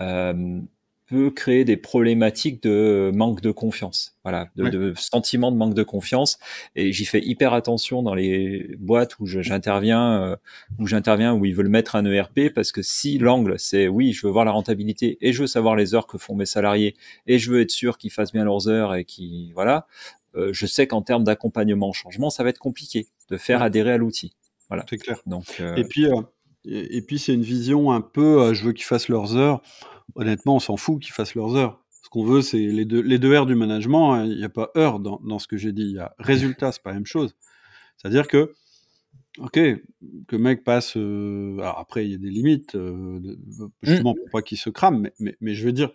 euh, 0.00 0.60
peut 1.08 1.30
créer 1.30 1.64
des 1.64 1.76
problématiques 1.78 2.62
de 2.62 3.10
manque 3.14 3.40
de 3.40 3.50
confiance, 3.50 4.16
voilà, 4.24 4.48
de, 4.56 4.64
Ouais. 4.64 4.70
de 4.70 4.92
sentiment 4.94 5.50
de 5.50 5.56
manque 5.56 5.72
de 5.74 5.82
confiance. 5.82 6.38
Et 6.76 6.92
j'y 6.92 7.06
fais 7.06 7.20
hyper 7.20 7.54
attention 7.54 8.02
dans 8.02 8.14
les 8.14 8.76
boîtes 8.78 9.18
où 9.18 9.26
j'interviens, 9.26 10.22
euh, 10.22 10.36
où 10.78 10.86
j'interviens, 10.86 11.32
où 11.34 11.44
ils 11.46 11.54
veulent 11.54 11.68
mettre 11.68 11.96
un 11.96 12.04
ERP, 12.04 12.50
parce 12.54 12.72
que 12.72 12.82
si 12.82 13.18
l'angle 13.18 13.58
c'est 13.58 13.88
oui, 13.88 14.12
je 14.12 14.26
veux 14.26 14.32
voir 14.32 14.44
la 14.44 14.50
rentabilité 14.50 15.16
et 15.20 15.32
je 15.32 15.40
veux 15.40 15.46
savoir 15.46 15.76
les 15.76 15.94
heures 15.94 16.06
que 16.06 16.18
font 16.18 16.34
mes 16.34 16.46
salariés 16.46 16.94
et 17.26 17.38
je 17.38 17.50
veux 17.50 17.60
être 17.62 17.70
sûr 17.70 17.96
qu'ils 17.98 18.12
fassent 18.12 18.32
bien 18.32 18.44
leurs 18.44 18.68
heures 18.68 18.94
et 18.94 19.04
qui 19.04 19.50
voilà, 19.54 19.86
euh, 20.36 20.50
je 20.52 20.66
sais 20.66 20.86
qu'en 20.86 21.00
termes 21.00 21.24
d'accompagnement 21.24 21.88
au 21.88 21.92
changement, 21.94 22.28
ça 22.28 22.42
va 22.44 22.50
être 22.50 22.58
compliqué 22.58 23.06
de 23.30 23.38
faire 23.38 23.60
Ouais. 23.60 23.66
adhérer 23.66 23.92
à 23.92 23.96
l'outil. 23.96 24.34
Voilà. 24.68 24.84
C'est 24.90 24.98
clair. 24.98 25.20
Donc 25.24 25.56
euh, 25.60 25.74
Et 25.76 25.84
puis, 25.84 26.06
euh, 26.06 26.20
et, 26.66 26.98
et 26.98 27.02
puis 27.02 27.18
c'est 27.18 27.32
une 27.32 27.40
vision 27.42 27.92
un 27.92 28.02
peu, 28.02 28.42
euh, 28.42 28.52
je 28.54 28.62
veux 28.64 28.72
qu'ils 28.74 28.84
fassent 28.84 29.08
leurs 29.08 29.36
heures. 29.36 29.62
Honnêtement, 30.14 30.56
on 30.56 30.60
s'en 30.60 30.76
fout 30.76 31.00
qu'ils 31.02 31.12
fassent 31.12 31.34
leurs 31.34 31.54
heures. 31.56 31.82
Ce 32.02 32.08
qu'on 32.08 32.24
veut, 32.24 32.42
c'est 32.42 32.58
les 32.58 32.84
deux, 32.84 33.00
les 33.02 33.18
deux 33.18 33.38
R 33.38 33.46
du 33.46 33.54
management. 33.54 34.12
hein, 34.14 34.24
Il 34.24 34.36
n'y 34.38 34.44
a 34.44 34.48
pas 34.48 34.70
heure 34.76 34.98
dans, 35.00 35.20
dans 35.24 35.38
ce 35.38 35.46
que 35.46 35.56
j'ai 35.56 35.72
dit. 35.72 35.82
Il 35.82 35.92
y 35.92 35.98
a 35.98 36.14
résultat, 36.18 36.72
c'est 36.72 36.82
pas 36.82 36.90
la 36.90 36.94
même 36.96 37.06
chose. 37.06 37.34
C'est-à-dire 37.96 38.28
que, 38.28 38.54
ok, 39.38 39.52
que 39.52 39.82
le 40.32 40.38
mec 40.38 40.64
passe. 40.64 40.96
euh, 40.96 41.58
alors 41.58 41.78
après, 41.78 42.06
il 42.06 42.12
y 42.12 42.14
a 42.14 42.18
des 42.18 42.30
limites, 42.30 42.74
euh, 42.76 43.20
de- 43.20 43.38
justement 43.82 44.14
pour 44.14 44.30
pas 44.30 44.42
qu'il 44.42 44.58
se 44.58 44.70
crame. 44.70 45.00
Mais, 45.00 45.12
mais, 45.20 45.36
mais 45.40 45.54
je 45.54 45.64
veux 45.66 45.72
dire, 45.72 45.90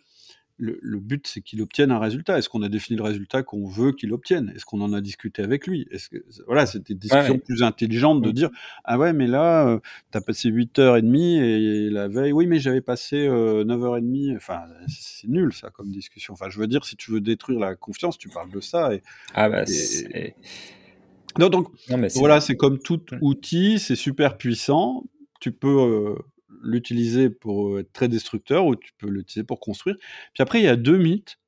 le, 0.63 0.79
le 0.81 0.99
but, 0.99 1.27
c'est 1.27 1.41
qu'il 1.41 1.61
obtienne 1.61 1.91
un 1.91 1.99
résultat. 1.99 2.37
Est-ce 2.37 2.47
qu'on 2.47 2.61
a 2.61 2.69
défini 2.69 2.95
le 2.95 3.03
résultat 3.03 3.43
qu'on 3.43 3.67
veut 3.67 3.91
qu'il 3.91 4.13
obtienne? 4.13 4.53
Est-ce 4.55 4.63
qu'on 4.63 4.79
en 4.79 4.93
a 4.93 5.01
discuté 5.01 5.41
avec 5.41 5.67
lui? 5.67 5.85
Est-ce 5.91 6.07
que 6.07 6.23
voilà, 6.47 6.65
c'est 6.65 6.87
des 6.87 6.95
discussions 6.95 7.33
ouais. 7.33 7.39
plus 7.39 7.63
intelligentes 7.63 8.21
de 8.21 8.29
Mm. 8.29 8.33
dire 8.33 8.49
ah 8.85 8.97
ouais, 8.97 9.11
mais 9.11 9.27
là, 9.27 9.67
euh, 9.67 9.79
t'as 10.11 10.21
passé 10.21 10.49
8h30 10.49 11.41
et 11.41 11.89
la 11.89 12.07
veille, 12.07 12.31
oui, 12.31 12.47
mais 12.47 12.59
j'avais 12.59 12.79
passé 12.79 13.27
euh, 13.27 13.65
9h30. 13.65 14.37
Enfin, 14.37 14.61
c'est 14.87 15.27
nul 15.27 15.51
ça 15.53 15.69
comme 15.69 15.91
discussion. 15.91 16.33
Enfin, 16.33 16.49
je 16.49 16.57
veux 16.59 16.67
dire, 16.67 16.85
si 16.85 16.95
tu 16.95 17.11
veux 17.11 17.19
détruire 17.19 17.59
la 17.59 17.75
confiance, 17.75 18.17
tu 18.17 18.29
parles 18.29 18.51
de 18.51 18.61
ça. 18.61 18.93
Et, 18.93 19.01
ah 19.33 19.49
bah 19.49 19.63
et- 19.67 20.33
Non, 21.39 21.49
donc 21.49 21.67
non 21.89 21.97
voilà, 22.15 22.39
c'est 22.39 22.55
comme 22.55 22.79
tout 22.79 23.01
Mm. 23.11 23.17
outil, 23.21 23.79
c'est 23.79 23.95
super 23.97 24.37
puissant. 24.37 25.03
Tu 25.41 25.51
peux 25.51 25.67
euh, 25.67 26.15
l'utiliser 26.63 27.29
pour 27.29 27.79
être 27.79 27.91
très 27.93 28.07
destructeur 28.07 28.65
ou 28.65 28.75
tu 28.75 28.91
peux 28.97 29.09
l'utiliser 29.09 29.45
pour 29.45 29.59
construire. 29.59 29.97
Puis 30.33 30.41
après, 30.41 30.59
il 30.59 30.65
y 30.65 30.69
a 30.69 30.75
deux 30.75 30.97
mythes. 30.97 31.39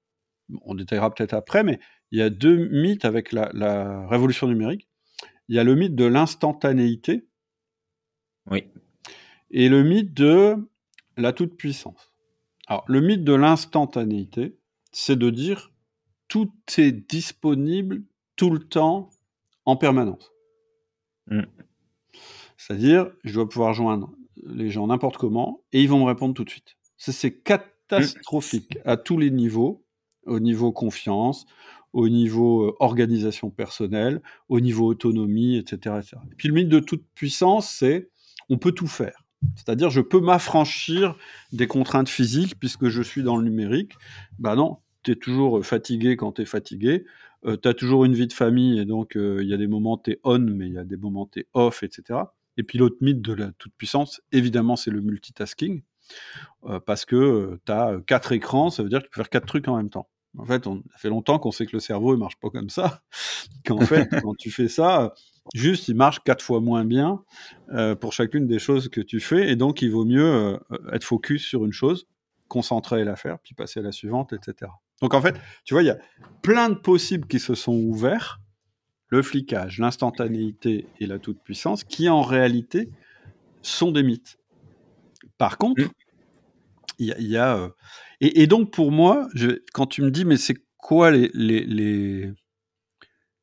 On 0.61 0.75
détaillera 0.75 1.13
peut-être 1.13 1.33
après, 1.33 1.63
mais 1.63 1.79
il 2.11 2.19
y 2.19 2.21
a 2.21 2.29
deux 2.29 2.55
mythes 2.55 3.05
avec 3.05 3.31
la, 3.31 3.49
la 3.53 4.07
révolution 4.07 4.47
numérique. 4.47 4.87
Il 5.47 5.55
y 5.55 5.59
a 5.59 5.63
le 5.63 5.75
mythe 5.75 5.95
de 5.95 6.05
l'instantanéité 6.05 7.27
oui. 8.49 8.65
et 9.51 9.69
le 9.69 9.83
mythe 9.83 10.13
de 10.13 10.55
la 11.17 11.33
toute-puissance. 11.33 12.13
Alors, 12.67 12.83
le 12.87 13.01
mythe 13.01 13.23
de 13.23 13.33
l'instantanéité, 13.33 14.57
c'est 14.91 15.17
de 15.17 15.29
dire 15.29 15.71
tout 16.27 16.51
est 16.77 16.91
disponible 16.91 18.03
tout 18.35 18.49
le 18.49 18.59
temps, 18.59 19.09
en 19.65 19.75
permanence. 19.75 20.31
Mm. 21.27 21.41
C'est-à-dire, 22.57 23.11
je 23.23 23.33
dois 23.33 23.49
pouvoir 23.49 23.73
joindre 23.73 24.11
les 24.43 24.69
gens 24.69 24.87
n'importe 24.87 25.17
comment 25.17 25.61
et 25.71 25.81
ils 25.81 25.89
vont 25.89 25.99
me 25.99 26.05
répondre 26.05 26.33
tout 26.33 26.43
de 26.43 26.49
suite. 26.49 26.77
C'est 26.97 27.41
catastrophique 27.43 28.77
à 28.85 28.97
tous 28.97 29.17
les 29.17 29.31
niveaux, 29.31 29.85
au 30.25 30.39
niveau 30.39 30.71
confiance, 30.71 31.45
au 31.93 32.09
niveau 32.09 32.65
euh, 32.65 32.75
organisation 32.79 33.49
personnelle, 33.49 34.21
au 34.49 34.59
niveau 34.59 34.85
autonomie, 34.85 35.57
etc., 35.57 35.95
etc. 35.99 36.17
Et 36.31 36.35
puis 36.35 36.49
le 36.49 36.53
mythe 36.53 36.69
de 36.69 36.79
toute 36.79 37.05
puissance, 37.15 37.69
c'est 37.69 38.09
on 38.49 38.57
peut 38.57 38.71
tout 38.71 38.87
faire. 38.87 39.25
C'est-à-dire, 39.55 39.89
je 39.89 40.01
peux 40.01 40.19
m'affranchir 40.19 41.15
des 41.51 41.67
contraintes 41.67 42.09
physiques 42.09 42.59
puisque 42.59 42.87
je 42.87 43.01
suis 43.01 43.23
dans 43.23 43.37
le 43.37 43.43
numérique. 43.43 43.93
Ben 44.39 44.55
non, 44.55 44.77
tu 45.03 45.11
es 45.11 45.15
toujours 45.15 45.65
fatigué 45.65 46.17
quand 46.17 46.33
tu 46.33 46.41
es 46.41 46.45
fatigué. 46.45 47.05
Euh, 47.45 47.57
tu 47.61 47.67
as 47.67 47.73
toujours 47.73 48.05
une 48.05 48.13
vie 48.13 48.27
de 48.27 48.33
famille 48.33 48.79
et 48.79 48.85
donc 48.85 49.15
euh, 49.15 49.39
il 49.41 49.47
y 49.47 49.53
a 49.53 49.57
des 49.57 49.67
moments 49.67 49.97
tu 49.97 50.11
es 50.11 50.19
on, 50.23 50.39
mais 50.39 50.67
il 50.67 50.73
y 50.73 50.77
a 50.77 50.83
des 50.83 50.97
moments 50.97 51.29
tu 51.31 51.41
es 51.41 51.47
off, 51.53 51.83
etc. 51.83 52.19
Et 52.57 52.63
puis 52.63 52.77
l'autre 52.77 52.97
mythe 53.01 53.21
de 53.21 53.33
la 53.33 53.51
toute-puissance, 53.53 54.21
évidemment, 54.31 54.75
c'est 54.75 54.91
le 54.91 55.01
multitasking. 55.01 55.83
Euh, 56.65 56.79
parce 56.79 57.05
que 57.05 57.59
tu 57.65 57.71
as 57.71 57.97
quatre 58.05 58.31
écrans, 58.31 58.69
ça 58.69 58.83
veut 58.83 58.89
dire 58.89 58.99
que 58.99 59.05
tu 59.05 59.09
peux 59.09 59.21
faire 59.21 59.29
quatre 59.29 59.47
trucs 59.47 59.67
en 59.67 59.77
même 59.77 59.89
temps. 59.89 60.07
En 60.37 60.45
fait, 60.45 60.67
on, 60.67 60.83
ça 60.91 60.97
fait 60.97 61.09
longtemps 61.09 61.39
qu'on 61.39 61.51
sait 61.51 61.65
que 61.65 61.75
le 61.75 61.79
cerveau 61.79 62.13
ne 62.13 62.19
marche 62.19 62.35
pas 62.37 62.49
comme 62.49 62.69
ça. 62.69 63.01
Qu'en 63.65 63.79
fait, 63.81 64.07
quand 64.21 64.35
tu 64.35 64.51
fais 64.51 64.67
ça, 64.67 65.13
juste 65.53 65.87
il 65.87 65.95
marche 65.95 66.19
quatre 66.23 66.43
fois 66.43 66.59
moins 66.59 66.85
bien 66.85 67.23
euh, 67.73 67.95
pour 67.95 68.13
chacune 68.13 68.47
des 68.47 68.59
choses 68.59 68.89
que 68.89 69.01
tu 69.01 69.19
fais. 69.19 69.49
Et 69.49 69.55
donc, 69.55 69.81
il 69.81 69.91
vaut 69.91 70.05
mieux 70.05 70.25
euh, 70.25 70.57
être 70.91 71.03
focus 71.03 71.45
sur 71.45 71.65
une 71.65 71.73
chose, 71.73 72.07
concentrer 72.47 73.03
la 73.03 73.15
faire, 73.15 73.39
puis 73.39 73.53
passer 73.53 73.79
à 73.79 73.83
la 73.83 73.91
suivante, 73.91 74.33
etc. 74.33 74.71
Donc, 75.01 75.13
en 75.13 75.21
fait, 75.21 75.39
tu 75.63 75.73
vois, 75.73 75.83
il 75.83 75.87
y 75.87 75.91
a 75.91 75.97
plein 76.41 76.69
de 76.69 76.75
possibles 76.75 77.27
qui 77.27 77.39
se 77.39 77.55
sont 77.55 77.75
ouverts 77.75 78.39
le 79.07 79.21
flicage, 79.21 79.79
l'instantanéité 79.79 80.87
et 80.99 81.05
la 81.05 81.19
toute-puissance, 81.19 81.83
qui 81.83 82.09
en 82.09 82.21
réalité 82.21 82.89
sont 83.61 83.91
des 83.91 84.03
mythes. 84.03 84.37
Par 85.37 85.57
contre, 85.57 85.83
mmh. 85.83 85.89
il 86.99 87.27
y 87.27 87.37
a... 87.37 87.57
Euh, 87.57 87.69
et, 88.21 88.47
donc 88.47 88.71
pour 88.71 88.91
moi, 88.91 89.27
quand 89.73 89.87
tu 89.87 90.01
me 90.01 90.09
dis, 90.09 90.25
mais 90.25 90.37
c'est 90.37 90.55
quoi 90.77 91.11
les, 91.11 91.29
les, 91.33 92.31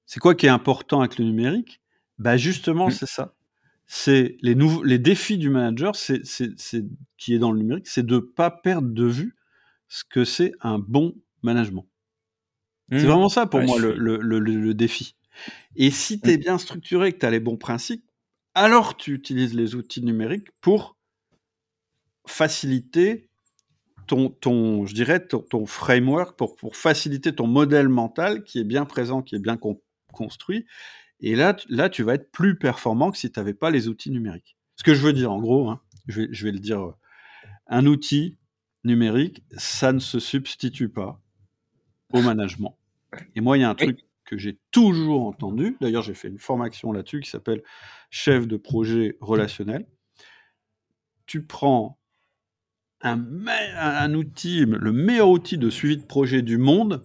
c'est 0.06 0.20
quoi 0.20 0.34
qui 0.34 0.46
est 0.46 0.50
important 0.50 1.00
avec 1.00 1.18
le 1.18 1.24
numérique? 1.24 1.80
Bah 2.18 2.36
justement, 2.36 2.88
mmh. 2.88 2.92
c'est 2.92 3.08
ça. 3.08 3.34
C'est 3.86 4.36
les 4.40 4.54
nouveaux, 4.54 4.82
les 4.82 4.98
défis 4.98 5.36
du 5.36 5.50
manager, 5.50 5.96
c'est, 5.96 6.22
qui 7.18 7.34
est 7.34 7.38
dans 7.38 7.52
le 7.52 7.58
numérique, 7.58 7.86
c'est 7.86 8.06
de 8.06 8.18
pas 8.18 8.50
perdre 8.50 8.88
de 8.88 9.04
vue 9.04 9.36
ce 9.88 10.04
que 10.08 10.24
c'est 10.24 10.52
un 10.60 10.78
bon 10.78 11.14
management. 11.42 11.86
C'est 12.90 13.02
mmh. 13.02 13.06
vraiment 13.06 13.28
ça 13.28 13.46
pour 13.46 13.60
moi 13.60 13.78
le, 13.78 13.94
le, 13.94 14.38
le, 14.38 14.74
défi. 14.74 15.14
Et 15.76 15.90
si 15.90 16.20
tu 16.20 16.30
es 16.30 16.36
bien 16.36 16.58
structuré, 16.58 17.12
que 17.12 17.18
tu 17.18 17.26
as 17.26 17.30
les 17.30 17.40
bons 17.40 17.56
principes, 17.56 18.04
alors 18.54 18.96
tu 18.96 19.14
utilises 19.14 19.54
les 19.54 19.74
outils 19.74 20.02
numériques 20.02 20.48
pour 20.60 20.96
faciliter 22.26 23.28
ton, 24.06 24.28
ton 24.28 24.86
je 24.86 24.94
dirais, 24.94 25.26
ton, 25.26 25.66
framework, 25.66 26.36
pour, 26.36 26.56
pour, 26.56 26.76
faciliter 26.76 27.34
ton 27.34 27.46
modèle 27.46 27.88
mental 27.88 28.44
qui 28.44 28.58
est 28.58 28.64
bien 28.64 28.84
présent, 28.84 29.22
qui 29.22 29.36
est 29.36 29.40
bien 29.40 29.58
construit. 30.12 30.66
Et 31.20 31.34
là, 31.36 31.56
là, 31.68 31.88
tu 31.88 32.02
vas 32.02 32.14
être 32.14 32.30
plus 32.30 32.58
performant 32.58 33.10
que 33.10 33.18
si 33.18 33.30
tu 33.30 33.38
n'avais 33.38 33.54
pas 33.54 33.70
les 33.70 33.88
outils 33.88 34.10
numériques. 34.10 34.56
Ce 34.76 34.82
que 34.82 34.94
je 34.94 35.00
veux 35.00 35.12
dire, 35.12 35.32
en 35.32 35.40
gros, 35.40 35.70
hein, 35.70 35.80
je, 36.08 36.22
vais, 36.22 36.28
je 36.32 36.44
vais 36.44 36.52
le 36.52 36.58
dire, 36.58 36.80
euh, 36.80 36.94
un 37.68 37.86
outil 37.86 38.38
numérique, 38.84 39.44
ça 39.56 39.92
ne 39.92 40.00
se 40.00 40.18
substitue 40.18 40.88
pas 40.88 41.20
au 42.12 42.20
management. 42.20 42.76
Et 43.34 43.40
moi, 43.40 43.56
il 43.56 43.60
y 43.60 43.64
a 43.64 43.70
un 43.70 43.74
truc 43.74 44.00
que 44.32 44.38
j'ai 44.38 44.58
toujours 44.70 45.26
entendu. 45.26 45.76
D'ailleurs, 45.82 46.02
j'ai 46.02 46.14
fait 46.14 46.28
une 46.28 46.38
formation 46.38 46.90
là-dessus 46.90 47.20
qui 47.20 47.28
s'appelle 47.28 47.62
chef 48.08 48.48
de 48.48 48.56
projet 48.56 49.18
relationnel. 49.20 49.86
Tu 51.26 51.44
prends 51.44 51.98
un, 53.02 54.14
outil, 54.14 54.64
le 54.64 54.90
meilleur 54.90 55.28
outil 55.28 55.58
de 55.58 55.68
suivi 55.68 55.98
de 55.98 56.06
projet 56.06 56.40
du 56.40 56.56
monde, 56.56 57.02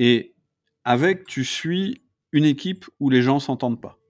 et 0.00 0.34
avec, 0.82 1.24
tu 1.24 1.44
suis 1.44 2.02
une 2.32 2.44
équipe 2.44 2.86
où 2.98 3.10
les 3.10 3.22
gens 3.22 3.38
s'entendent 3.38 3.80
pas. 3.80 4.00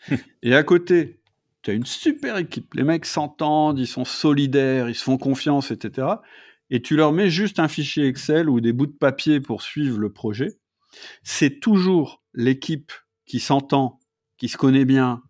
et 0.42 0.56
à 0.56 0.64
côté, 0.64 1.20
tu 1.62 1.70
as 1.70 1.74
une 1.74 1.86
super 1.86 2.38
équipe. 2.38 2.74
Les 2.74 2.82
mecs 2.82 3.06
s'entendent, 3.06 3.78
ils 3.78 3.86
sont 3.86 4.04
solidaires, 4.04 4.88
ils 4.88 4.96
se 4.96 5.04
font 5.04 5.16
confiance, 5.16 5.70
etc. 5.70 6.08
Et 6.70 6.82
tu 6.82 6.96
leur 6.96 7.12
mets 7.12 7.30
juste 7.30 7.60
un 7.60 7.68
fichier 7.68 8.08
Excel 8.08 8.50
ou 8.50 8.60
des 8.60 8.72
bouts 8.72 8.86
de 8.86 8.92
papier 8.92 9.40
pour 9.40 9.62
suivre 9.62 10.00
le 10.00 10.12
projet 10.12 10.57
c'est 11.22 11.60
toujours 11.60 12.22
l'équipe 12.34 12.92
qui 13.26 13.40
s'entend, 13.40 14.00
qui 14.36 14.48
se 14.48 14.56
connaît 14.56 14.84
bien, 14.84 15.22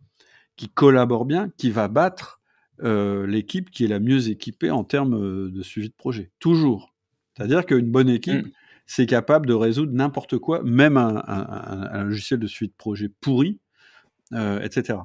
qui 0.56 0.68
collabore 0.68 1.24
bien, 1.24 1.50
qui 1.56 1.70
va 1.70 1.88
battre 1.88 2.40
euh, 2.82 3.26
l'équipe 3.26 3.70
qui 3.70 3.84
est 3.84 3.88
la 3.88 3.98
mieux 3.98 4.28
équipée 4.28 4.70
en 4.70 4.84
termes 4.84 5.14
euh, 5.14 5.50
de 5.50 5.62
suivi 5.62 5.88
de 5.88 5.94
projet. 5.94 6.30
Toujours. 6.38 6.94
C'est-à-dire 7.36 7.66
qu'une 7.66 7.90
bonne 7.90 8.08
équipe, 8.08 8.46
mm. 8.46 8.50
c'est 8.86 9.06
capable 9.06 9.46
de 9.46 9.54
résoudre 9.54 9.92
n'importe 9.92 10.38
quoi, 10.38 10.62
même 10.62 10.96
un, 10.96 12.04
logiciel 12.04 12.38
de 12.38 12.46
suivi 12.46 12.70
de 12.70 12.76
projet 12.76 13.08
pourri, 13.20 13.58
euh, 14.32 14.60
etc. 14.60 14.98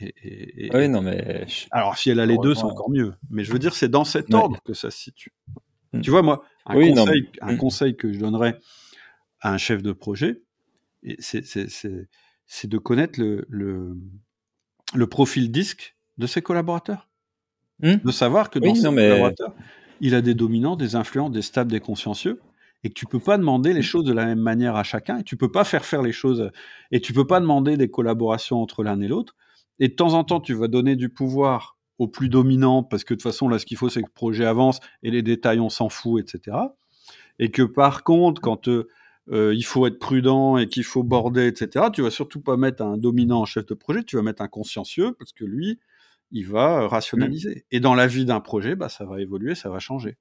oui, 0.00 0.88
non, 0.88 1.00
mais. 1.00 1.46
Alors, 1.70 1.96
si 1.96 2.10
elle 2.10 2.20
a 2.20 2.26
les 2.26 2.36
deux, 2.38 2.54
c'est 2.54 2.64
encore 2.64 2.90
mieux. 2.90 3.14
Mais 3.30 3.44
je 3.44 3.52
veux 3.52 3.58
dire, 3.58 3.74
c'est 3.74 3.88
dans 3.88 4.04
cet 4.04 4.34
ordre 4.34 4.58
que 4.64 4.74
ça 4.74 4.90
se 4.90 4.98
situe. 4.98 5.32
Mm. 5.94 6.00
Tu 6.02 6.10
vois, 6.10 6.22
moi, 6.22 6.44
un, 6.66 6.74
conseil, 6.74 7.30
un 7.40 7.52
mm. 7.54 7.58
conseil 7.58 7.96
que 7.96 8.12
je 8.12 8.18
donnerais 8.18 8.58
un 9.44 9.58
chef 9.58 9.82
de 9.82 9.92
projet, 9.92 10.42
c'est 11.18 12.66
de 12.66 12.78
connaître 12.78 13.20
le, 13.20 13.46
le, 13.48 15.06
profil 15.06 15.50
disque 15.50 15.96
de 16.18 16.26
ses 16.26 16.42
collaborateurs. 16.42 17.08
Hmm. 17.80 17.96
De 18.04 18.10
savoir 18.10 18.50
que 18.50 18.58
dans 18.58 18.74
ses 18.74 18.82
collaborateurs, 18.82 19.54
il 20.00 20.14
a 20.14 20.22
des 20.22 20.34
dominants, 20.34 20.76
des 20.76 20.96
influents, 20.96 21.30
des 21.30 21.42
stables, 21.42 21.70
des 21.70 21.80
consciencieux, 21.80 22.40
et 22.82 22.88
que 22.88 22.94
tu 22.94 23.06
peux 23.06 23.20
pas 23.20 23.38
demander 23.38 23.72
les 23.72 23.80
hmm. 23.80 23.82
choses 23.82 24.04
de 24.04 24.12
la 24.12 24.24
même 24.24 24.40
manière 24.40 24.76
à 24.76 24.82
chacun, 24.82 25.18
et 25.18 25.24
tu 25.24 25.36
peux 25.36 25.50
pas 25.50 25.64
faire 25.64 25.84
faire 25.84 26.02
les 26.02 26.12
choses, 26.12 26.50
et 26.90 27.00
tu 27.00 27.12
peux 27.12 27.26
pas 27.26 27.40
demander 27.40 27.76
des 27.76 27.90
collaborations 27.90 28.62
entre 28.62 28.82
l'un 28.82 29.00
et 29.00 29.08
l'autre. 29.08 29.36
Et 29.78 29.88
de 29.88 29.94
temps 29.94 30.14
en 30.14 30.24
temps, 30.24 30.40
tu 30.40 30.54
vas 30.54 30.68
donner 30.68 30.96
du 30.96 31.08
pouvoir 31.10 31.76
au 31.98 32.08
plus 32.08 32.28
dominant, 32.28 32.82
parce 32.82 33.04
que 33.04 33.14
de 33.14 33.18
toute 33.18 33.30
façon, 33.30 33.48
là, 33.48 33.58
ce 33.58 33.66
qu'il 33.66 33.76
faut, 33.76 33.88
c'est 33.88 34.00
que 34.00 34.06
le 34.06 34.12
projet 34.12 34.46
avance, 34.46 34.80
et 35.02 35.10
les 35.10 35.22
détails, 35.22 35.60
on 35.60 35.68
s'en 35.68 35.88
fout, 35.88 36.22
etc. 36.22 36.56
Et 37.38 37.50
que 37.50 37.62
par 37.62 38.04
contre, 38.04 38.40
quand 38.40 38.68
euh, 38.68 38.88
euh, 39.30 39.54
il 39.54 39.64
faut 39.64 39.86
être 39.86 39.98
prudent 39.98 40.58
et 40.58 40.66
qu'il 40.66 40.84
faut 40.84 41.02
border, 41.02 41.46
etc. 41.46 41.86
Tu 41.92 42.02
vas 42.02 42.10
surtout 42.10 42.40
pas 42.40 42.56
mettre 42.56 42.82
un 42.82 42.96
dominant 42.96 43.40
en 43.40 43.44
chef 43.44 43.66
de 43.66 43.74
projet, 43.74 44.02
tu 44.02 44.16
vas 44.16 44.22
mettre 44.22 44.42
un 44.42 44.48
consciencieux 44.48 45.12
parce 45.18 45.32
que 45.32 45.44
lui, 45.44 45.80
il 46.30 46.46
va 46.46 46.88
rationaliser. 46.88 47.54
Mmh. 47.54 47.76
Et 47.76 47.80
dans 47.80 47.94
la 47.94 48.06
vie 48.06 48.24
d'un 48.24 48.40
projet, 48.40 48.76
bah, 48.76 48.88
ça 48.88 49.04
va 49.04 49.20
évoluer, 49.20 49.54
ça 49.54 49.70
va 49.70 49.78
changer. 49.78 50.18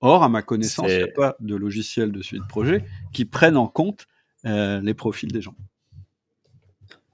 Or, 0.00 0.22
à 0.22 0.28
ma 0.28 0.42
connaissance, 0.42 0.90
il 0.90 0.96
n'y 0.96 1.02
a 1.02 1.08
pas 1.08 1.36
de 1.40 1.54
logiciel 1.56 2.10
de 2.12 2.22
suite 2.22 2.42
de 2.42 2.46
projet 2.46 2.84
qui 3.12 3.26
prenne 3.26 3.56
en 3.56 3.68
compte 3.68 4.06
euh, 4.46 4.80
les 4.80 4.94
profils 4.94 5.30
des 5.30 5.42
gens. 5.42 5.54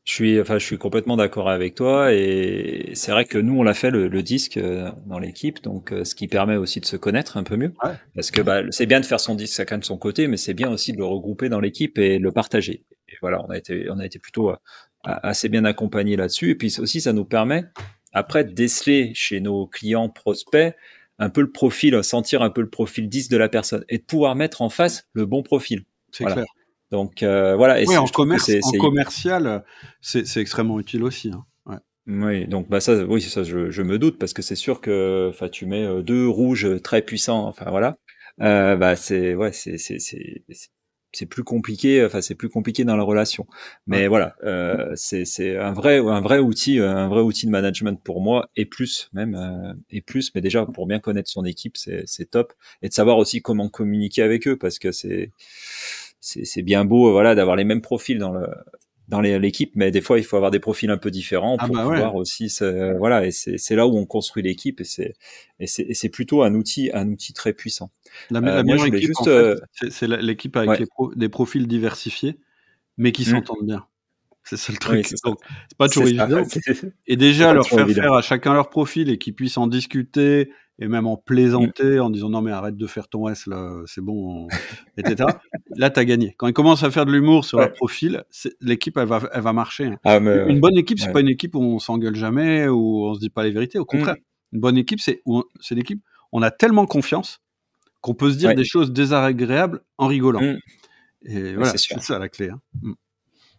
Je 0.07 0.13
suis, 0.13 0.41
enfin, 0.41 0.57
je 0.59 0.65
suis 0.65 0.79
complètement 0.79 1.17
d'accord 1.17 1.51
avec 1.51 1.75
toi 1.75 2.15
et 2.15 2.93
c'est 2.95 3.11
vrai 3.11 3.25
que 3.25 3.39
nous 3.39 3.59
on 3.59 3.65
l'a 3.65 3.75
fait 3.75 3.91
le, 3.91 4.09
disque 4.23 4.57
euh, 4.57 4.89
dans 5.07 5.19
l'équipe, 5.19 5.61
donc 5.65 5.93
euh, 5.93 6.05
ce 6.05 6.15
qui 6.15 6.29
permet 6.29 6.55
aussi 6.55 6.79
de 6.79 6.87
se 6.87 6.97
connaître 6.97 7.37
un 7.37 7.43
peu 7.43 7.57
mieux, 7.57 7.75
parce 8.15 8.31
que 8.31 8.41
bah, 8.41 8.63
c'est 8.71 8.87
bien 8.87 9.01
de 9.01 9.05
faire 9.05 9.19
son 9.19 9.35
disque 9.35 9.57
chacun 9.57 9.79
de 9.79 9.85
son 9.85 9.99
côté, 9.99 10.29
mais 10.29 10.37
c'est 10.37 10.55
bien 10.55 10.71
aussi 10.71 10.93
de 10.93 10.99
le 10.99 11.05
regrouper 11.05 11.49
dans 11.49 11.59
l'équipe 11.59 11.99
et 11.99 12.21
le 12.21 12.31
partager. 12.31 12.85
Et 13.09 13.15
voilà, 13.21 13.45
on 13.45 13.51
a 13.51 13.59
été, 13.59 13.91
on 13.91 13.99
a 13.99 14.07
été 14.07 14.21
plutôt 14.21 14.51
euh, 14.51 14.57
assez 15.03 15.49
bien 15.49 15.65
accompagné 15.65 16.15
là-dessus 16.15 16.51
et 16.51 16.55
puis 16.55 16.73
aussi 16.79 17.01
ça 17.01 17.13
nous 17.13 17.25
permet 17.25 17.65
après 18.13 18.45
de 18.45 18.53
déceler 18.53 19.11
chez 19.13 19.41
nos 19.41 19.67
clients 19.67 20.09
prospects 20.09 20.73
un 21.19 21.31
peu 21.31 21.41
le 21.41 21.51
profil, 21.51 22.05
sentir 22.05 22.43
un 22.43 22.51
peu 22.51 22.61
le 22.61 22.71
profil 22.71 23.09
10 23.09 23.29
de 23.29 23.37
la 23.37 23.49
personne 23.49 23.85
et 23.89 23.99
de 23.99 24.05
pouvoir 24.05 24.37
mettre 24.37 24.63
en 24.63 24.69
face 24.69 25.09
le 25.15 25.27
bon 25.27 25.43
profil. 25.43 25.85
C'est 26.13 26.27
clair. 26.27 26.45
Donc 26.91 27.23
euh, 27.23 27.57
voilà. 27.57 27.81
Et 27.81 27.97
en, 27.97 28.07
commerce, 28.07 28.51
en 28.63 28.79
commercial, 28.79 29.65
c'est 30.01 30.37
extrêmement 30.37 30.79
utile 30.79 31.03
aussi. 31.03 31.31
Hein. 31.33 31.45
Oui, 32.09 32.47
donc 32.47 32.69
bah 32.69 32.81
ça, 32.81 33.05
oui, 33.05 33.21
ça, 33.21 33.43
je, 33.43 33.71
je 33.71 33.83
me 33.83 33.99
doute 33.99 34.17
parce 34.19 34.33
que 34.33 34.41
c'est 34.41 34.55
sûr 34.55 34.81
que, 34.81 35.29
enfin, 35.29 35.49
tu 35.49 35.67
mets 35.67 35.85
euh, 35.85 36.03
deux 36.03 36.29
rouges 36.29 36.81
très 36.83 37.03
puissants, 37.03 37.47
enfin 37.47 37.69
voilà, 37.69 37.97
euh, 38.41 38.77
bah 38.77 38.95
c'est, 38.95 39.35
ouais, 39.35 39.53
c'est, 39.53 39.77
c'est, 39.77 39.99
c'est, 39.99 40.45
c'est 41.13 41.27
plus 41.27 41.43
compliqué, 41.43 42.05
enfin 42.05 42.21
c'est 42.21 42.37
plus 42.37 42.49
compliqué 42.49 42.85
dans 42.85 42.97
la 42.97 43.03
relation. 43.03 43.47
Mais 43.87 44.07
voilà, 44.07 44.37
euh, 44.45 44.93
c'est, 44.95 45.25
c'est 45.25 45.57
un 45.57 45.73
vrai, 45.73 45.99
un 45.99 46.21
vrai 46.21 46.39
outil, 46.39 46.79
un 46.79 47.09
vrai 47.09 47.23
outil 47.23 47.47
de 47.47 47.51
management 47.51 48.01
pour 48.03 48.21
moi 48.21 48.51
et 48.55 48.67
plus 48.67 49.09
même 49.13 49.35
euh, 49.35 49.73
et 49.91 50.01
plus. 50.03 50.33
Mais 50.35 50.41
déjà 50.41 50.65
pour 50.67 50.87
bien 50.87 51.01
connaître 51.01 51.31
son 51.31 51.45
équipe, 51.45 51.77
c'est, 51.77 52.05
c'est 52.07 52.31
top 52.31 52.53
et 52.83 52.89
de 52.89 52.95
savoir 52.95 53.19
aussi 53.19 53.43
comment 53.43 53.69
communiquer 53.69 54.23
avec 54.23 54.47
eux 54.47 54.57
parce 54.57 54.79
que 54.79 54.93
c'est 54.93 55.31
c'est 56.21 56.63
bien 56.63 56.85
beau 56.85 57.13
voilà 57.13 57.35
d'avoir 57.35 57.57
les 57.57 57.65
mêmes 57.65 57.83
profils 57.83 58.19
dans 58.19 58.33
le 58.33 58.47
dans 59.09 59.21
l'équipe, 59.21 59.71
mais 59.77 59.91
des 59.91 60.01
fois 60.01 60.19
il 60.19 60.25
faut 60.25 60.37
avoir 60.37 60.51
des 60.51 60.59
profils 60.59 60.91
un 60.91 60.97
peu 60.97 61.11
différents 61.11 61.57
ah 61.61 61.67
pour 61.67 61.77
bah 61.77 61.83
pouvoir 61.83 62.17
aussi 62.17 62.53
voilà 62.99 63.25
et 63.25 63.31
c'est 63.31 63.77
là 63.77 63.87
où 63.87 63.97
on 63.97 64.05
construit 64.05 64.43
l'équipe 64.43 64.81
et 64.81 64.85
c'est 64.85 65.15
et 65.61 65.67
c'est 65.67 66.09
plutôt 66.09 66.43
un 66.43 66.55
outil 66.55 66.91
un 66.93 67.09
outil 67.09 67.33
très 67.33 67.53
puissant. 67.53 67.91
La, 68.31 68.41
euh, 68.41 68.63
meilleure 68.65 68.87
équipe, 68.87 69.13
euh, 69.27 69.57
c'est 69.91 70.09
l'équipe 70.09 70.57
avec 70.57 70.83
des 71.15 71.29
profils 71.29 71.67
diversifiés, 71.69 72.41
mais 72.97 73.13
qui 73.13 73.23
mmh. 73.23 73.27
s'entendent 73.27 73.67
bien. 73.67 73.87
C'est 74.49 74.57
ça 74.57 74.73
le 74.73 74.79
truc. 74.79 75.07
c'est 75.09 75.19
pas 75.77 75.89
toujours 75.89 76.07
évident. 76.07 76.43
Et 77.07 77.17
déjà 77.17 77.53
leur 77.53 77.67
faire 77.67 77.89
faire 77.89 78.13
à 78.13 78.23
chacun 78.23 78.55
leur 78.55 78.71
profil 78.71 79.11
et 79.11 79.19
qu'ils 79.19 79.35
puissent 79.35 79.59
en 79.59 79.67
discuter 79.67 80.51
et 80.79 80.87
même 80.87 81.07
en 81.07 81.17
plaisanter 81.17 81.99
en 81.99 82.11
disant 82.11 82.29
non 82.29 82.43
mais 82.43 82.53
arrête 82.53 82.77
de 82.77 82.87
faire 82.87 83.09
ton 83.09 83.29
S 83.29 83.47
là, 83.47 83.83
c'est 83.87 84.03
bon, 84.03 84.47
etc. 84.99 85.29
là 85.77 85.91
tu 85.91 85.99
as 85.99 86.05
gagné. 86.05 86.35
Quand 86.39 86.47
ils 86.47 86.53
commencent 86.53 86.85
à 86.85 86.91
faire 86.93 87.07
de 87.07 87.13
l'humour 87.13 87.45
sur 87.45 87.59
leur 87.59 87.73
profil, 87.73 88.23
l'équipe 88.61 88.97
elle 88.99 89.09
va, 89.09 89.29
elle 89.33 89.41
va 89.41 89.53
marcher. 89.53 89.87
Hein. 89.87 89.99
Ah, 90.05 90.19
une 90.19 90.61
bonne 90.61 90.77
équipe 90.77 91.01
c'est 91.01 91.13
pas 91.13 91.21
une 91.21 91.29
équipe 91.29 91.57
où 91.57 91.63
on 91.63 91.81
s'engueule 91.81 92.15
jamais 92.15 92.69
où 92.69 93.05
on 93.05 93.15
se 93.15 93.21
dit 93.21 93.31
pas 93.31 93.43
les 93.43 93.51
vérités. 93.51 93.79
Au 93.81 93.83
mmh. 93.83 93.87
contraire, 93.87 94.17
une 94.53 94.61
bonne 94.61 94.77
équipe 94.77 95.01
c'est 95.01 95.23
c'est 95.61 95.75
l'équipe 95.75 96.01
on 96.31 96.43
a 96.43 96.53
tellement 96.53 96.87
confiance 96.87 97.41
qu'on 98.01 98.15
peut 98.15 98.31
se 98.31 98.37
dire 98.37 98.55
des 98.55 98.65
choses 98.65 98.93
désagréables 98.93 99.83
en 99.99 100.07
rigolant. 100.07 100.43
Mmh. 100.43 100.59
Et 101.23 101.55
voilà, 101.55 101.73
c'est 101.77 102.01
ça 102.01 102.21
la 102.21 102.29
clé. 102.29 102.51
Hein. 102.51 102.95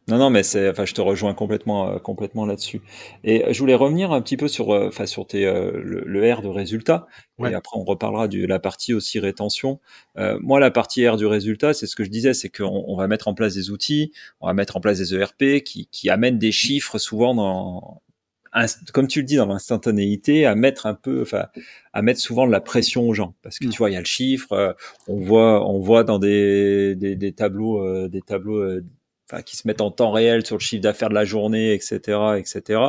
Non, 0.09 0.17
non, 0.17 0.29
mais 0.29 0.41
c'est, 0.43 0.69
enfin, 0.69 0.85
je 0.85 0.93
te 0.93 1.01
rejoins 1.01 1.33
complètement, 1.33 1.89
euh, 1.89 1.99
complètement 1.99 2.45
là-dessus. 2.45 2.81
Et 3.25 3.43
euh, 3.43 3.51
je 3.51 3.59
voulais 3.59 3.75
revenir 3.75 4.13
un 4.13 4.21
petit 4.21 4.37
peu 4.37 4.47
sur, 4.47 4.73
euh, 4.73 4.87
enfin, 4.87 5.05
sur 5.05 5.27
tes, 5.27 5.43
le, 5.43 6.33
R 6.33 6.41
de 6.41 6.47
résultat. 6.47 7.07
Et 7.43 7.53
après, 7.53 7.77
on 7.77 7.83
reparlera 7.83 8.27
de 8.27 8.45
la 8.45 8.59
partie 8.59 8.93
aussi 8.93 9.19
rétention. 9.19 9.79
moi, 10.15 10.59
la 10.59 10.71
partie 10.71 11.07
R 11.07 11.17
du 11.17 11.25
résultat, 11.25 11.73
c'est 11.73 11.87
ce 11.87 11.95
que 11.95 12.03
je 12.03 12.09
disais, 12.09 12.33
c'est 12.33 12.49
qu'on 12.49 12.85
on 12.87 12.95
va 12.95 13.07
mettre 13.07 13.27
en 13.27 13.33
place 13.33 13.53
des 13.53 13.69
outils, 13.69 14.11
on 14.41 14.47
va 14.47 14.53
mettre 14.53 14.77
en 14.77 14.79
place 14.79 14.97
des 14.97 15.13
ERP 15.13 15.61
qui, 15.63 15.87
qui 15.91 16.09
amènent 16.09 16.39
des 16.39 16.51
chiffres 16.51 16.97
souvent 16.97 17.35
dans, 17.35 18.01
comme 18.91 19.07
tu 19.07 19.19
le 19.19 19.25
dis 19.25 19.35
dans 19.35 19.45
l'instantanéité, 19.45 20.47
à 20.47 20.55
mettre 20.55 20.87
un 20.87 20.95
peu, 20.95 21.21
enfin, 21.21 21.45
à 21.93 22.01
mettre 22.01 22.19
souvent 22.19 22.47
de 22.47 22.51
la 22.51 22.61
pression 22.61 23.07
aux 23.07 23.13
gens, 23.13 23.35
parce 23.43 23.59
que 23.59 23.67
mmh. 23.67 23.69
tu 23.69 23.77
vois, 23.77 23.91
il 23.91 23.93
y 23.93 23.97
a 23.97 23.99
le 23.99 24.05
chiffre, 24.05 24.75
on 25.07 25.19
voit, 25.19 25.69
on 25.69 25.79
voit 25.79 26.03
dans 26.03 26.17
des, 26.17 26.95
des, 26.95 27.15
des 27.15 27.33
tableaux, 27.33 28.07
des 28.07 28.21
tableaux 28.21 28.81
enfin, 29.31 29.41
qui 29.41 29.57
se 29.57 29.67
mettent 29.67 29.81
en 29.81 29.91
temps 29.91 30.11
réel 30.11 30.45
sur 30.45 30.57
le 30.57 30.61
chiffre 30.61 30.81
d'affaires 30.81 31.09
de 31.09 31.13
la 31.13 31.25
journée, 31.25 31.73
etc., 31.73 32.37
etc. 32.37 32.81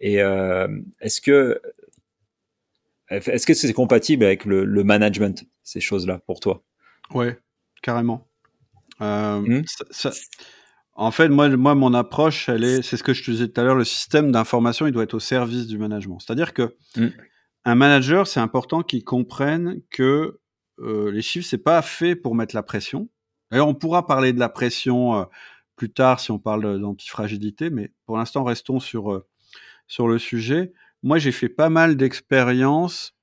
Et 0.00 0.22
euh, 0.22 0.68
est-ce 1.00 1.20
que 1.20 1.60
est-ce 3.08 3.46
que 3.46 3.54
c'est 3.54 3.72
compatible 3.72 4.24
avec 4.24 4.44
le, 4.44 4.64
le 4.64 4.84
management 4.84 5.44
ces 5.62 5.80
choses-là 5.80 6.20
pour 6.26 6.40
toi? 6.40 6.64
Ouais, 7.14 7.38
carrément. 7.82 8.26
Euh, 9.00 9.40
mmh. 9.40 9.64
ça, 9.90 10.10
en 10.94 11.10
fait, 11.10 11.28
moi, 11.28 11.48
moi, 11.50 11.74
mon 11.74 11.94
approche, 11.94 12.48
elle 12.48 12.64
est, 12.64 12.82
c'est 12.82 12.96
ce 12.96 13.04
que 13.04 13.12
je 13.12 13.22
te 13.22 13.30
disais 13.30 13.48
tout 13.48 13.60
à 13.60 13.64
l'heure, 13.64 13.76
le 13.76 13.84
système 13.84 14.32
d'information, 14.32 14.86
il 14.86 14.92
doit 14.92 15.04
être 15.04 15.14
au 15.14 15.20
service 15.20 15.66
du 15.66 15.78
management. 15.78 16.18
C'est-à-dire 16.18 16.54
que 16.54 16.74
mmh. 16.96 17.06
un 17.66 17.74
manager, 17.74 18.26
c'est 18.26 18.40
important 18.40 18.82
qu'il 18.82 19.04
comprenne 19.04 19.80
que 19.90 20.40
euh, 20.80 21.10
les 21.12 21.22
chiffres, 21.22 21.46
c'est 21.48 21.58
pas 21.58 21.82
fait 21.82 22.16
pour 22.16 22.34
mettre 22.34 22.54
la 22.56 22.62
pression. 22.62 23.08
D'ailleurs, 23.50 23.68
on 23.68 23.74
pourra 23.74 24.06
parler 24.06 24.32
de 24.32 24.40
la 24.40 24.48
pression 24.48 25.26
plus 25.76 25.92
tard 25.92 26.20
si 26.20 26.30
on 26.30 26.38
parle 26.38 26.80
d'antifragilité, 26.80 27.70
mais 27.70 27.92
pour 28.06 28.16
l'instant, 28.16 28.44
restons 28.44 28.80
sur 28.80 29.12
euh, 29.12 29.26
sur 29.86 30.08
le 30.08 30.18
sujet. 30.18 30.72
Moi, 31.02 31.18
j'ai 31.18 31.32
fait 31.32 31.48
pas 31.48 31.68
mal 31.68 31.96
d'expériences. 31.96 33.14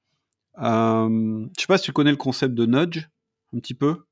Euh, 0.60 1.45
je 1.58 1.62
sais 1.62 1.68
pas 1.68 1.78
si 1.78 1.86
tu 1.86 1.91
connais 1.91 2.12
le 2.12 2.18
concept 2.18 2.54
de 2.54 2.66
nudge, 2.66 3.10
un 3.54 3.60
petit 3.60 3.74
peu? 3.74 4.06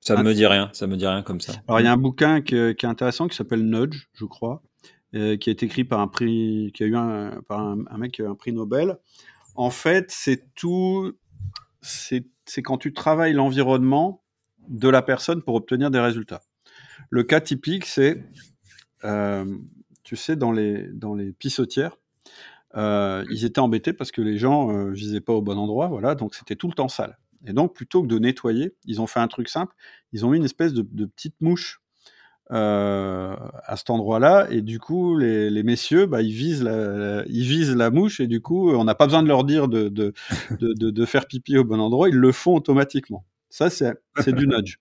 Ça 0.00 0.22
me 0.22 0.34
dit 0.34 0.46
rien, 0.46 0.68
ça 0.74 0.86
me 0.86 0.96
dit 0.96 1.06
rien 1.06 1.22
comme 1.22 1.40
ça. 1.40 1.54
Alors 1.66 1.80
il 1.80 1.84
y 1.84 1.86
a 1.86 1.92
un 1.92 1.96
bouquin 1.96 2.42
qui, 2.42 2.56
est 2.56 2.84
intéressant 2.84 3.26
qui 3.26 3.34
s'appelle 3.34 3.62
Nudge, 3.62 4.08
je 4.12 4.26
crois, 4.26 4.62
euh, 5.14 5.38
qui 5.38 5.48
a 5.48 5.52
été 5.52 5.64
écrit 5.64 5.84
par 5.84 6.00
un 6.00 6.08
prix, 6.08 6.72
qui 6.74 6.82
a 6.82 6.86
eu 6.86 6.94
un, 6.94 7.40
par 7.48 7.60
un, 7.60 7.76
mec 7.96 8.12
qui 8.12 8.20
a 8.20 8.26
eu 8.26 8.28
un 8.28 8.34
prix 8.34 8.52
Nobel. 8.52 8.98
En 9.54 9.70
fait, 9.70 10.10
c'est 10.10 10.52
tout, 10.54 11.14
c'est 11.80 12.22
quand 12.62 12.76
tu 12.76 12.92
travailles 12.92 13.32
l'environnement 13.32 14.22
de 14.68 14.90
la 14.90 15.00
personne 15.00 15.42
pour 15.42 15.54
obtenir 15.54 15.90
des 15.90 16.00
résultats. 16.00 16.42
Le 17.10 17.22
cas 17.22 17.40
typique, 17.40 17.86
c'est, 17.86 18.24
euh, 19.04 19.44
tu 20.02 20.16
sais, 20.16 20.36
dans 20.36 20.52
les 20.52 20.88
dans 20.92 21.14
les 21.14 21.32
pissotières, 21.32 21.96
euh, 22.76 23.24
ils 23.30 23.44
étaient 23.44 23.60
embêtés 23.60 23.92
parce 23.92 24.10
que 24.10 24.20
les 24.20 24.38
gens 24.38 24.70
euh, 24.70 24.90
visaient 24.90 25.20
pas 25.20 25.32
au 25.32 25.42
bon 25.42 25.58
endroit, 25.58 25.86
voilà, 25.88 26.14
donc 26.14 26.34
c'était 26.34 26.56
tout 26.56 26.68
le 26.68 26.74
temps 26.74 26.88
sale. 26.88 27.18
Et 27.46 27.52
donc, 27.52 27.74
plutôt 27.74 28.02
que 28.02 28.08
de 28.08 28.18
nettoyer, 28.18 28.74
ils 28.86 29.00
ont 29.00 29.06
fait 29.06 29.20
un 29.20 29.28
truc 29.28 29.48
simple. 29.48 29.74
Ils 30.12 30.24
ont 30.24 30.30
mis 30.30 30.38
une 30.38 30.44
espèce 30.44 30.72
de, 30.72 30.82
petite 31.04 31.38
mouche 31.40 31.82
euh, 32.50 33.36
à 33.64 33.76
cet 33.76 33.90
endroit-là. 33.90 34.46
Et 34.50 34.62
du 34.62 34.78
coup, 34.78 35.18
les, 35.18 35.62
messieurs, 35.62 36.06
bah, 36.06 36.22
ils, 36.22 36.32
visent 36.32 36.62
la, 36.62 37.22
ils 37.26 37.44
visent 37.44 37.76
la 37.76 37.90
mouche. 37.90 38.20
Et 38.20 38.26
du 38.26 38.40
coup, 38.40 38.70
on 38.70 38.84
n'a 38.84 38.94
pas 38.94 39.04
besoin 39.04 39.22
de 39.22 39.28
leur 39.28 39.44
dire 39.44 39.68
de, 39.68 39.88
de, 39.88 40.14
de, 40.58 41.04
faire 41.04 41.26
pipi 41.26 41.58
au 41.58 41.64
bon 41.64 41.80
endroit. 41.80 42.08
Ils 42.08 42.14
le 42.14 42.32
font 42.32 42.54
automatiquement. 42.54 43.26
Ça, 43.50 43.68
c'est 43.68 43.92
du 44.28 44.46
nudge. 44.46 44.78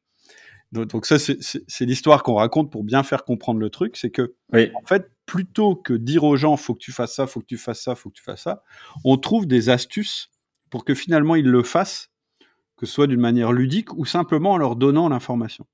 Donc, 0.73 1.05
ça, 1.05 1.17
c'est 1.19 1.85
l'histoire 1.85 2.23
qu'on 2.23 2.33
raconte 2.33 2.71
pour 2.71 2.83
bien 2.83 3.03
faire 3.03 3.25
comprendre 3.25 3.59
le 3.59 3.69
truc. 3.69 3.95
C'est 3.95 4.09
que, 4.09 4.33
en 4.53 4.85
fait, 4.85 5.11
plutôt 5.25 5.75
que 5.75 5.93
dire 5.93 6.23
aux 6.23 6.35
gens, 6.35 6.57
faut 6.57 6.73
que 6.73 6.79
tu 6.79 6.91
fasses 6.91 7.13
ça, 7.13 7.27
faut 7.27 7.39
que 7.41 7.45
tu 7.45 7.57
fasses 7.57 7.81
ça, 7.81 7.95
faut 7.95 8.09
que 8.09 8.15
tu 8.15 8.23
fasses 8.23 8.41
ça, 8.41 8.63
on 9.05 9.17
trouve 9.17 9.45
des 9.45 9.69
astuces 9.69 10.31
pour 10.69 10.83
que 10.83 10.95
finalement 10.95 11.35
ils 11.35 11.47
le 11.47 11.63
fassent 11.63 12.09
que 12.77 12.87
ce 12.87 12.93
soit 12.93 13.07
d'une 13.07 13.21
manière 13.21 13.53
ludique 13.53 13.93
ou 13.93 14.05
simplement 14.05 14.51
en 14.51 14.57
leur 14.57 14.75
donnant 14.75 15.07
l'information. 15.07 15.65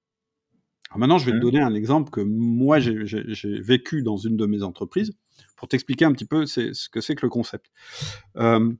maintenant, 0.95 1.17
je 1.17 1.25
vais 1.25 1.31
te 1.31 1.37
mmh. 1.37 1.39
donner 1.39 1.61
un 1.61 1.73
exemple 1.73 2.11
que 2.11 2.21
moi, 2.21 2.79
j'ai 2.79 3.61
vécu 3.61 4.03
dans 4.03 4.17
une 4.17 4.35
de 4.35 4.45
mes 4.45 4.63
entreprises 4.63 5.13
pour 5.55 5.67
t'expliquer 5.67 6.05
un 6.05 6.11
petit 6.11 6.25
peu 6.25 6.45
ce 6.45 6.89
que 6.89 7.01
c'est 7.01 7.15
que 7.15 7.25
le 7.25 7.29
concept. 7.29 7.71
Euh, 8.35 8.71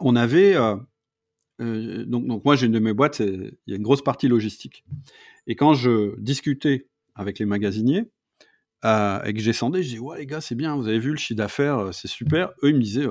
on 0.00 0.16
avait... 0.16 0.56
Euh, 0.56 0.76
euh, 1.60 2.04
donc, 2.04 2.44
moi, 2.44 2.56
j'ai 2.56 2.66
une 2.66 2.72
de 2.72 2.78
mes 2.78 2.92
boîtes, 2.92 3.20
il 3.20 3.56
y 3.66 3.72
a 3.72 3.76
une 3.76 3.82
grosse 3.82 4.02
partie 4.02 4.28
logistique. 4.28 4.84
Et 5.46 5.56
quand 5.56 5.74
je 5.74 6.18
discutais 6.20 6.88
avec 7.14 7.38
les 7.38 7.46
magasiniers, 7.46 8.10
et 8.84 9.34
que 9.34 9.52
sondé, 9.52 9.82
je 9.82 9.88
dis, 9.88 9.98
ouais 9.98 10.18
les 10.18 10.26
gars, 10.26 10.40
c'est 10.40 10.54
bien, 10.54 10.76
vous 10.76 10.86
avez 10.86 11.00
vu 11.00 11.10
le 11.10 11.16
chiffre 11.16 11.38
d'affaires, 11.38 11.92
c'est 11.92 12.08
super. 12.08 12.50
Eux, 12.62 12.70
ils 12.70 12.76
me 12.76 12.80
disaient, 12.80 13.06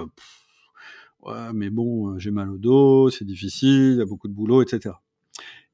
ouais, 1.25 1.53
mais 1.53 1.69
bon, 1.69 2.11
euh, 2.11 2.19
j'ai 2.19 2.31
mal 2.31 2.49
au 2.49 2.57
dos, 2.57 3.09
c'est 3.09 3.25
difficile, 3.25 3.93
il 3.93 3.97
y 3.97 4.01
a 4.01 4.05
beaucoup 4.05 4.27
de 4.27 4.33
boulot, 4.33 4.61
etc. 4.61 4.95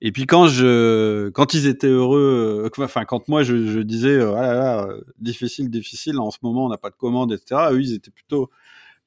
Et 0.01 0.11
puis 0.11 0.25
quand 0.25 0.47
je, 0.47 1.29
quand 1.29 1.53
ils 1.53 1.67
étaient 1.67 1.87
heureux, 1.87 2.63
euh, 2.65 2.83
enfin 2.83 3.05
quand 3.05 3.27
moi 3.27 3.43
je, 3.43 3.81
disais, 3.81 4.09
euh, 4.09 4.33
ah 4.35 4.41
là 4.41 4.53
là, 4.55 4.89
difficile, 5.19 5.69
difficile, 5.69 6.19
en 6.19 6.31
ce 6.31 6.39
moment 6.41 6.65
on 6.65 6.69
n'a 6.69 6.77
pas 6.77 6.89
de 6.89 6.95
commande, 6.95 7.31
etc. 7.33 7.69
Eux 7.71 7.81
ils 7.81 7.93
étaient 7.93 8.09
plutôt, 8.09 8.49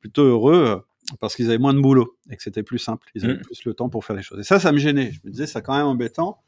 plutôt 0.01 0.23
heureux 0.23 0.85
parce 1.21 1.37
qu'ils 1.37 1.47
avaient 1.47 1.59
moins 1.59 1.75
de 1.75 1.81
boulot 1.81 2.17
et 2.31 2.37
que 2.37 2.43
c'était 2.43 2.63
plus 2.63 2.79
simple, 2.79 3.09
ils 3.15 3.25
avaient 3.25 3.35
mmh. 3.35 3.43
plus 3.43 3.65
le 3.65 3.75
temps 3.75 3.89
pour 3.89 4.05
faire 4.05 4.17
les 4.17 4.23
choses. 4.23 4.41
Et 4.41 4.45
ça, 4.45 4.59
ça 4.59 4.73
me 4.73 4.79
gênait. 4.79 5.13
Je 5.13 5.21
me 5.25 5.31
disais, 5.31 5.47
c'est 5.47 5.63
quand 5.63 5.77
même 5.77 5.87
embêtant 5.87 6.39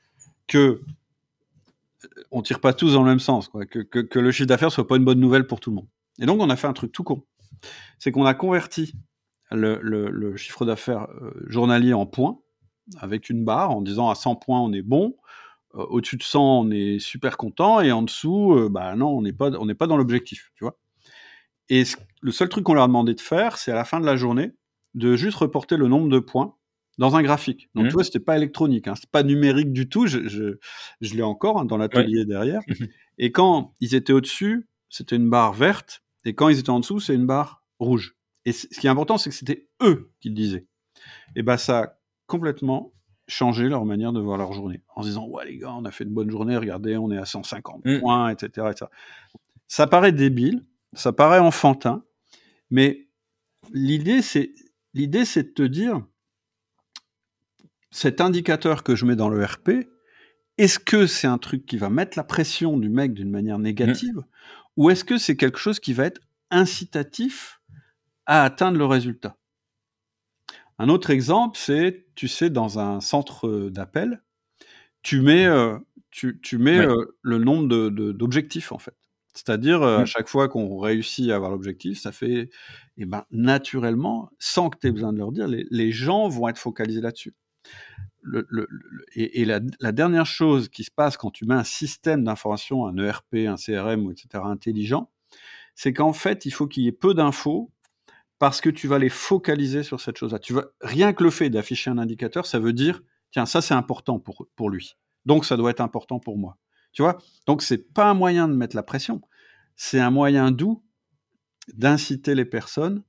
que 0.47 0.81
on 2.31 2.43
tire 2.43 2.61
pas 2.61 2.73
tous 2.73 2.93
dans 2.93 3.03
le 3.03 3.09
même 3.09 3.21
sens, 3.21 3.49
quoi, 3.49 3.67
que, 3.67 3.81
que, 3.81 3.99
que 3.99 4.19
le 4.19 4.31
chiffre 4.31 4.47
d'affaires 4.47 4.71
soit 4.71 4.87
pas 4.87 4.97
une 4.97 5.05
bonne 5.05 5.21
nouvelle 5.21 5.47
pour 5.47 5.61
tout 5.61 5.71
le 5.71 5.77
monde. 5.77 5.89
Et 6.19 6.27
donc 6.27 6.41
on 6.41 6.51
a 6.51 6.57
fait 6.57 6.67
un 6.67 6.73
truc 6.73 6.93
tout 6.93 7.05
con, 7.05 7.25
c'est 7.99 8.13
qu'on 8.13 8.25
a 8.25 8.35
converti 8.35 8.95
le, 9.51 10.37
chiffre 10.37 10.65
d'affaires 10.65 11.09
euh, 11.21 11.33
journalier 11.47 11.93
en 11.93 12.07
points, 12.07 12.39
avec 12.99 13.31
une 13.31 13.45
barre, 13.45 13.71
en 13.71 13.83
disant 13.83 14.11
à 14.11 14.15
100 14.15 14.37
points 14.37 14.61
on 14.61 14.73
est 14.73 14.83
bon, 14.83 15.17
euh, 15.75 15.85
au-dessus 15.89 16.17
de 16.17 16.23
100 16.23 16.61
on 16.61 16.71
est 16.71 16.99
super 16.99 17.37
content, 17.37 17.81
et 17.81 17.93
en 17.93 18.03
dessous, 18.03 18.55
euh, 18.55 18.69
bah 18.69 18.95
non, 18.97 19.09
on 19.09 19.23
n'est 19.23 19.33
pas, 19.33 19.51
on 19.53 19.67
n'est 19.67 19.75
pas 19.75 19.87
dans 19.87 19.97
l'objectif, 19.97 20.53
tu 20.55 20.65
vois. 20.65 20.79
Et 21.69 21.85
le 22.21 22.33
seul 22.33 22.49
truc 22.49 22.65
qu'on 22.65 22.75
leur 22.75 22.85
a 22.85 22.89
demandé 22.89 23.15
de 23.15 23.21
faire, 23.21 23.59
c'est 23.59 23.73
à 23.73 23.75
la 23.75 23.85
fin 23.85 24.01
de 24.01 24.07
la 24.07 24.17
journée, 24.17 24.53
de 24.95 25.17
juste 25.17 25.37
reporter 25.37 25.77
le 25.77 25.89
nombre 25.89 26.09
de 26.09 26.19
points 26.19 26.55
dans 26.99 27.17
un 27.17 27.23
graphique. 27.23 27.69
Donc, 27.75 27.87
mmh. 27.87 27.89
tu 27.89 27.95
vois, 27.95 28.05
c'était 28.05 28.21
pas 28.21 28.37
électronique, 28.37 28.89
hein, 28.89 28.95
c'est 28.97 29.11
pas 29.11 29.23
numérique 29.23 29.73
du 29.73 29.89
tout. 29.89 30.07
Je, 30.07 30.27
je, 30.29 31.15
l'ai 31.15 31.23
encore 31.23 31.61
hein, 31.61 31.65
dans 31.65 31.77
l'atelier 31.77 32.25
derrière. 32.25 32.63
Et 33.19 33.33
quand 33.33 33.75
ils 33.81 33.95
étaient 33.95 34.13
au-dessus, 34.13 34.69
c'était 34.89 35.17
une 35.17 35.29
barre 35.29 35.53
verte, 35.53 36.03
et 36.25 36.35
quand 36.35 36.49
ils 36.49 36.59
étaient 36.59 36.71
en 36.71 36.81
dessous, 36.81 37.01
c'est 37.01 37.15
une 37.15 37.27
barre 37.27 37.63
rouge. 37.79 38.17
Et 38.45 38.53
ce 38.53 38.67
qui 38.67 38.87
est 38.87 38.91
important, 38.91 39.17
c'est 39.17 39.31
que 39.31 39.37
c'était 39.37 39.69
eux 39.83 40.11
qui 40.21 40.29
le 40.29 40.35
disaient. 40.35 40.67
Et 41.37 41.43
ben 41.43 41.57
ça 41.57 41.79
a 41.81 41.99
complètement 42.27 42.93
changé 43.29 43.69
leur 43.69 43.85
manière 43.85 44.13
de 44.13 44.21
voir 44.21 44.37
leur 44.37 44.53
journée. 44.53 44.83
En 44.95 45.03
se 45.03 45.09
disant, 45.09 45.27
ouais 45.27 45.45
les 45.47 45.59
gars, 45.59 45.73
on 45.73 45.85
a 45.85 45.91
fait 45.91 46.05
une 46.05 46.15
bonne 46.15 46.31
journée, 46.31 46.57
regardez, 46.57 46.97
on 46.97 47.11
est 47.11 47.19
à 47.19 47.25
150 47.25 47.85
mmh. 47.85 48.01
points, 48.01 48.31
etc., 48.31 48.69
etc. 48.71 48.87
Ça 49.69 49.87
paraît 49.87 50.13
débile, 50.13 50.65
ça 50.95 51.13
paraît 51.13 51.39
enfantin, 51.39 52.05
mais 52.71 53.09
l'idée, 53.73 54.23
c'est, 54.23 54.53
l'idée, 54.95 55.25
c'est 55.25 55.45
de 55.45 55.53
te 55.53 55.63
dire, 55.63 56.05
cet 57.91 58.21
indicateur 58.21 58.83
que 58.83 58.95
je 58.95 59.05
mets 59.07 59.17
dans 59.17 59.29
le 59.29 59.45
RP, 59.45 59.89
est-ce 60.59 60.79
que 60.79 61.07
c'est 61.07 61.27
un 61.27 61.39
truc 61.39 61.67
qui 61.67 61.77
va 61.77 61.91
mettre 61.91 62.17
la 62.17 62.25
pression 62.25 62.79
du 62.79 62.89
mec 62.89 63.13
d'une 63.13 63.31
manière 63.31 63.59
négative, 63.59 64.17
mmh. 64.17 64.25
ou 64.77 64.91
est-ce 64.91 65.05
que 65.05 65.19
c'est 65.19 65.37
quelque 65.37 65.59
chose 65.59 65.81
qui 65.81 65.93
va 65.93 66.05
être 66.05 66.21
incitatif 66.51 67.61
à 68.27 68.45
atteindre 68.45 68.79
le 68.79 68.87
résultat? 68.87 69.37
Un 70.79 70.89
autre 70.89 71.11
exemple, 71.11 71.59
c'est, 71.59 72.07
tu 72.15 72.29
sais, 72.29 72.51
dans 72.51 72.79
un 72.79 73.01
centre 73.01 73.71
d'appel, 73.71 74.23
tu 75.03 75.21
mets, 75.21 75.47
euh, 75.47 75.79
tu, 76.11 76.59
mets 76.59 76.79
euh, 76.79 77.17
le 77.23 77.39
nombre 77.39 77.91
d'objectifs, 78.13 78.73
en 78.73 78.79
fait. 78.79 78.97
C'est-à-dire, 79.37 79.83
à 79.83 80.03
mmh. 80.03 80.07
chaque 80.07 80.29
fois 80.29 80.49
qu'on 80.49 80.79
réussit 80.79 81.31
à 81.31 81.37
avoir 81.37 81.51
l'objectif, 81.51 82.01
ça 82.01 82.13
fait, 82.13 82.51
eh 82.97 83.05
ben, 83.05 83.25
naturellement, 83.31 84.31
sans 84.39 84.71
que 84.71 84.79
tu 84.79 84.87
aies 84.87 84.93
besoin 84.93 85.13
de 85.13 85.19
leur 85.19 85.33
dire, 85.33 85.47
les, 85.49 85.93
gens 85.93 86.29
vont 86.29 86.49
être 86.49 86.59
focalisés 86.59 87.01
là-dessus. 87.01 87.35
et, 89.15 89.45
la, 89.45 89.61
la, 89.81 89.93
dernière 89.93 90.27
chose 90.27 90.69
qui 90.69 90.85
se 90.85 90.91
passe 90.91 91.17
quand 91.17 91.31
tu 91.31 91.45
mets 91.45 91.55
un 91.55 91.65
système 91.65 92.25
d'information, 92.25 92.87
un 92.87 92.97
ERP, 92.97 93.35
un 93.47 93.57
CRM, 93.57 94.11
etc., 94.11 94.43
intelligent, 94.45 95.11
c'est 95.75 95.93
qu'en 95.93 96.13
fait, 96.13 96.47
il 96.47 96.51
faut 96.51 96.67
qu'il 96.67 96.85
y 96.85 96.89
ait 96.89 96.93
peu 96.93 97.15
d'infos 97.15 97.71
parce 98.39 98.61
que 98.61 98.71
tu 98.71 98.89
vas 98.89 98.99
les 98.99 99.09
focaliser 99.09 99.83
sur 99.83 100.01
cette 100.01 100.17
chose-là. 100.17 100.39
Tu 100.39 100.53
vas 100.53 100.65
rien 100.81 101.13
que 101.13 101.23
le 101.23 101.31
fait 101.31 101.51
d'afficher 101.51 101.91
un 101.91 101.99
indicateur, 101.99 102.47
ça 102.47 102.59
veut 102.59 102.73
dire 102.73 103.03
tiens, 103.31 103.47
ça 103.47 103.61
c'est 103.61 103.75
important 103.75 104.19
pour 104.19 104.47
pour 104.57 104.71
lui. 104.71 104.97
Donc 105.25 105.45
ça 105.45 105.57
doit 105.57 105.71
être 105.71 105.81
important 105.81 106.19
pour 106.19 106.39
moi. 106.39 106.57
Tu 106.97 107.03
vois? 107.03 107.19
Donc 107.47 107.61
c'est 107.61 107.93
pas 107.93 108.09
un 108.09 108.15
moyen 108.15 108.49
de 108.49 108.55
mettre 108.55 108.75
la 108.75 108.83
pression, 108.83 109.21
c'est 109.77 110.01
un 110.01 110.11
moyen 110.11 110.51
doux 110.51 110.83
d'inciter 111.75 112.35
les 112.35 112.47
personnes 112.47 113.05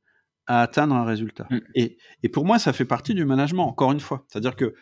à 0.46 0.62
atteindre 0.62 0.94
un 0.94 1.06
résultat. 1.06 1.48
Mmh. 1.50 1.58
Et, 1.76 1.98
et, 2.24 2.30
pour 2.30 2.46
moi, 2.46 2.60
ça 2.60 2.74
fait 2.74 2.86
partie 2.86 3.14
du 3.14 3.26
management, 3.26 3.66
encore 3.66 3.92
une 3.92 4.00
fois. 4.00 4.26
C'est-à-dire 4.28 4.56
que 4.56 4.76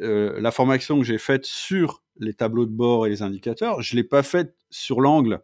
euh, 0.00 0.38
la 0.40 0.50
formation 0.50 0.98
que 0.98 1.04
j'ai 1.04 1.18
faite 1.18 1.44
sur 1.46 2.02
les 2.18 2.34
tableaux 2.34 2.66
de 2.66 2.72
bord 2.72 3.06
et 3.06 3.10
les 3.10 3.22
indicateurs, 3.22 3.80
je 3.82 3.96
l'ai 3.96 4.04
pas 4.04 4.22
faite 4.22 4.54
sur 4.70 5.00
l'angle 5.00 5.40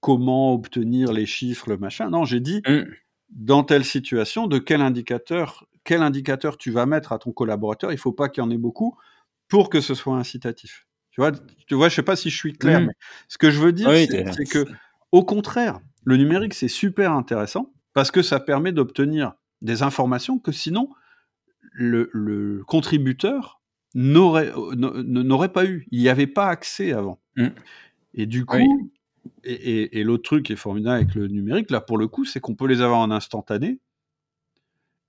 comment 0.00 0.52
obtenir 0.54 1.12
les 1.12 1.26
chiffres, 1.26 1.68
le 1.68 1.76
machin. 1.76 2.10
Non, 2.10 2.24
j'ai 2.24 2.40
dit, 2.40 2.62
mmh 2.66 2.84
dans 3.30 3.64
telle 3.64 3.84
situation, 3.84 4.46
de 4.46 4.58
quel 4.58 4.80
indicateur, 4.80 5.66
quel 5.84 6.02
indicateur 6.02 6.56
tu 6.56 6.70
vas 6.70 6.86
mettre 6.86 7.12
à 7.12 7.18
ton 7.18 7.32
collaborateur. 7.32 7.92
Il 7.92 7.98
faut 7.98 8.12
pas 8.12 8.28
qu'il 8.28 8.42
y 8.42 8.46
en 8.46 8.50
ait 8.50 8.56
beaucoup 8.56 8.96
pour 9.48 9.68
que 9.68 9.80
ce 9.80 9.94
soit 9.94 10.16
incitatif. 10.16 10.85
Tu 11.16 11.22
vois, 11.22 11.32
tu 11.66 11.74
vois, 11.74 11.88
je 11.88 11.94
sais 11.94 12.02
pas 12.02 12.14
si 12.14 12.28
je 12.28 12.36
suis 12.36 12.52
clair, 12.52 12.78
mmh. 12.78 12.86
mais 12.88 12.92
ce 13.28 13.38
que 13.38 13.50
je 13.50 13.58
veux 13.58 13.72
dire, 13.72 13.90
c'est 13.90 14.44
que, 14.50 14.66
au 15.12 15.24
contraire, 15.24 15.80
le 16.04 16.18
numérique 16.18 16.52
c'est 16.52 16.68
super 16.68 17.12
intéressant 17.12 17.72
parce 17.94 18.10
que 18.10 18.20
ça 18.20 18.38
permet 18.38 18.70
d'obtenir 18.70 19.32
des 19.62 19.82
informations 19.82 20.38
que 20.38 20.52
sinon 20.52 20.90
le, 21.72 22.62
contributeur 22.66 23.62
n'aurait 23.94 24.52
n'aurait 24.74 25.52
pas 25.54 25.64
eu. 25.64 25.88
Il 25.90 26.02
n'y 26.02 26.10
avait 26.10 26.26
pas 26.26 26.48
accès 26.48 26.92
avant. 26.92 27.18
Mmh. 27.36 27.46
Et 28.12 28.26
du 28.26 28.44
coup, 28.44 28.92
et, 29.42 30.04
l'autre 30.04 30.24
truc 30.24 30.44
qui 30.44 30.52
est 30.52 30.56
formidable 30.56 30.96
avec 30.96 31.14
le 31.14 31.28
numérique, 31.28 31.70
là, 31.70 31.80
pour 31.80 31.96
le 31.96 32.08
coup, 32.08 32.26
c'est 32.26 32.40
qu'on 32.40 32.54
peut 32.54 32.66
les 32.66 32.82
avoir 32.82 32.98
en 32.98 33.10
instantané 33.10 33.80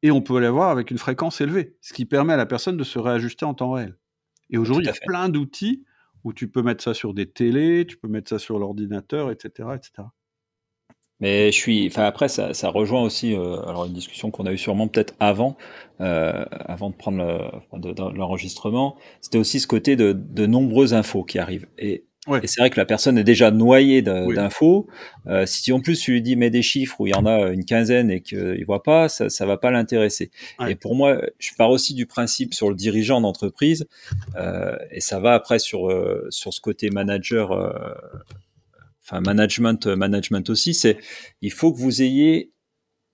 et 0.04 0.12
on 0.12 0.22
peut 0.22 0.40
les 0.40 0.48
avoir 0.48 0.70
avec 0.70 0.90
une 0.90 1.00
fréquence 1.00 1.42
élevée, 1.42 1.76
ce 1.82 1.92
qui 1.92 2.06
permet 2.06 2.32
à 2.32 2.38
la 2.38 2.46
personne 2.46 2.78
de 2.78 2.86
se 2.86 2.98
réajuster 2.98 3.44
en 3.44 3.54
temps 3.54 3.72
réel. 3.72 3.98
Et 4.50 4.58
aujourd'hui, 4.58 4.86
il 4.86 4.88
y 4.88 4.98
a 4.98 5.06
plein 5.06 5.28
d'outils 5.28 5.84
où 6.28 6.34
tu 6.34 6.50
peux 6.50 6.62
mettre 6.62 6.84
ça 6.84 6.94
sur 6.94 7.14
des 7.14 7.26
télés, 7.26 7.86
tu 7.88 7.98
peux 7.98 8.10
mettre 8.10 8.30
ça 8.30 8.38
sur 8.38 8.60
l'ordinateur, 8.60 9.32
etc., 9.32 9.70
etc. 9.76 10.10
Mais 11.20 11.52
je 11.52 11.58
suis, 11.58 11.88
enfin 11.88 12.04
après 12.04 12.28
ça, 12.28 12.54
ça 12.54 12.70
rejoint 12.70 13.02
aussi, 13.02 13.34
euh, 13.34 13.62
alors 13.64 13.86
une 13.86 13.94
discussion 13.94 14.30
qu'on 14.30 14.46
a 14.46 14.52
eu 14.52 14.58
sûrement 14.58 14.88
peut-être 14.88 15.16
avant, 15.20 15.58
euh, 16.02 16.46
avant 16.52 16.90
de 16.92 16.96
prendre 16.96 17.18
l'enregistrement, 18.14 18.98
c'était 19.22 19.40
aussi 19.40 19.60
ce 19.60 19.68
côté 19.68 19.96
de, 19.96 20.12
de 20.12 20.46
nombreuses 20.46 20.94
infos 20.94 21.24
qui 21.24 21.40
arrivent. 21.40 21.68
Et 21.80 22.06
et 22.36 22.48
c'est 22.48 22.62
vrai 22.62 22.70
que 22.70 22.80
la 22.80 22.86
personne 22.86 23.18
est 23.18 23.24
déjà 23.24 23.52
noyée 23.52 24.02
d'infos. 24.02 24.88
Euh, 25.28 25.46
si 25.46 25.72
en 25.72 25.80
plus 25.80 26.00
tu 26.00 26.12
lui 26.12 26.22
dis 26.22 26.36
mets 26.36 26.50
des 26.50 26.62
chiffres 26.62 27.00
où 27.00 27.08
il 27.08 27.12
y 27.12 27.14
en 27.14 27.26
a 27.26 27.50
une 27.50 27.66
quinzaine 27.66 28.12
et 28.12 28.22
qu'il 28.22 28.66
voit 28.66 28.84
pas, 28.84 29.10
ça, 29.10 29.30
ça 29.30 29.46
va 29.46 29.58
pas 29.58 29.72
l'intéresser. 29.72 30.32
Et 30.68 30.76
pour 30.76 30.96
moi, 30.96 31.22
je 31.40 31.52
pars 31.58 31.70
aussi 31.70 31.94
du 31.94 32.06
principe 32.06 32.54
sur 32.54 32.70
le 32.70 32.76
dirigeant 32.76 33.22
d'entreprise, 33.22 33.88
euh, 34.36 34.76
et 34.92 35.02
ça 35.02 35.20
va 35.20 35.34
après 35.34 35.60
sur 35.60 35.90
euh, 35.90 36.28
sur 36.30 36.54
ce 36.54 36.62
côté 36.62 36.90
manager, 36.90 37.52
euh, 37.52 37.72
enfin 39.04 39.22
management, 39.22 39.88
management 39.88 40.50
aussi. 40.50 40.74
C'est 40.74 40.98
il 41.42 41.52
faut 41.52 41.72
que 41.72 41.78
vous 41.78 42.02
ayez 42.02 42.52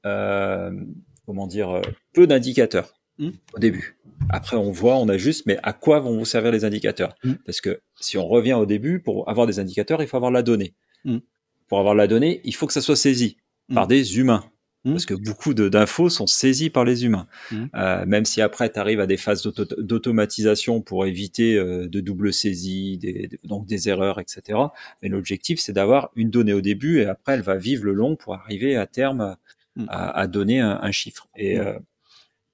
euh, 0.05 0.72
comment 1.26 1.47
dire 1.47 1.82
peu 2.14 2.28
d'indicateurs 2.28 2.93
mmh. 3.18 3.30
au 3.55 3.59
début. 3.59 3.97
Après, 4.30 4.55
on 4.55 4.72
voit, 4.72 4.95
on 4.97 5.09
ajuste, 5.09 5.45
mais 5.45 5.57
à 5.64 5.74
quoi 5.74 5.99
vont 5.99 6.18
vous 6.18 6.26
servir 6.26 6.51
les 6.51 6.66
indicateurs? 6.66 7.16
Mm. 7.24 7.34
Parce 7.45 7.61
que 7.61 7.82
si 7.99 8.18
on 8.18 8.28
revient 8.28 8.53
au 8.53 8.66
début, 8.66 8.99
pour 8.99 9.30
avoir 9.30 9.47
des 9.47 9.59
indicateurs, 9.59 10.01
il 10.01 10.07
faut 10.07 10.18
avoir 10.18 10.32
la 10.32 10.43
donnée. 10.43 10.74
Mm. 11.05 11.18
Pour 11.68 11.80
avoir 11.80 11.95
la 11.95 12.07
donnée, 12.07 12.41
il 12.43 12.55
faut 12.55 12.68
que 12.68 12.74
ça 12.74 12.82
soit 12.82 12.95
saisi 12.95 13.38
par 13.74 13.88
des 13.88 14.18
humains. 14.18 14.45
Parce 14.86 15.05
que 15.05 15.14
beaucoup 15.14 15.53
d'infos 15.53 16.09
sont 16.09 16.28
saisies 16.28 16.70
par 16.70 16.84
les 16.84 17.05
humains. 17.05 17.26
Euh, 17.74 18.05
même 18.05 18.26
si 18.26 18.41
après, 18.41 18.70
tu 18.70 18.78
arrives 18.80 18.99
à 18.99 19.07
des 19.07 19.16
phases 19.16 19.41
d'automatisation 19.78 20.82
pour 20.82 21.05
éviter 21.05 21.55
euh, 21.55 21.88
de 21.88 22.01
double 22.01 22.34
saisie, 22.34 22.97
des, 22.97 23.30
donc 23.45 23.66
des 23.66 23.88
erreurs, 23.88 24.20
etc. 24.20 24.59
Mais 25.01 25.07
l'objectif, 25.07 25.61
c'est 25.61 25.72
d'avoir 25.72 26.11
une 26.18 26.30
donnée 26.30 26.51
au 26.51 26.59
début 26.59 26.99
et 26.99 27.05
après, 27.05 27.36
elle 27.36 27.43
va 27.43 27.55
vivre 27.55 27.86
le 27.86 27.93
long 27.93 28.18
pour 28.18 28.34
arriver 28.34 28.76
à 28.76 28.86
terme 28.86 29.38
à, 29.88 30.28
donner 30.28 30.59
un, 30.59 30.91
chiffre. 30.91 31.30
Et, 31.38 31.57
euh, 31.57 31.80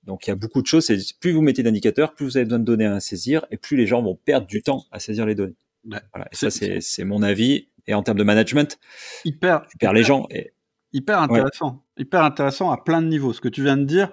donc 0.09 0.25
il 0.25 0.31
y 0.31 0.33
a 0.33 0.35
beaucoup 0.35 0.63
de 0.63 0.67
choses. 0.67 0.91
Plus 1.19 1.31
vous 1.31 1.43
mettez 1.43 1.61
d'indicateurs, 1.61 2.15
plus 2.15 2.25
vous 2.25 2.37
avez 2.37 2.45
besoin 2.45 2.57
de 2.57 2.65
données 2.65 2.87
à 2.87 2.99
saisir, 2.99 3.45
et 3.51 3.57
plus 3.57 3.77
les 3.77 3.85
gens 3.85 4.01
vont 4.01 4.15
perdre 4.15 4.47
du 4.47 4.63
temps 4.63 4.85
à 4.91 4.99
saisir 4.99 5.27
les 5.27 5.35
données. 5.35 5.55
Voilà. 5.83 6.27
Et 6.31 6.35
ça 6.35 6.49
c'est 6.49 7.03
mon 7.03 7.21
avis. 7.21 7.69
Et 7.85 7.93
en 7.93 8.01
termes 8.01 8.17
de 8.17 8.23
management, 8.23 8.79
hyper, 9.23 9.65
tu 9.67 9.77
perds 9.77 9.93
les 9.93 10.03
gens. 10.03 10.25
Et... 10.31 10.53
Hyper 10.93 11.21
intéressant, 11.21 11.85
hyper 11.97 12.23
intéressant 12.23 12.71
à 12.71 12.77
plein 12.77 13.03
de 13.03 13.07
niveaux. 13.07 13.33
Ce 13.33 13.41
que 13.41 13.49
tu 13.49 13.63
viens 13.63 13.77
de 13.77 13.83
dire, 13.83 14.11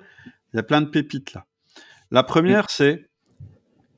il 0.52 0.56
y 0.56 0.60
a 0.60 0.62
plein 0.62 0.82
de 0.82 0.86
pépites 0.86 1.32
là. 1.32 1.46
La 2.10 2.22
première, 2.22 2.68
c'est 2.68 3.08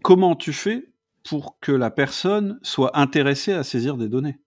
comment 0.03 0.37
tu 0.37 0.53
fais 0.53 0.93
pour 1.29 1.59
que 1.59 1.73
la 1.73 1.91
personne 1.91 2.61
soit 2.63 2.97
intéressée 2.97 3.53
à 3.53 3.65
saisir 3.65 3.97
des 3.97 4.09
données. 4.09 4.39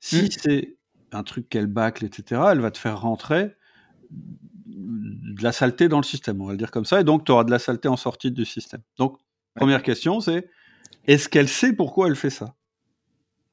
Si 0.00 0.24
mm. 0.24 0.28
c'est 0.30 0.76
un 1.12 1.22
truc 1.22 1.48
qu'elle 1.48 1.68
bâcle, 1.68 2.04
etc., 2.04 2.42
elle 2.50 2.60
va 2.60 2.72
te 2.72 2.78
faire 2.78 3.00
rentrer 3.00 3.54
de 4.68 5.42
la 5.42 5.52
saleté 5.52 5.88
dans 5.88 5.98
le 5.98 6.04
système, 6.04 6.40
on 6.40 6.46
va 6.46 6.52
le 6.52 6.58
dire 6.58 6.70
comme 6.70 6.84
ça, 6.84 7.00
et 7.00 7.04
donc 7.04 7.24
tu 7.24 7.32
auras 7.32 7.44
de 7.44 7.50
la 7.50 7.58
saleté 7.58 7.88
en 7.88 7.96
sortie 7.96 8.30
du 8.30 8.44
système. 8.44 8.82
Donc, 8.98 9.18
première 9.54 9.82
question, 9.82 10.20
c'est 10.20 10.48
est-ce 11.06 11.28
qu'elle 11.28 11.48
sait 11.48 11.72
pourquoi 11.72 12.08
elle 12.08 12.16
fait 12.16 12.30
ça? 12.30 12.54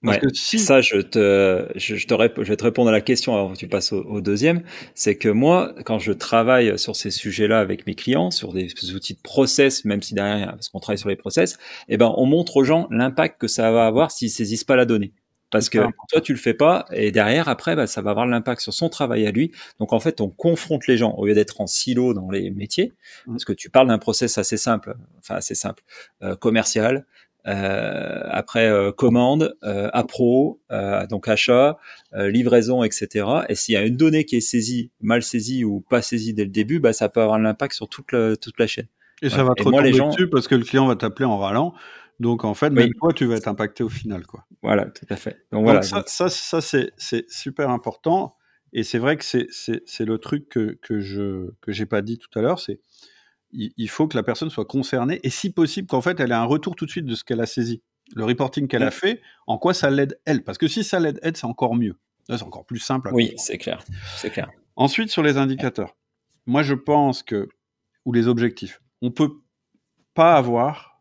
Parce 0.04 0.20
que 0.20 0.34
si... 0.34 0.60
Ça, 0.60 0.82
je 0.82 0.98
te, 0.98 1.68
je, 1.76 2.06
te 2.06 2.44
je 2.44 2.50
vais 2.50 2.58
te 2.58 2.64
répondre 2.64 2.90
à 2.90 2.92
la 2.92 3.02
question 3.02 3.36
avant 3.36 3.54
que 3.54 3.58
tu 3.58 3.68
passes 3.68 3.92
au, 3.92 4.22
deuxième. 4.22 4.62
C'est 4.94 5.16
que 5.16 5.30
moi, 5.30 5.74
quand 5.84 6.00
je 6.00 6.12
travaille 6.12 6.78
sur 6.78 6.96
ces 6.96 7.12
sujets-là 7.12 7.60
avec 7.60 7.88
mes 7.88 7.96
clients, 7.96 8.30
sur 8.30 8.54
des 8.54 8.72
outils 8.94 9.16
de 9.16 9.22
process, 9.22 9.84
même 9.84 10.02
si 10.02 10.14
derrière, 10.14 10.52
parce 10.52 10.70
qu'on 10.70 10.80
travaille 10.80 11.00
sur 11.00 11.10
les 11.10 11.16
process, 11.16 11.58
eh 11.90 11.98
ben, 11.98 12.14
on 12.18 12.26
montre 12.26 12.58
aux 12.58 12.64
gens 12.64 12.88
l'impact 12.92 13.42
que 13.42 13.48
ça 13.48 13.72
va 13.72 13.88
avoir 13.88 14.12
s'ils 14.12 14.30
saisissent 14.30 14.64
pas 14.64 14.76
la 14.76 14.86
donnée. 14.86 15.14
Parce 15.56 15.70
que 15.70 15.80
toi, 16.10 16.22
tu 16.22 16.34
le 16.34 16.40
fais 16.40 16.54
pas, 16.54 16.86
et 16.92 17.12
derrière, 17.12 17.48
après, 17.48 17.76
bah, 17.76 17.88
ça 17.88 18.02
va 18.02 18.12
avoir 18.12 18.28
l'impact 18.28 18.62
sur 18.62 18.74
son 18.74 18.90
travail 18.90 19.26
à 19.26 19.32
lui. 19.32 19.52
Donc, 19.80 19.94
en 19.94 20.00
fait, 20.00 20.22
on 20.22 20.30
confronte 20.30 20.88
les 20.88 20.98
gens 20.98 21.14
au 21.14 21.26
lieu 21.26 21.34
d'être 21.34 21.62
en 21.62 21.68
silo 21.68 22.14
dans 22.14 22.30
les 22.30 22.52
métiers, 22.52 22.94
mmh. 23.26 23.32
parce 23.32 23.46
que 23.46 23.54
tu 23.54 23.70
parles 23.70 23.88
d'un 23.88 23.98
process 23.98 24.38
assez 24.38 24.58
simple, 24.58 24.96
enfin 25.20 25.36
assez 25.36 25.56
simple, 25.56 25.84
euh, 26.24 26.36
commercial. 26.36 27.06
Euh, 27.48 28.22
après 28.32 28.68
euh, 28.68 28.92
commande, 28.92 29.56
euh, 29.64 29.90
appro, 29.94 30.60
euh, 30.72 31.06
donc 31.06 31.28
achat, 31.28 31.78
euh, 32.16 32.28
livraison, 32.28 32.84
etc. 32.84 33.28
Et 33.50 33.56
s'il 33.56 33.76
y 33.76 33.78
a 33.78 33.84
une 33.84 33.98
donnée 33.98 34.26
qui 34.26 34.38
est 34.38 34.42
saisie, 34.42 34.90
mal 35.00 35.22
saisie 35.22 35.64
ou 35.64 35.82
pas 35.82 36.02
saisie 36.02 36.34
dès 36.34 36.44
le 36.44 36.50
début, 36.50 36.80
bah, 36.80 36.92
ça 36.92 37.08
peut 37.08 37.22
avoir 37.22 37.38
un 37.38 37.46
impact 37.46 37.76
sur 37.76 37.88
toute, 37.88 38.12
la, 38.12 38.36
toute 38.36 38.60
la 38.60 38.66
chaîne. 38.66 38.88
Et 39.22 39.30
ça 39.30 39.44
va 39.44 39.54
te 39.54 39.64
retomber 39.64 39.94
gens... 39.94 40.10
dessus 40.10 40.28
parce 40.28 40.48
que 40.48 40.56
le 40.56 40.64
client 40.64 40.88
va 40.88 40.96
t'appeler 40.96 41.26
en 41.26 41.38
râlant. 41.38 41.74
Donc 42.20 42.46
en 42.46 42.54
fait, 42.54 42.70
même 42.70 42.94
toi, 42.94 43.14
tu 43.14 43.26
vas 43.26 43.36
être 43.36 43.48
impacté 43.48 43.84
au 43.84 43.90
final, 43.90 44.26
quoi. 44.26 44.46
Voilà, 44.62 44.86
tout 44.86 45.06
à 45.10 45.16
fait. 45.16 45.46
Donc, 45.52 45.64
voilà. 45.64 45.82
Ça, 45.82 46.04
ça, 46.08 46.30
ça 46.30 46.60
c'est 46.62 47.30
super 47.30 47.70
important. 47.70 48.36
Et 48.74 48.84
c'est 48.84 48.98
vrai 48.98 49.18
que 49.18 49.24
c'est 49.24 50.06
le 50.06 50.18
truc 50.18 50.50
que, 50.50 50.78
que 50.82 51.00
je 51.00 51.52
que 51.62 51.72
j'ai 51.72 51.86
pas 51.86 52.02
dit 52.02 52.18
tout 52.18 52.38
à 52.38 52.42
l'heure, 52.42 52.60
c'est 52.60 52.80
il, 53.52 53.90
faut 53.90 54.08
que 54.08 54.18
la 54.18 54.24
personne 54.24 54.50
soit 54.50 54.66
concernée 54.66 55.20
et 55.24 55.30
si 55.30 55.50
possible 55.50 55.88
qu'en 55.88 56.02
fait 56.02 56.20
elle 56.20 56.32
ait 56.32 56.36
un 56.36 56.44
retour 56.44 56.76
tout 56.76 56.86
de 56.86 56.92
suite 56.92 57.06
de 57.06 57.16
ce 57.16 57.24
qu'elle 57.24 57.40
a 57.40 57.46
saisi, 57.46 57.82
le 58.14 58.26
reporting 58.26 58.68
qu'elle 58.68 58.84
a 58.84 58.92
fait, 58.92 59.22
en 59.48 59.58
quoi 59.58 59.74
ça 59.74 59.90
l'aide 59.90 60.20
elle, 60.26 60.44
parce 60.44 60.58
que 60.58 60.68
si 60.68 60.84
ça 60.84 61.00
l'aide 61.00 61.20
elle, 61.24 61.38
c'est 61.38 61.46
encore 61.46 61.76
mieux, 61.76 61.96
c'est 62.28 62.44
encore 62.44 62.66
plus 62.66 62.80
simple. 62.80 63.10
oui, 63.14 63.34
c'est 63.38 63.58
clair, 63.58 63.82
c'est 64.18 64.30
clair. 64.30 64.52
Ensuite 64.76 65.10
sur 65.10 65.24
les 65.24 65.38
indicateurs, 65.38 65.96
moi 66.46 66.64
je 66.64 66.74
pense 66.74 67.24
que 67.24 67.48
ou 68.04 68.14
les 68.14 68.28
objectifs, 68.28 68.82
on 69.02 69.12
peut 69.12 69.32
pas 70.14 70.36
avoir 70.36 70.95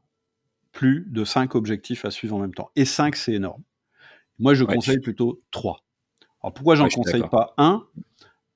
plus 0.75 1.07
de 1.09 1.25
5 1.25 1.55
objectifs 1.55 2.05
à 2.05 2.11
suivre 2.11 2.37
en 2.37 2.41
même 2.41 2.53
temps. 2.53 2.70
Et 2.77 2.85
5, 2.85 3.16
c'est 3.16 3.33
énorme. 3.33 3.62
Moi, 4.39 4.53
je 4.55 4.64
conseille 4.64 4.99
plutôt 4.99 5.41
3. 5.53 5.81
Alors 6.43 6.53
pourquoi 6.53 6.75
j'en 6.75 6.89
conseille 6.89 7.22
pas 7.31 7.55
un? 7.57 7.87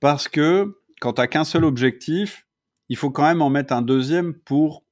Parce 0.01 0.29
que 0.29 0.79
quand 1.01 1.15
tu 1.15 1.21
n'as 1.23 1.27
qu'un 1.27 1.45
seul 1.45 1.65
objectif, 1.65 2.47
il 2.89 2.97
faut 2.97 3.11
quand 3.11 3.23
même 3.23 3.41
en 3.41 3.49
mettre 3.49 3.73
un 3.73 3.83
deuxième 3.83 4.35
pour, 4.35 4.85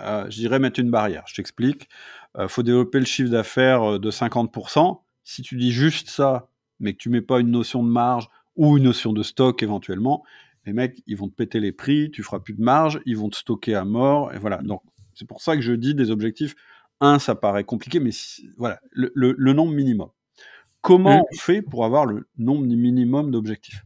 euh, 0.00 0.28
je 0.28 0.36
dirais, 0.36 0.58
mettre 0.58 0.80
une 0.80 0.90
barrière. 0.90 1.24
Je 1.26 1.34
t'explique. 1.34 1.88
Il 2.34 2.42
euh, 2.42 2.48
faut 2.48 2.62
développer 2.62 2.98
le 2.98 3.06
chiffre 3.06 3.30
d'affaires 3.30 3.94
euh, 3.94 3.98
de 3.98 4.10
50%. 4.10 5.00
Si 5.24 5.42
tu 5.42 5.56
dis 5.56 5.72
juste 5.72 6.10
ça, 6.10 6.50
mais 6.80 6.92
que 6.92 6.98
tu 6.98 7.08
mets 7.08 7.22
pas 7.22 7.40
une 7.40 7.50
notion 7.50 7.82
de 7.82 7.88
marge 7.88 8.28
ou 8.56 8.76
une 8.76 8.84
notion 8.84 9.12
de 9.12 9.22
stock 9.22 9.62
éventuellement, 9.62 10.24
les 10.66 10.72
mecs, 10.72 11.02
ils 11.06 11.16
vont 11.16 11.28
te 11.28 11.34
péter 11.34 11.60
les 11.60 11.72
prix, 11.72 12.10
tu 12.10 12.22
feras 12.22 12.40
plus 12.40 12.54
de 12.54 12.62
marge, 12.62 13.00
ils 13.06 13.16
vont 13.16 13.30
te 13.30 13.36
stocker 13.36 13.74
à 13.74 13.84
mort, 13.84 14.34
et 14.34 14.38
voilà. 14.38 14.58
Donc, 14.58 14.82
c'est 15.18 15.26
pour 15.26 15.42
ça 15.42 15.56
que 15.56 15.62
je 15.62 15.72
dis 15.72 15.96
des 15.96 16.12
objectifs. 16.12 16.54
Un, 17.00 17.18
ça 17.18 17.34
paraît 17.34 17.64
compliqué, 17.64 17.98
mais 17.98 18.10
voilà, 18.56 18.80
le, 18.92 19.52
nombre 19.52 19.72
minimum. 19.72 20.10
Comment 20.80 21.18
mmh. 21.18 21.24
on 21.32 21.36
fait 21.36 21.62
pour 21.62 21.84
avoir 21.84 22.06
le 22.06 22.28
nombre 22.38 22.64
minimum 22.64 23.32
d'objectifs? 23.32 23.84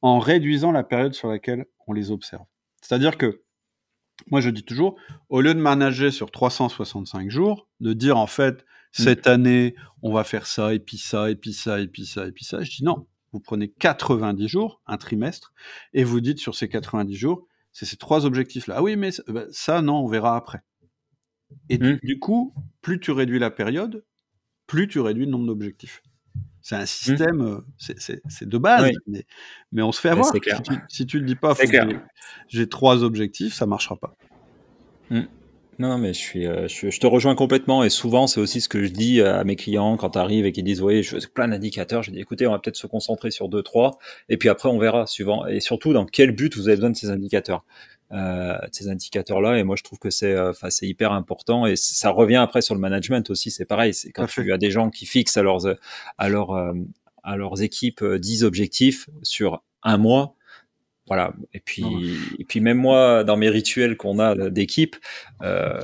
En 0.00 0.18
réduisant 0.18 0.72
la 0.72 0.82
période 0.82 1.12
sur 1.12 1.28
laquelle 1.28 1.66
on 1.86 1.92
les 1.92 2.10
observe. 2.10 2.44
C'est-à-dire 2.80 3.18
que, 3.18 3.42
moi 4.30 4.40
je 4.40 4.48
dis 4.48 4.62
toujours, 4.62 4.96
au 5.28 5.42
lieu 5.42 5.52
de 5.52 5.60
manager 5.60 6.10
sur 6.10 6.30
365 6.30 7.28
jours, 7.28 7.68
de 7.80 7.92
dire 7.92 8.16
en 8.16 8.26
fait, 8.26 8.54
mmh. 8.54 8.62
cette 8.92 9.26
année, 9.26 9.74
on 10.02 10.12
va 10.12 10.24
faire 10.24 10.46
ça, 10.46 10.72
et 10.72 10.78
puis 10.78 10.96
ça, 10.96 11.30
et 11.30 11.36
puis 11.36 11.52
ça, 11.52 11.78
et 11.80 11.88
puis 11.88 12.06
ça, 12.06 12.26
et 12.26 12.32
puis 12.32 12.44
ça, 12.46 12.62
je 12.62 12.70
dis 12.70 12.84
non. 12.84 13.06
Vous 13.32 13.40
prenez 13.40 13.68
90 13.68 14.48
jours, 14.48 14.80
un 14.86 14.96
trimestre, 14.96 15.52
et 15.92 16.04
vous 16.04 16.20
dites 16.20 16.38
sur 16.38 16.54
ces 16.54 16.68
90 16.68 17.14
jours, 17.14 17.46
c'est 17.72 17.86
ces 17.86 17.96
trois 17.96 18.26
objectifs-là. 18.26 18.76
Ah 18.78 18.82
oui, 18.82 18.96
mais 18.96 19.10
bah, 19.28 19.44
ça, 19.50 19.82
non, 19.82 19.98
on 19.98 20.08
verra 20.08 20.36
après. 20.36 20.62
Et 21.68 21.78
mmh. 21.78 21.98
du, 22.02 22.18
coup, 22.18 22.54
plus 22.82 23.00
tu 23.00 23.10
réduis 23.10 23.38
la 23.38 23.50
période, 23.50 24.04
plus 24.66 24.88
tu 24.88 25.00
réduis 25.00 25.24
le 25.24 25.30
nombre 25.30 25.46
d'objectifs. 25.46 26.02
C'est 26.62 26.76
un 26.76 26.82
mmh. 26.82 26.86
système, 26.86 27.40
euh, 27.40 27.60
c'est 28.28 28.48
de 28.48 28.58
base, 28.58 28.90
mais, 29.06 29.24
mais, 29.72 29.82
on 29.82 29.92
se 29.92 30.00
fait 30.00 30.10
avoir. 30.10 30.32
Si 30.88 31.06
tu 31.06 31.20
ne 31.20 31.26
dis 31.26 31.36
pas, 31.36 31.54
j'ai 32.48 32.68
trois 32.68 33.02
objectifs, 33.02 33.54
ça 33.54 33.66
marchera 33.66 33.96
pas. 33.96 34.14
Mmh. 35.10 35.22
Non, 35.80 35.96
mais 35.96 36.12
je, 36.12 36.18
suis, 36.18 36.46
euh, 36.46 36.68
je, 36.68 37.00
te 37.00 37.06
rejoins 37.06 37.34
complètement 37.34 37.82
et 37.82 37.88
souvent 37.88 38.26
c'est 38.26 38.38
aussi 38.38 38.60
ce 38.60 38.68
que 38.68 38.84
je 38.84 38.90
dis 38.90 39.22
à 39.22 39.42
mes 39.44 39.56
clients 39.56 39.96
quand 39.96 40.10
tu 40.10 40.18
arrives 40.18 40.44
et 40.44 40.52
qu'ils 40.52 40.64
disent 40.64 40.82
oui, 40.82 41.02
je 41.02 41.16
plein 41.26 41.48
d'indicateurs. 41.48 42.02
Je 42.02 42.10
dis 42.10 42.20
écoutez, 42.20 42.46
on 42.46 42.50
va 42.50 42.58
peut-être 42.58 42.76
se 42.76 42.86
concentrer 42.86 43.30
sur 43.30 43.48
deux, 43.48 43.62
trois 43.62 43.98
et 44.28 44.36
puis 44.36 44.50
après 44.50 44.68
on 44.68 44.78
verra 44.78 45.06
suivant 45.06 45.46
et 45.46 45.60
surtout 45.60 45.94
dans 45.94 46.04
quel 46.04 46.32
but 46.32 46.54
vous 46.54 46.68
avez 46.68 46.76
besoin 46.76 46.90
de 46.90 46.96
ces 46.96 47.08
indicateurs 47.08 47.64
euh, 48.12 48.58
ces 48.72 48.88
indicateurs-là. 48.88 49.58
Et 49.58 49.62
moi, 49.62 49.76
je 49.76 49.84
trouve 49.84 49.98
que 49.98 50.10
c'est, 50.10 50.32
euh, 50.32 50.50
enfin, 50.50 50.70
c'est 50.70 50.86
hyper 50.86 51.12
important. 51.12 51.66
Et 51.66 51.76
ça 51.76 52.10
revient 52.10 52.36
après 52.36 52.60
sur 52.60 52.74
le 52.74 52.80
management 52.80 53.30
aussi. 53.30 53.50
C'est 53.50 53.64
pareil. 53.64 53.94
C'est 53.94 54.10
quand 54.10 54.26
tu 54.26 54.52
as 54.52 54.58
des 54.58 54.70
gens 54.70 54.90
qui 54.90 55.06
fixent 55.06 55.36
à 55.36 55.42
leurs, 55.42 55.66
à 56.18 56.28
leurs, 56.28 56.50
euh, 56.50 56.72
à 57.22 57.36
leurs 57.36 57.62
équipes 57.62 58.04
10 58.04 58.44
objectifs 58.44 59.08
sur 59.22 59.62
un 59.82 59.96
mois. 59.96 60.34
Voilà. 61.10 61.32
Et 61.52 61.58
puis, 61.58 61.82
et 62.38 62.44
puis 62.44 62.60
même 62.60 62.78
moi, 62.78 63.24
dans 63.24 63.36
mes 63.36 63.48
rituels 63.48 63.96
qu'on 63.96 64.20
a 64.20 64.48
d'équipe, 64.48 64.94
euh, 65.42 65.80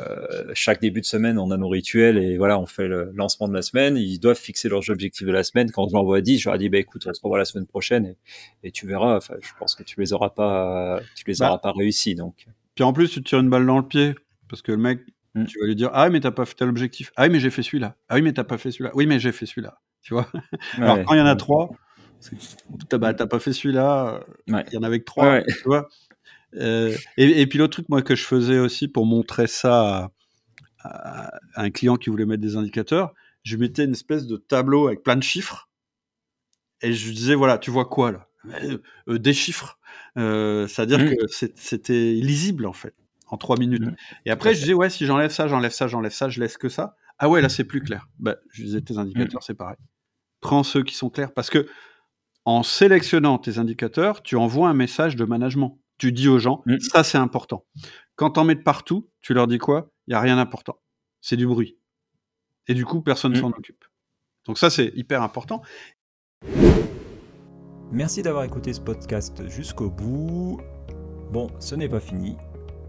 chaque 0.55 0.81
début 0.81 1.01
de 1.01 1.07
semaine, 1.07 1.37
on 1.37 1.51
a 1.51 1.57
nos 1.57 1.68
rituels 1.68 2.16
et 2.16 2.37
voilà, 2.37 2.61
on 2.61 2.66
fait 2.66 2.87
le 2.87 3.11
lancement 3.12 3.49
de 3.49 3.53
la 3.53 3.62
semaine. 3.62 3.97
Ils 3.97 4.20
doivent 4.20 4.39
fixer 4.39 4.68
leurs 4.68 4.89
objectifs 4.89 5.27
de 5.27 5.33
la 5.33 5.43
semaine. 5.43 5.72
Quand 5.72 5.89
je 5.89 5.95
l'envoie 5.95 6.18
à 6.18 6.20
10, 6.20 6.39
je 6.39 6.49
leur 6.49 6.59
dis, 6.59 6.68
bah, 6.68 6.79
écoute, 6.79 7.05
on 7.09 7.12
se 7.12 7.20
revoit 7.20 7.39
la 7.39 7.45
semaine 7.45 7.66
prochaine 7.66 8.07
et, 8.07 8.16
et 8.62 8.70
tu 8.70 8.87
verras. 8.87 9.16
Enfin, 9.16 9.35
je 9.41 9.51
pense 9.59 9.74
que 9.74 9.83
tu 9.83 9.99
les 9.99 10.12
auras 10.12 10.31
pas, 10.31 11.01
tu 11.16 11.24
les 11.27 11.39
bah. 11.41 11.49
auras 11.49 11.59
pas 11.59 11.72
réussi. 11.72 12.14
Donc. 12.14 12.47
Puis 12.77 12.85
en 12.85 12.93
plus, 12.93 13.09
tu 13.09 13.20
te 13.20 13.29
tires 13.29 13.41
une 13.41 13.51
balle 13.51 13.66
dans 13.66 13.79
le 13.79 13.89
pied 13.89 14.14
parce 14.49 14.62
que 14.62 14.70
le 14.70 14.79
mec, 14.79 15.01
mm. 15.35 15.47
tu 15.47 15.59
vas 15.59 15.66
lui 15.66 15.74
dire, 15.74 15.91
ah, 15.93 16.09
mais 16.09 16.20
t'as 16.20 16.31
pas 16.31 16.45
fait 16.45 16.55
tel 16.55 16.68
objectif. 16.68 17.11
Ah, 17.16 17.29
mais 17.29 17.41
j'ai 17.41 17.51
fait 17.51 17.64
celui-là. 17.64 17.97
Ah, 18.09 18.14
oui, 18.14 18.22
mais 18.22 18.33
t'as 18.33 18.45
pas 18.45 18.59
fait 18.59 18.70
celui-là. 18.70 18.93
Oui, 18.95 19.07
mais 19.07 19.18
j'ai 19.18 19.33
fait 19.33 19.47
celui-là. 19.47 19.81
Tu 20.03 20.14
vois? 20.14 20.31
Alors, 20.77 21.05
quand 21.05 21.14
il 21.14 21.18
y 21.18 21.20
en 21.20 21.27
a 21.27 21.35
trois, 21.35 21.70
bah, 22.92 23.14
t'as 23.14 23.26
pas 23.26 23.38
fait 23.38 23.52
celui-là, 23.52 24.24
il 24.46 24.72
y 24.72 24.76
en 24.76 24.82
avait 24.82 25.00
que 25.00 25.04
trois, 25.04 25.42
tu 25.42 25.62
vois. 25.64 25.88
Euh, 26.54 26.96
et, 27.16 27.46
puis 27.46 27.58
l'autre 27.58 27.72
truc, 27.72 27.88
moi, 27.88 28.02
que 28.02 28.14
je 28.14 28.24
faisais 28.24 28.58
aussi 28.58 28.88
pour 28.88 29.06
montrer 29.06 29.46
ça 29.46 30.10
à, 30.82 31.30
un 31.56 31.70
client 31.70 31.96
qui 31.96 32.10
voulait 32.10 32.26
mettre 32.26 32.42
des 32.42 32.56
indicateurs, 32.56 33.12
je 33.42 33.56
mettais 33.56 33.84
une 33.84 33.92
espèce 33.92 34.26
de 34.26 34.36
tableau 34.36 34.86
avec 34.86 35.02
plein 35.02 35.16
de 35.16 35.22
chiffres 35.22 35.68
et 36.82 36.92
je 36.92 37.06
lui 37.06 37.14
disais, 37.14 37.34
voilà, 37.34 37.58
tu 37.58 37.70
vois 37.70 37.86
quoi 37.86 38.12
là? 38.12 38.28
Euh, 38.62 38.78
euh, 39.08 39.18
Des 39.18 39.32
chiffres. 39.32 39.78
C'est-à-dire 40.16 41.00
mmh. 41.00 41.10
que 41.10 41.50
c'était 41.56 42.12
lisible 42.12 42.66
en 42.66 42.72
fait, 42.72 42.94
en 43.28 43.36
trois 43.36 43.58
minutes. 43.58 43.82
Mmh. 43.82 43.96
Et 44.26 44.30
après, 44.30 44.54
je 44.54 44.60
disais, 44.60 44.74
ouais, 44.74 44.90
si 44.90 45.04
j'enlève 45.06 45.30
ça, 45.30 45.48
j'enlève 45.48 45.72
ça, 45.72 45.88
j'enlève 45.88 46.12
ça, 46.12 46.28
je 46.28 46.40
laisse 46.40 46.56
que 46.56 46.68
ça. 46.68 46.96
Ah 47.18 47.28
ouais, 47.28 47.40
là, 47.40 47.48
c'est 47.48 47.64
plus 47.64 47.80
clair. 47.80 48.08
Bah, 48.18 48.36
je 48.50 48.62
disais, 48.62 48.80
tes 48.80 48.98
indicateurs, 48.98 49.40
mmh. 49.40 49.44
c'est 49.46 49.54
pareil. 49.54 49.76
Prends 50.40 50.62
ceux 50.62 50.82
qui 50.82 50.94
sont 50.94 51.10
clairs 51.10 51.32
parce 51.32 51.50
que 51.50 51.66
en 52.47 52.62
sélectionnant 52.62 53.38
tes 53.38 53.59
indicateurs, 53.59 54.22
tu 54.22 54.36
envoies 54.36 54.68
un 54.68 54.74
message 54.74 55.16
de 55.16 55.24
management. 55.24 55.78
Tu 55.99 56.12
dis 56.12 56.28
aux 56.28 56.38
gens, 56.38 56.62
mm. 56.66 56.78
ça 56.78 57.03
c'est 57.03 57.18
important. 57.18 57.66
Quand 58.14 58.30
t'en 58.30 58.44
mets 58.44 58.55
de 58.55 58.62
partout, 58.62 59.11
tu 59.20 59.34
leur 59.34 59.49
dis 59.49 59.59
quoi? 59.59 59.90
Il 60.07 60.12
n'y 60.12 60.14
a 60.14 60.20
rien 60.20 60.36
d'important. 60.36 60.80
C'est 61.20 61.36
du 61.36 61.47
bruit. 61.47 61.76
Et 62.68 62.74
du 62.74 62.84
coup, 62.84 63.03
personne 63.03 63.32
ne 63.32 63.38
mm. 63.38 63.40
s'en 63.40 63.51
occupe. 63.51 63.84
Donc 64.47 64.59
ça, 64.59 64.70
c'est 64.70 64.92
hyper 64.94 65.22
important. 65.22 65.61
Merci 67.90 68.22
d'avoir 68.22 68.44
écouté 68.44 68.72
ce 68.72 68.80
podcast 68.80 69.49
jusqu'au 69.49 69.90
bout. 69.90 70.61
Bon, 71.32 71.51
ce 71.59 71.74
n'est 71.74 71.88
pas 71.88 72.01
fini. 72.01 72.36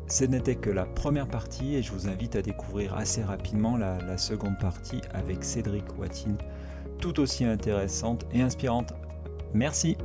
Ce 0.07 0.23
n'était 0.23 0.55
que 0.55 0.69
la 0.69 0.85
première 0.85 1.27
partie 1.27 1.75
et 1.75 1.81
je 1.81 1.91
vous 1.91 2.07
invite 2.07 2.35
à 2.35 2.43
découvrir 2.43 2.93
assez 2.95 3.23
rapidement 3.23 3.75
la, 3.75 3.97
la 3.97 4.17
seconde 4.17 4.57
partie 4.59 5.01
avec 5.13 5.43
Cédric 5.43 5.97
Watine, 5.97 6.37
tout 7.01 7.19
aussi 7.19 7.43
intéressante 7.43 8.25
et 8.31 8.41
inspirante 8.41 8.93
Merci. 9.57 9.97